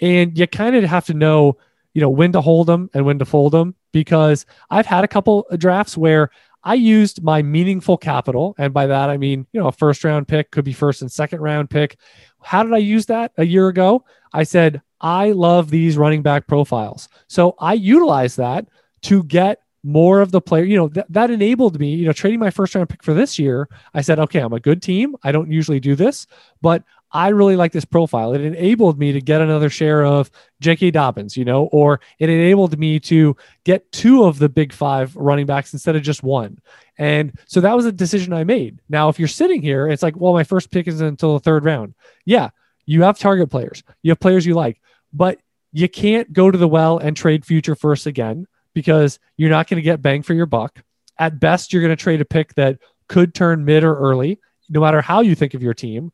and 0.00 0.36
you 0.36 0.46
kind 0.46 0.76
of 0.76 0.84
have 0.84 1.06
to 1.06 1.14
know 1.14 1.56
you 1.94 2.00
know 2.00 2.10
when 2.10 2.32
to 2.32 2.40
hold 2.40 2.66
them 2.66 2.90
and 2.92 3.06
when 3.06 3.18
to 3.20 3.24
fold 3.24 3.52
them 3.52 3.74
because 3.92 4.44
I've 4.68 4.86
had 4.86 5.04
a 5.04 5.08
couple 5.08 5.46
drafts 5.56 5.96
where 5.96 6.30
I 6.64 6.74
used 6.74 7.22
my 7.22 7.42
meaningful 7.42 7.96
capital, 7.96 8.56
and 8.58 8.74
by 8.74 8.88
that 8.88 9.10
I 9.10 9.16
mean 9.16 9.46
you 9.52 9.60
know 9.60 9.68
a 9.68 9.72
first 9.72 10.02
round 10.02 10.26
pick 10.26 10.50
could 10.50 10.64
be 10.64 10.72
first 10.72 11.02
and 11.02 11.10
second 11.10 11.40
round 11.40 11.70
pick. 11.70 11.98
How 12.44 12.62
did 12.62 12.72
I 12.72 12.78
use 12.78 13.06
that 13.06 13.32
a 13.36 13.44
year 13.44 13.68
ago? 13.68 14.04
I 14.32 14.42
said 14.42 14.82
I 15.00 15.32
love 15.32 15.70
these 15.70 15.96
running 15.96 16.22
back 16.22 16.46
profiles, 16.46 17.08
so 17.26 17.54
I 17.58 17.74
utilized 17.74 18.36
that 18.38 18.66
to 19.02 19.22
get 19.24 19.60
more 19.82 20.20
of 20.20 20.30
the 20.30 20.40
player. 20.40 20.64
You 20.64 20.76
know 20.76 20.88
th- 20.88 21.06
that 21.10 21.30
enabled 21.30 21.78
me. 21.78 21.94
You 21.94 22.06
know 22.06 22.12
trading 22.12 22.40
my 22.40 22.50
first 22.50 22.74
round 22.74 22.88
pick 22.88 23.02
for 23.02 23.14
this 23.14 23.38
year. 23.38 23.68
I 23.92 24.00
said 24.00 24.18
okay, 24.18 24.40
I'm 24.40 24.52
a 24.52 24.60
good 24.60 24.82
team. 24.82 25.14
I 25.22 25.32
don't 25.32 25.50
usually 25.50 25.80
do 25.80 25.94
this, 25.94 26.26
but 26.62 26.82
I 27.14 27.28
really 27.28 27.54
like 27.54 27.70
this 27.70 27.84
profile. 27.84 28.34
It 28.34 28.40
enabled 28.40 28.98
me 28.98 29.12
to 29.12 29.20
get 29.20 29.40
another 29.40 29.70
share 29.70 30.04
of 30.04 30.32
J.K. 30.60 30.90
Dobbins, 30.90 31.36
you 31.36 31.44
know, 31.44 31.66
or 31.66 32.00
it 32.18 32.28
enabled 32.28 32.76
me 32.76 32.98
to 33.00 33.36
get 33.62 33.90
two 33.92 34.24
of 34.24 34.40
the 34.40 34.48
big 34.48 34.72
five 34.72 35.14
running 35.14 35.46
backs 35.46 35.72
instead 35.72 35.94
of 35.94 36.02
just 36.02 36.24
one. 36.24 36.58
And 36.98 37.38
so 37.46 37.60
that 37.60 37.76
was 37.76 37.86
a 37.86 37.92
decision 37.92 38.32
I 38.32 38.42
made. 38.42 38.80
Now, 38.88 39.08
if 39.10 39.20
you're 39.20 39.28
sitting 39.28 39.62
here, 39.62 39.86
it's 39.86 40.02
like, 40.02 40.16
well, 40.16 40.32
my 40.32 40.42
first 40.42 40.72
pick 40.72 40.88
is 40.88 41.00
until 41.00 41.34
the 41.34 41.40
third 41.40 41.64
round. 41.64 41.94
Yeah, 42.24 42.50
you 42.84 43.02
have 43.02 43.16
target 43.16 43.48
players, 43.48 43.84
you 44.02 44.10
have 44.10 44.20
players 44.20 44.44
you 44.44 44.54
like, 44.54 44.80
but 45.12 45.38
you 45.72 45.88
can't 45.88 46.32
go 46.32 46.50
to 46.50 46.58
the 46.58 46.68
well 46.68 46.98
and 46.98 47.16
trade 47.16 47.44
future 47.44 47.76
first 47.76 48.06
again 48.06 48.48
because 48.74 49.20
you're 49.36 49.50
not 49.50 49.68
going 49.68 49.76
to 49.76 49.82
get 49.82 50.02
bang 50.02 50.22
for 50.22 50.34
your 50.34 50.46
buck. 50.46 50.82
At 51.16 51.38
best, 51.38 51.72
you're 51.72 51.82
going 51.82 51.96
to 51.96 52.02
trade 52.02 52.20
a 52.20 52.24
pick 52.24 52.54
that 52.54 52.80
could 53.06 53.34
turn 53.34 53.64
mid 53.64 53.84
or 53.84 53.96
early, 53.96 54.40
no 54.68 54.80
matter 54.80 55.00
how 55.00 55.20
you 55.20 55.36
think 55.36 55.54
of 55.54 55.62
your 55.62 55.74
team 55.74 56.10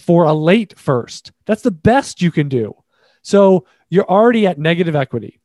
for 0.00 0.24
a 0.24 0.32
late 0.32 0.78
first. 0.78 1.32
That's 1.46 1.62
the 1.62 1.70
best 1.70 2.22
you 2.22 2.30
can 2.30 2.48
do. 2.48 2.74
So 3.22 3.66
you're 3.88 4.08
already 4.08 4.46
at 4.46 4.58
negative 4.58 4.96
equity. 4.96 5.40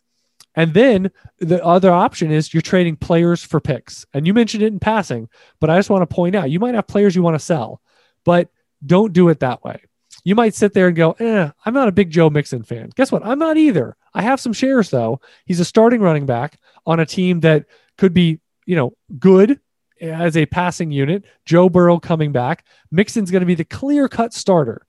And 0.55 0.73
then 0.73 1.11
the 1.39 1.63
other 1.63 1.91
option 1.91 2.31
is 2.31 2.53
you're 2.53 2.61
trading 2.61 2.97
players 2.97 3.43
for 3.43 3.59
picks. 3.59 4.05
And 4.13 4.27
you 4.27 4.33
mentioned 4.33 4.63
it 4.63 4.67
in 4.67 4.79
passing, 4.79 5.29
but 5.59 5.69
I 5.69 5.77
just 5.77 5.89
want 5.89 6.01
to 6.07 6.13
point 6.13 6.35
out 6.35 6.51
you 6.51 6.59
might 6.59 6.75
have 6.75 6.87
players 6.87 7.15
you 7.15 7.23
want 7.23 7.35
to 7.35 7.45
sell, 7.45 7.81
but 8.25 8.49
don't 8.85 9.13
do 9.13 9.29
it 9.29 9.39
that 9.39 9.63
way. 9.63 9.81
You 10.23 10.35
might 10.35 10.53
sit 10.53 10.73
there 10.73 10.87
and 10.87 10.95
go, 10.95 11.11
eh, 11.13 11.49
I'm 11.65 11.73
not 11.73 11.87
a 11.87 11.93
big 11.93 12.11
Joe 12.11 12.29
Mixon 12.29 12.63
fan. 12.63 12.89
Guess 12.95 13.11
what? 13.11 13.25
I'm 13.25 13.39
not 13.39 13.57
either. 13.57 13.95
I 14.13 14.21
have 14.23 14.41
some 14.41 14.53
shares 14.53 14.89
though. 14.89 15.21
He's 15.45 15.59
a 15.59 15.65
starting 15.65 16.01
running 16.01 16.25
back 16.25 16.59
on 16.85 16.99
a 16.99 17.05
team 17.05 17.39
that 17.41 17.65
could 17.97 18.13
be, 18.13 18.39
you 18.65 18.75
know, 18.75 18.93
good 19.17 19.59
as 20.01 20.35
a 20.35 20.45
passing 20.45 20.91
unit. 20.91 21.25
Joe 21.45 21.69
Burrow 21.69 21.99
coming 21.99 22.31
back. 22.31 22.65
Mixon's 22.91 23.31
going 23.31 23.41
to 23.41 23.45
be 23.45 23.55
the 23.55 23.63
clear 23.63 24.07
cut 24.07 24.33
starter. 24.33 24.85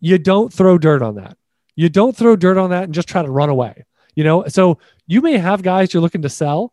You 0.00 0.18
don't 0.18 0.52
throw 0.52 0.78
dirt 0.78 1.02
on 1.02 1.16
that. 1.16 1.36
You 1.76 1.88
don't 1.88 2.16
throw 2.16 2.36
dirt 2.36 2.56
on 2.56 2.70
that 2.70 2.84
and 2.84 2.94
just 2.94 3.08
try 3.08 3.22
to 3.22 3.30
run 3.30 3.48
away. 3.48 3.84
You 4.14 4.24
know, 4.24 4.44
so 4.46 4.78
you 5.06 5.20
may 5.20 5.38
have 5.38 5.62
guys 5.62 5.92
you're 5.92 6.00
looking 6.00 6.22
to 6.22 6.28
sell, 6.28 6.72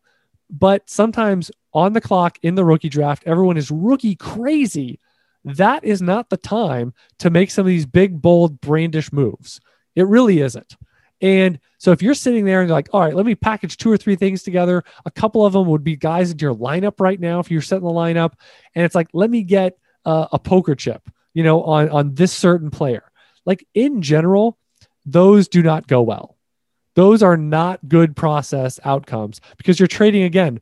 but 0.50 0.90
sometimes 0.90 1.50
on 1.74 1.94
the 1.94 2.02
clock 2.02 2.38
in 2.44 2.56
the 2.56 2.66
rookie 2.66 2.90
draft, 2.90 3.24
everyone 3.26 3.58
is 3.58 3.72
rookie 3.72 4.16
crazy. 4.16 5.00
That 5.44 5.84
is 5.84 6.02
not 6.02 6.30
the 6.30 6.38
time 6.38 6.94
to 7.20 7.30
make 7.30 7.50
some 7.50 7.66
of 7.66 7.70
these 7.70 7.86
big, 7.86 8.22
bold, 8.22 8.62
brandish 8.62 9.12
moves. 9.12 9.60
It 9.96 10.06
really 10.08 10.40
isn't. 10.42 10.76
And 11.22 11.60
so 11.78 11.92
if 11.92 12.02
you're 12.02 12.14
sitting 12.14 12.46
there 12.46 12.62
and 12.62 12.70
you're 12.70 12.76
like, 12.76 12.90
all 12.94 13.02
right, 13.02 13.16
let 13.16 13.26
me 13.26 13.36
package 13.36 13.78
two 13.78 13.92
or 13.92 13.98
three 13.98 14.16
things 14.16 14.44
together, 14.44 14.84
a 15.06 15.12
couple 15.12 15.46
of 15.46 15.54
them 15.54 15.68
would 15.68 15.84
be 15.84 15.96
guys 15.96 16.32
into 16.32 16.46
your 16.46 16.56
lineup 16.56 17.00
right 17.00 17.20
now 17.20 17.40
if 17.40 17.52
you're 17.52 17.62
setting 17.62 17.86
the 17.86 17.94
lineup. 17.94 18.34
And 18.76 18.84
it's 18.86 18.96
like, 18.96 19.08
let 19.14 19.30
me 19.30 19.44
get 19.44 19.78
uh, 20.06 20.28
a 20.32 20.40
poker 20.40 20.76
chip, 20.76 21.08
you 21.34 21.44
know, 21.44 21.64
on, 21.64 21.90
on 21.90 22.16
this 22.16 22.32
certain 22.32 22.72
player. 22.72 23.04
Like 23.46 23.66
in 23.74 24.02
general, 24.02 24.58
those 25.06 25.48
do 25.48 25.62
not 25.62 25.88
go 25.88 26.02
well. 26.02 26.38
Those 26.96 27.24
are 27.24 27.38
not 27.38 27.88
good 27.88 28.16
process 28.16 28.80
outcomes 28.84 29.42
because 29.58 29.80
you're 29.80 29.88
trading 29.88 30.24
again 30.24 30.60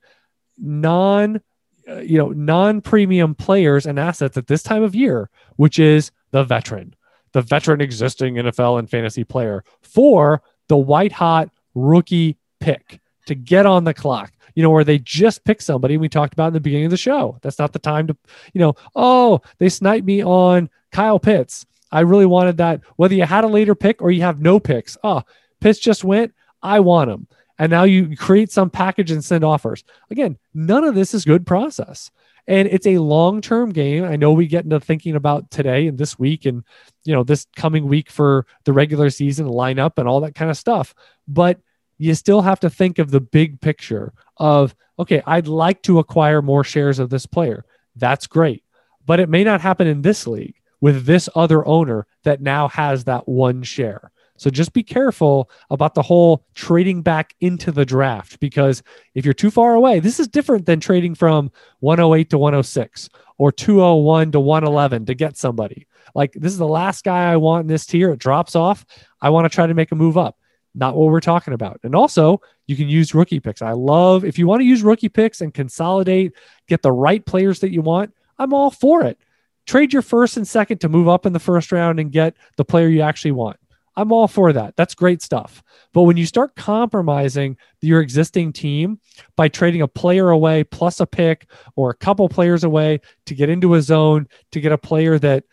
non 0.57 1.41
uh, 1.88 1.99
you 1.99 2.18
know 2.18 2.30
non-premium 2.30 3.34
players 3.34 3.86
and 3.86 3.99
assets 3.99 4.38
at 4.38 4.47
this 4.47 4.62
time 4.62 4.84
of 4.84 4.93
year, 4.93 5.30
which 5.55 5.80
is 5.80 6.12
the 6.32 6.43
veteran, 6.43 6.93
the 7.32 7.42
veteran 7.42 7.82
existing 7.82 8.36
NFL 8.36 8.80
and 8.80 8.90
fantasy 8.90 9.24
player 9.24 9.64
for 9.82 10.42
the 10.68 10.78
white 10.78 11.12
hot 11.12 11.50
rookie 11.76 12.38
pick 12.60 13.00
to 13.26 13.36
get 13.36 13.66
on 13.66 13.84
the 13.84 13.94
clock. 13.94 14.34
You 14.56 14.64
know, 14.64 14.72
where 14.72 14.84
they 14.84 15.00
just 15.00 15.46
pick 15.46 15.62
somebody 15.62 15.98
we 15.98 16.10
talked 16.10 16.34
about 16.34 16.48
in 16.48 16.54
the 16.54 16.60
beginning 16.60 16.86
of 16.86 16.92
the 16.92 16.98
show. 16.98 17.38
That's 17.42 17.60
not 17.60 17.72
the 17.72 17.80
time 17.80 18.08
to, 18.08 18.18
you 18.54 18.60
know, 18.60 18.74
oh, 18.96 19.42
they 19.58 19.70
sniped 19.70 20.06
me 20.06 20.24
on 20.24 20.70
Kyle 20.92 21.20
Pitts. 21.20 21.66
I 21.92 22.02
really 22.02 22.26
wanted 22.26 22.58
that. 22.58 22.82
Whether 22.98 23.16
you 23.16 23.24
had 23.24 23.44
a 23.44 23.48
later 23.48 23.76
pick 23.76 24.02
or 24.02 24.12
you 24.12 24.22
have 24.22 24.42
no 24.42 24.60
picks, 24.60 24.98
oh, 25.04 25.24
Pitts 25.62 25.80
just 25.80 26.04
went. 26.04 26.34
I 26.62 26.80
want 26.82 27.10
him. 27.10 27.28
And 27.58 27.70
now 27.70 27.84
you 27.84 28.16
create 28.16 28.52
some 28.52 28.70
package 28.70 29.12
and 29.12 29.24
send 29.24 29.44
offers. 29.44 29.84
Again, 30.10 30.38
none 30.54 30.84
of 30.84 30.96
this 30.96 31.14
is 31.14 31.26
good 31.26 31.46
process. 31.46 32.10
And 32.50 32.68
it's 32.68 32.88
a 32.88 32.97
long 32.97 33.41
term 33.41 33.72
game. 33.72 34.04
I 34.04 34.16
know 34.16 34.34
we 34.34 34.47
get 34.47 34.64
into 34.64 34.80
thinking 34.80 35.16
about 35.16 35.52
today 35.52 35.88
and 35.88 36.00
this 36.00 36.18
week 36.18 36.47
and, 36.47 36.64
you 37.06 37.14
know, 37.14 37.24
this 37.24 37.45
coming 37.56 37.88
week 37.88 38.10
for 38.10 38.47
the 38.66 38.74
regular 38.74 39.12
season 39.12 39.45
lineup 39.45 39.93
and 39.97 40.10
all 40.10 40.20
that 40.22 40.34
kind 40.34 40.50
of 40.50 40.58
stuff. 40.58 40.95
But 41.28 41.60
you 42.00 42.16
still 42.16 42.41
have 42.41 42.60
to 42.62 42.70
think 42.70 42.97
of 42.97 43.12
the 43.12 43.22
big 43.22 43.62
picture 43.62 44.14
of, 44.38 44.76
okay, 44.97 45.22
I'd 45.28 45.47
like 45.47 45.84
to 45.84 46.00
acquire 46.00 46.41
more 46.41 46.64
shares 46.64 46.97
of 46.97 47.12
this 47.12 47.28
player. 47.28 47.66
That's 47.95 48.26
great. 48.26 48.64
But 49.06 49.20
it 49.20 49.30
may 49.30 49.43
not 49.43 49.62
happen 49.62 49.86
in 49.86 50.02
this 50.02 50.26
league 50.26 50.56
with 50.82 51.06
this 51.06 51.30
other 51.36 51.66
owner 51.68 52.08
that 52.24 52.41
now 52.41 52.68
has 52.70 53.04
that 53.04 53.28
one 53.28 53.62
share. 53.62 54.12
So 54.40 54.50
just 54.50 54.72
be 54.72 54.84
careful 54.84 55.50
about 55.70 55.96
the 55.96 56.02
whole 56.02 56.46
trading 56.56 57.02
back 57.02 57.36
into 57.42 57.72
the 57.72 57.86
draft 57.86 58.40
because 58.40 58.82
if 59.14 59.26
you're 59.26 59.34
too 59.34 59.52
far 59.52 59.74
away, 59.74 60.00
this 60.00 60.20
is 60.20 60.30
different 60.30 60.66
than 60.66 60.80
trading 60.80 61.14
from 61.14 61.52
108 61.82 62.30
to 62.30 62.38
106 62.38 63.10
or 63.38 63.52
201 63.52 64.32
to 64.32 64.40
111 64.40 65.06
to 65.08 65.14
get 65.14 65.38
somebody. 65.38 65.88
Like 66.16 66.32
this 66.34 66.54
is 66.54 66.58
the 66.58 66.68
last 66.68 67.04
guy 67.04 67.32
I 67.32 67.36
want 67.36 67.64
in 67.64 67.68
this 67.68 67.86
tier. 67.86 68.12
It 68.12 68.20
drops 68.20 68.56
off. 68.56 68.86
I 69.22 69.30
want 69.30 69.44
to 69.44 69.54
try 69.54 69.68
to 69.68 69.74
make 69.74 69.92
a 69.92 69.96
move 69.96 70.18
up. 70.18 70.38
Not 70.74 70.96
what 70.96 71.10
we're 71.10 71.20
talking 71.20 71.54
about. 71.54 71.80
And 71.84 71.94
also, 71.94 72.42
you 72.66 72.76
can 72.76 72.88
use 72.88 73.14
rookie 73.14 73.40
picks. 73.42 73.62
I 73.62 73.72
love 73.72 74.24
if 74.24 74.38
you 74.38 74.48
want 74.48 74.62
to 74.62 74.66
use 74.66 74.84
rookie 74.84 75.10
picks 75.10 75.42
and 75.42 75.54
consolidate, 75.54 76.34
get 76.68 76.82
the 76.82 76.92
right 76.92 77.26
players 77.26 77.60
that 77.60 77.72
you 77.72 77.82
want. 77.82 78.14
I'm 78.38 78.54
all 78.54 78.72
for 78.72 79.04
it. 79.04 79.18
Trade 79.66 79.92
your 79.92 80.02
first 80.02 80.38
and 80.38 80.48
second 80.48 80.80
to 80.80 80.90
move 80.90 81.10
up 81.10 81.26
in 81.26 81.34
the 81.34 81.40
first 81.40 81.72
round 81.72 82.00
and 82.00 82.12
get 82.12 82.36
the 82.56 82.66
player 82.66 82.88
you 82.88 83.02
actually 83.02 83.32
want. 83.34 83.60
I'm 83.96 84.12
all 84.12 84.28
for 84.28 84.54
that. 84.54 84.76
That's 84.76 84.96
great 84.96 85.22
stuff. 85.22 85.64
But 85.94 86.04
when 86.04 86.18
you 86.18 86.26
start 86.26 86.56
compromising 86.56 87.58
your 87.82 88.02
existing 88.02 88.54
team 88.54 89.00
by 89.36 89.48
trading 89.48 89.82
a 89.82 89.88
player 89.88 90.30
away 90.30 90.64
plus 90.64 91.00
a 91.00 91.06
pick 91.06 91.50
or 91.76 91.90
a 91.90 91.96
couple 91.96 92.28
players 92.30 92.64
away 92.64 93.02
to 93.26 93.36
get 93.36 93.50
into 93.50 93.76
a 93.76 93.82
zone 93.82 94.28
to 94.52 94.62
get 94.62 94.72
a 94.72 94.78
player 94.78 95.20
that 95.20 95.44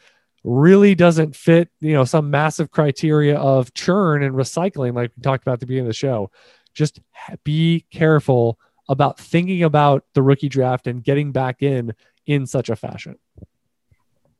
really 0.44 0.94
doesn't 0.94 1.34
fit, 1.34 1.70
you 1.80 1.92
know, 1.92 2.04
some 2.04 2.30
massive 2.30 2.70
criteria 2.70 3.36
of 3.36 3.74
churn 3.74 4.22
and 4.22 4.34
recycling, 4.34 4.94
like 4.94 5.10
we 5.16 5.22
talked 5.22 5.42
about 5.42 5.54
at 5.54 5.60
the 5.60 5.66
beginning 5.66 5.86
of 5.86 5.90
the 5.90 5.94
show, 5.94 6.30
just 6.72 7.00
be 7.42 7.84
careful 7.90 8.58
about 8.88 9.18
thinking 9.18 9.64
about 9.64 10.04
the 10.14 10.22
rookie 10.22 10.48
draft 10.48 10.86
and 10.86 11.02
getting 11.02 11.32
back 11.32 11.62
in 11.62 11.92
in 12.26 12.46
such 12.46 12.68
a 12.68 12.76
fashion. 12.76 13.16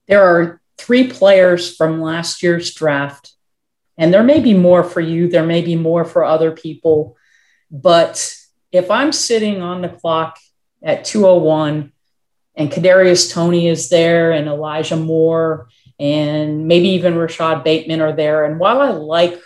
There 0.07 0.23
are 0.23 0.61
three 0.79 1.09
players 1.09 1.75
from 1.75 2.01
last 2.01 2.43
year's 2.43 2.73
draft 2.75 3.33
and 3.99 4.13
there 4.13 4.23
may 4.23 4.41
be 4.41 4.55
more 4.55 4.85
for 4.85 5.01
you, 5.01 5.29
there 5.29 5.47
may 5.47 5.63
be 5.63 5.77
more 5.77 6.05
for 6.05 6.25
other 6.25 6.51
people. 6.51 7.17
But 7.71 8.35
if 8.73 8.91
I'm 8.91 9.13
sitting 9.13 9.63
on 9.63 9.83
the 9.83 9.89
clock 9.89 10.39
at 10.83 11.05
201 11.05 11.93
and 12.55 12.71
Kadarius 12.71 13.33
Toney 13.33 13.69
is 13.69 13.89
there 13.89 14.33
and 14.33 14.49
Elijah 14.49 14.97
Moore 14.97 15.69
and 15.99 16.69
maybe 16.69 16.91
even 16.91 17.17
Rashod 17.17 17.65
Bateman 17.65 18.01
are 18.01 18.13
there. 18.13 18.45
And 18.45 18.59
while 18.59 18.81
I 18.81 18.91
like 18.91 19.41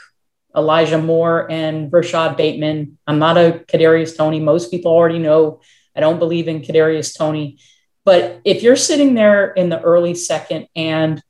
Elijah 0.57 0.98
Moore 0.98 1.51
and 1.51 1.92
Rashod 1.92 2.36
Bateman, 2.36 2.98
I'm 3.07 3.18
not 3.18 3.36
a 3.36 3.64
Kadarius 3.68 4.16
Toney. 4.16 4.40
Most 4.40 4.70
people 4.70 4.90
already 4.90 5.18
know 5.18 5.61
I 5.94 6.01
don't 6.01 6.18
believe 6.18 6.48
in 6.48 6.62
Kadarius 6.62 7.16
Toney. 7.16 7.59
But 8.05 8.40
if 8.44 8.62
you're 8.62 8.76
sitting 8.76 9.14
there 9.14 9.53
in 9.53 9.68
the 9.68 9.80
early 9.80 10.14
second 10.14 10.66
and 10.74 11.22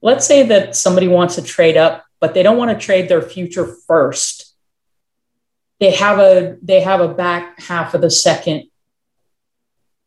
let's 0.00 0.26
say 0.26 0.44
that 0.44 0.76
somebody 0.76 1.08
wants 1.08 1.34
to 1.34 1.42
trade 1.42 1.76
up 1.76 2.04
but 2.22 2.34
they 2.34 2.44
don't 2.44 2.56
want 2.56 2.70
to 2.70 2.86
trade 2.86 3.08
their 3.08 3.20
future 3.20 3.66
first. 3.66 4.54
They 5.80 5.90
have 5.90 6.20
a 6.20 6.56
they 6.62 6.80
have 6.80 7.00
a 7.00 7.12
back 7.12 7.60
half 7.60 7.94
of 7.94 8.00
the 8.00 8.12
second. 8.12 8.70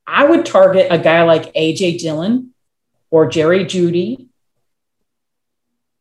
I 0.07 0.23
would 0.23 0.45
target 0.45 0.87
a 0.89 0.97
guy 0.97 1.23
like 1.23 1.53
AJ 1.53 1.99
Dillon 1.99 2.53
or 3.11 3.27
Jerry 3.27 3.65
Jeudy 3.65 4.29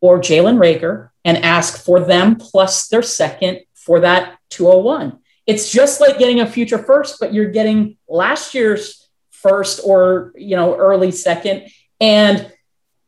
or 0.00 0.20
Jalen 0.20 0.58
Reagor 0.58 1.10
and 1.24 1.38
ask 1.38 1.84
for 1.84 1.98
them 1.98 2.36
plus 2.36 2.86
their 2.86 3.02
second 3.02 3.62
for 3.74 4.00
that 4.00 4.38
201. 4.50 5.18
It's 5.48 5.72
just 5.72 6.00
like 6.00 6.20
getting 6.20 6.38
a 6.38 6.46
future 6.46 6.78
first, 6.78 7.16
but 7.18 7.34
you're 7.34 7.50
getting 7.50 7.96
last 8.08 8.54
year's 8.54 9.08
first 9.32 9.80
or 9.84 10.32
you 10.36 10.54
know 10.54 10.76
early 10.76 11.10
second 11.10 11.68
and 12.00 12.52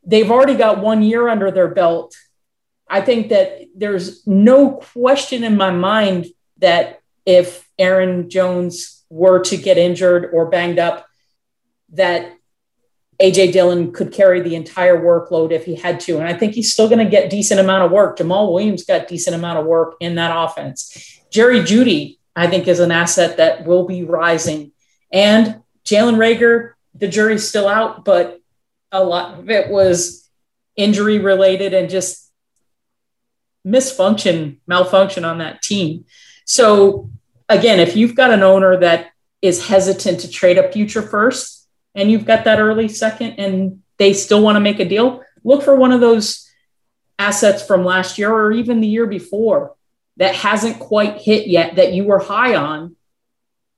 they've 0.05 0.29
already 0.29 0.55
got 0.55 0.81
one 0.81 1.01
year 1.01 1.29
under 1.29 1.51
their 1.51 1.69
belt 1.69 2.13
I 2.89 3.01
think 3.01 3.29
that 3.29 3.61
there's 3.75 4.25
no 4.25 4.71
question 4.71 5.43
in 5.43 5.57
my 5.57 5.71
mind 5.71 6.27
that 6.59 7.01
if 7.25 7.67
Aaron 7.77 8.29
Jones 8.29 9.03
were 9.09 9.39
to 9.43 9.57
get 9.57 9.77
injured 9.77 10.29
or 10.33 10.49
banged 10.49 10.79
up, 10.79 11.05
that 11.93 12.33
AJ 13.21 13.51
Dillon 13.51 13.91
could 13.91 14.13
carry 14.13 14.41
the 14.41 14.55
entire 14.55 14.97
workload 14.97 15.51
if 15.51 15.65
he 15.65 15.75
had 15.75 15.99
to. 16.01 16.19
And 16.19 16.27
I 16.27 16.33
think 16.33 16.53
he's 16.53 16.71
still 16.71 16.87
going 16.87 17.03
to 17.03 17.09
get 17.09 17.29
decent 17.29 17.59
amount 17.59 17.83
of 17.83 17.91
work. 17.91 18.17
Jamaal 18.17 18.51
Williams 18.51 18.85
got 18.85 19.07
decent 19.07 19.35
amount 19.35 19.59
of 19.59 19.65
work 19.65 19.95
in 19.99 20.15
that 20.15 20.31
offense. 20.35 21.19
Jerry 21.31 21.61
Jeudy, 21.61 22.19
I 22.35 22.47
think, 22.47 22.67
is 22.67 22.79
an 22.79 22.91
asset 22.91 23.37
that 23.37 23.65
will 23.65 23.85
be 23.85 24.03
rising. 24.03 24.71
And 25.11 25.61
Jalen 25.83 26.17
Reagor, 26.17 26.73
the 26.93 27.07
jury's 27.07 27.47
still 27.47 27.67
out, 27.67 28.05
but 28.05 28.39
a 28.91 29.03
lot 29.03 29.39
of 29.39 29.49
it 29.49 29.69
was 29.69 30.29
injury 30.75 31.19
related 31.19 31.73
and 31.73 31.89
just 31.89 32.26
misfunction, 33.67 34.57
malfunction 34.65 35.25
on 35.25 35.39
that 35.39 35.61
team. 35.61 36.05
So 36.45 37.09
again, 37.49 37.79
if 37.79 37.95
you've 37.95 38.15
got 38.15 38.31
an 38.31 38.43
owner 38.43 38.77
that 38.77 39.11
is 39.41 39.67
hesitant 39.67 40.21
to 40.21 40.29
trade 40.29 40.57
a 40.57 40.71
future 40.71 41.01
first 41.01 41.67
and 41.93 42.09
you've 42.09 42.25
got 42.25 42.45
that 42.45 42.59
early 42.59 42.87
second 42.87 43.33
and 43.37 43.81
they 43.97 44.13
still 44.13 44.41
want 44.41 44.55
to 44.55 44.61
make 44.61 44.79
a 44.79 44.85
deal, 44.85 45.23
look 45.43 45.63
for 45.63 45.75
one 45.75 45.91
of 45.91 45.99
those 45.99 46.49
assets 47.19 47.65
from 47.65 47.83
last 47.83 48.17
year 48.17 48.31
or 48.31 48.51
even 48.51 48.79
the 48.79 48.87
year 48.87 49.05
before 49.07 49.75
that 50.17 50.35
hasn't 50.35 50.79
quite 50.79 51.17
hit 51.17 51.47
yet 51.47 51.75
that 51.75 51.93
you 51.93 52.03
were 52.03 52.19
high 52.19 52.55
on 52.55 52.95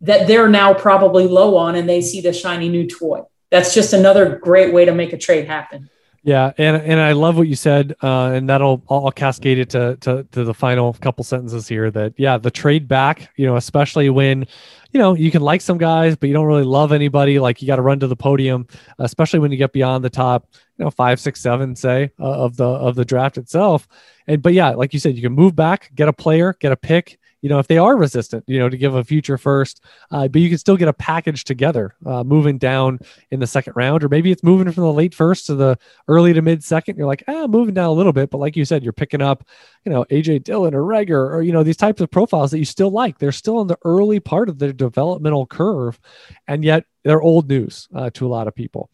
that 0.01 0.27
they're 0.27 0.49
now 0.49 0.73
probably 0.73 1.27
low 1.27 1.57
on 1.57 1.75
and 1.75 1.89
they 1.89 2.01
see 2.01 2.21
the 2.21 2.31
shiny 2.31 2.69
new 2.69 2.87
toy. 2.87 3.21
That's 3.49 3.73
just 3.73 3.93
another 3.93 4.37
great 4.37 4.73
way 4.73 4.85
to 4.85 4.93
make 4.93 5.13
a 5.13 5.17
trade 5.17 5.47
happen. 5.47 5.89
Yeah, 6.23 6.51
and 6.57 6.75
and 6.75 6.99
I 6.99 7.13
love 7.13 7.37
what 7.37 7.47
you 7.47 7.55
said, 7.55 7.95
uh, 8.03 8.31
and 8.33 8.49
that'll 8.49 8.83
all 8.87 9.09
cascade 9.11 9.57
it 9.57 9.69
to, 9.69 9.95
to 10.01 10.25
to 10.31 10.43
the 10.43 10.53
final 10.53 10.93
couple 10.93 11.23
sentences 11.23 11.67
here. 11.67 11.89
That 11.89 12.13
yeah, 12.17 12.37
the 12.37 12.51
trade 12.51 12.87
back, 12.87 13.29
you 13.37 13.45
know, 13.45 13.55
especially 13.55 14.09
when, 14.09 14.45
you 14.91 14.99
know, 14.99 15.13
you 15.15 15.31
can 15.31 15.41
like 15.41 15.61
some 15.61 15.77
guys, 15.77 16.17
but 16.17 16.27
you 16.27 16.33
don't 16.33 16.45
really 16.45 16.63
love 16.63 16.91
anybody. 16.91 17.39
Like 17.39 17.61
you 17.61 17.67
got 17.67 17.77
to 17.77 17.81
run 17.81 17.99
to 18.01 18.07
the 18.07 18.17
podium, 18.17 18.67
especially 18.97 19.39
when 19.39 19.51
you 19.51 19.57
get 19.57 19.71
beyond 19.71 20.03
the 20.03 20.09
top, 20.09 20.49
you 20.77 20.83
know, 20.83 20.91
five, 20.91 21.21
six, 21.21 21.39
seven, 21.39 21.75
say 21.75 22.11
uh, 22.19 22.43
of 22.43 22.57
the 22.57 22.67
of 22.67 22.95
the 22.95 23.05
draft 23.05 23.37
itself. 23.37 23.87
And 24.27 24.41
but 24.41 24.53
yeah, 24.53 24.71
like 24.71 24.93
you 24.93 24.99
said, 24.99 25.15
you 25.15 25.21
can 25.21 25.33
move 25.33 25.55
back, 25.55 25.91
get 25.95 26.09
a 26.09 26.13
player, 26.13 26.55
get 26.59 26.71
a 26.71 26.77
pick, 26.77 27.18
you 27.41 27.49
know, 27.49 27.59
if 27.59 27.67
they 27.67 27.77
are 27.77 27.95
resistant, 27.95 28.43
you 28.47 28.59
know, 28.59 28.69
to 28.69 28.77
give 28.77 28.95
a 28.95 29.03
future 29.03 29.37
first, 29.37 29.83
uh, 30.11 30.27
but 30.27 30.41
you 30.41 30.49
can 30.49 30.57
still 30.57 30.77
get 30.77 30.87
a 30.87 30.93
package 30.93 31.43
together, 31.43 31.95
uh, 32.05 32.23
moving 32.23 32.57
down 32.57 32.99
in 33.31 33.39
the 33.39 33.47
second 33.47 33.73
round, 33.75 34.03
or 34.03 34.09
maybe 34.09 34.31
it's 34.31 34.43
moving 34.43 34.71
from 34.71 34.83
the 34.83 34.93
late 34.93 35.15
first 35.15 35.45
to 35.45 35.55
the 35.55 35.77
early 36.07 36.33
to 36.33 36.41
mid 36.41 36.63
second. 36.63 36.97
You're 36.97 37.07
like, 37.07 37.23
ah, 37.27 37.47
moving 37.47 37.73
down 37.73 37.85
a 37.85 37.93
little 37.93 38.13
bit, 38.13 38.29
but 38.29 38.39
like 38.39 38.55
you 38.55 38.65
said, 38.65 38.83
you're 38.83 38.93
picking 38.93 39.21
up, 39.21 39.47
you 39.85 39.91
know, 39.91 40.05
AJ 40.05 40.43
Dillon 40.43 40.75
or 40.75 40.81
Reagor, 40.83 41.31
or 41.31 41.41
you 41.41 41.51
know, 41.51 41.63
these 41.63 41.77
types 41.77 42.01
of 42.01 42.11
profiles 42.11 42.51
that 42.51 42.59
you 42.59 42.65
still 42.65 42.91
like. 42.91 43.17
They're 43.17 43.31
still 43.31 43.61
in 43.61 43.67
the 43.67 43.77
early 43.83 44.19
part 44.19 44.49
of 44.49 44.59
their 44.59 44.73
developmental 44.73 45.45
curve, 45.45 45.99
and 46.47 46.63
yet 46.63 46.85
they're 47.03 47.21
old 47.21 47.47
news 47.47 47.87
uh, 47.95 48.09
to 48.11 48.27
a 48.27 48.29
lot 48.29 48.47
of 48.47 48.55
people. 48.55 48.89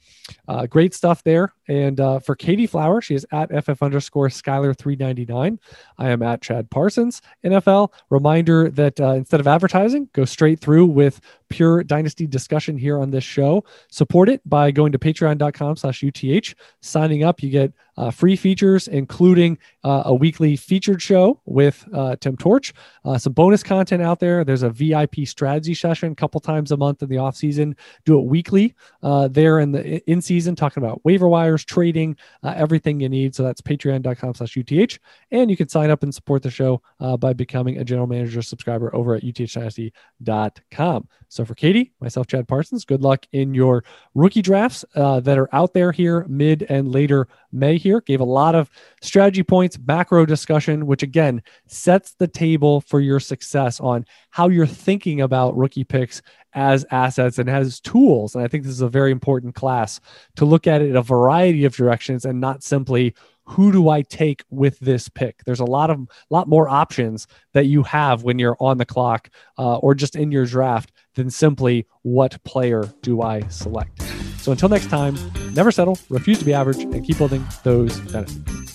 Uh, 0.48 0.68
great 0.68 0.94
stuff 0.94 1.24
there. 1.24 1.52
And 1.68 2.00
uh, 2.00 2.20
for 2.20 2.36
Katie 2.36 2.68
Flower, 2.68 3.02
she 3.02 3.16
is 3.16 3.26
at 3.32 3.50
FF 3.50 3.82
underscore 3.82 4.30
Skylar 4.30 4.78
399. 4.78 5.60
I 5.98 6.10
am 6.10 6.22
at 6.22 6.42
Chad 6.42 6.70
Parsons 6.70 7.22
NFL. 7.44 7.92
Reminder 8.10 8.70
that 8.70 9.00
uh, 9.02 9.14
instead 9.14 9.40
of 9.40 9.48
advertising, 9.48 10.08
go 10.14 10.24
straight 10.26 10.60
through 10.60 10.86
with 10.86 11.20
pure 11.50 11.84
dynasty 11.84 12.28
discussion 12.28 12.78
here 12.78 13.00
on 13.00 13.10
this 13.10 13.24
show. 13.24 13.64
Support 13.90 14.30
it 14.30 14.48
by 14.48 14.72
going 14.72 14.92
to 14.92 15.00
patreon.com 15.00 15.76
slash 15.76 16.04
UTH. 16.04 16.54
Signing 16.82 17.24
up, 17.24 17.42
you 17.42 17.50
get 17.50 17.74
uh, 17.98 18.12
free 18.12 18.36
features, 18.36 18.88
including 18.88 19.58
uh, 19.84 20.04
a 20.06 20.14
weekly 20.14 20.56
featured 20.56 21.02
show 21.02 21.40
with 21.46 21.88
uh, 21.94 22.16
Tim 22.20 22.36
Torch, 22.38 22.74
uh, 23.04 23.18
some 23.18 23.34
bonus 23.34 23.64
content 23.64 24.02
out 24.02 24.20
there. 24.20 24.44
There's 24.44 24.64
a 24.64 24.70
VIP 24.70 25.26
strategy 25.26 25.74
session 25.74 26.12
a 26.12 26.16
couple 26.16 26.40
times 26.42 26.72
a 26.72 26.78
month 26.78 27.02
in 27.02 27.10
the 27.10 27.18
off 27.18 27.36
season. 27.36 27.76
Do 28.06 28.20
it 28.20 28.26
weekly 28.26 28.76
uh, 29.04 29.28
there 29.30 29.60
in 29.60 29.72
the 29.72 30.00
in 30.10 30.22
season, 30.22 30.56
talking 30.56 30.84
about 30.84 31.04
waiver 31.06 31.28
wires, 31.28 31.64
trading, 31.64 32.18
uh, 32.44 32.54
everything 32.56 33.00
you 33.00 33.10
need. 33.10 33.36
So 33.36 33.44
that's 33.44 33.62
patreon.com 33.62 34.34
slash 34.34 34.58
UTH. 34.58 35.00
And 35.32 35.50
you 35.50 35.58
can 35.58 35.70
sign 35.70 35.90
up 35.90 36.04
and 36.04 36.14
support 36.14 36.44
the 36.44 36.52
show 36.52 36.82
by 37.20 37.34
becoming 37.34 37.78
a 37.78 37.84
general 37.84 38.08
manager 38.08 38.42
subscriber 38.42 38.94
over 38.96 39.16
at 39.16 39.24
uthdynasty.com. 39.24 41.08
So 41.28 41.46
for 41.46 41.56
Katie, 41.56 41.94
myself, 42.00 42.28
Chad 42.28 42.48
Parsons, 42.48 42.86
good 42.86 43.02
luck 43.02 43.26
in 43.32 43.54
your 43.54 43.84
rookie 44.14 44.42
drafts 44.42 44.86
that 44.96 45.38
are 45.38 45.54
out 45.54 45.74
there 45.74 45.92
here 45.92 46.26
mid 46.28 46.66
and 46.70 46.92
later 46.92 47.28
May 47.52 47.78
here. 47.86 48.02
Gave 48.02 48.20
a 48.20 48.26
lot 48.26 48.56
of 48.56 48.70
strategy 49.02 49.44
points, 49.44 49.78
macro 49.86 50.26
discussion, 50.26 50.88
which 50.88 51.04
again 51.04 51.42
sets 51.68 52.16
the 52.16 52.28
table 52.28 52.82
for 52.82 53.00
your 53.00 53.20
success 53.20 53.80
on 53.80 54.06
how 54.32 54.50
you're 54.50 54.66
thinking 54.66 55.22
about 55.22 55.56
rookie 55.56 55.84
picks 55.84 56.22
as 56.54 56.86
assets 56.90 57.38
and 57.38 57.50
as 57.50 57.80
tools. 57.80 58.34
And 58.34 58.44
I 58.44 58.48
think 58.48 58.64
this 58.64 58.74
is 58.74 58.82
a 58.82 58.90
very 58.90 59.12
important 59.12 59.54
class 59.54 60.00
to 60.38 60.46
look 60.46 60.66
at 60.66 60.82
it 60.82 60.90
in 60.90 60.96
a 60.96 61.02
variety 61.02 61.66
of 61.66 61.76
directions 61.76 62.26
and 62.26 62.42
not 62.42 62.64
simply 62.64 63.14
who 63.48 63.72
do 63.72 63.90
I 63.90 64.02
take 64.02 64.44
with 64.50 64.80
this 64.80 65.08
pick? 65.08 65.44
There's 65.46 65.60
a 65.60 65.66
lot 65.66 65.92
of 65.92 66.08
lot 66.32 66.48
more 66.48 66.68
options 66.68 67.28
that 67.54 67.68
you 67.68 67.84
have 67.84 68.24
when 68.24 68.40
you're 68.40 68.58
on 68.60 68.80
the 68.80 68.86
clock 68.86 69.30
uh, 69.60 69.78
or 69.78 69.94
just 69.94 70.16
in 70.16 70.32
your 70.32 70.48
draft 70.48 70.92
than 71.14 71.30
simply 71.30 71.86
what 72.02 72.44
player 72.44 72.92
do 73.04 73.22
I 73.22 73.48
select. 73.50 74.15
So 74.46 74.52
until 74.52 74.70
next 74.70 74.92
time, 74.92 75.18
never 75.56 75.72
settle, 75.72 75.98
refuse 76.08 76.38
to 76.38 76.46
be 76.46 76.54
average, 76.54 76.78
and 76.78 77.04
keep 77.04 77.18
building 77.18 77.44
those 77.64 77.98
dynasties. 78.12 78.75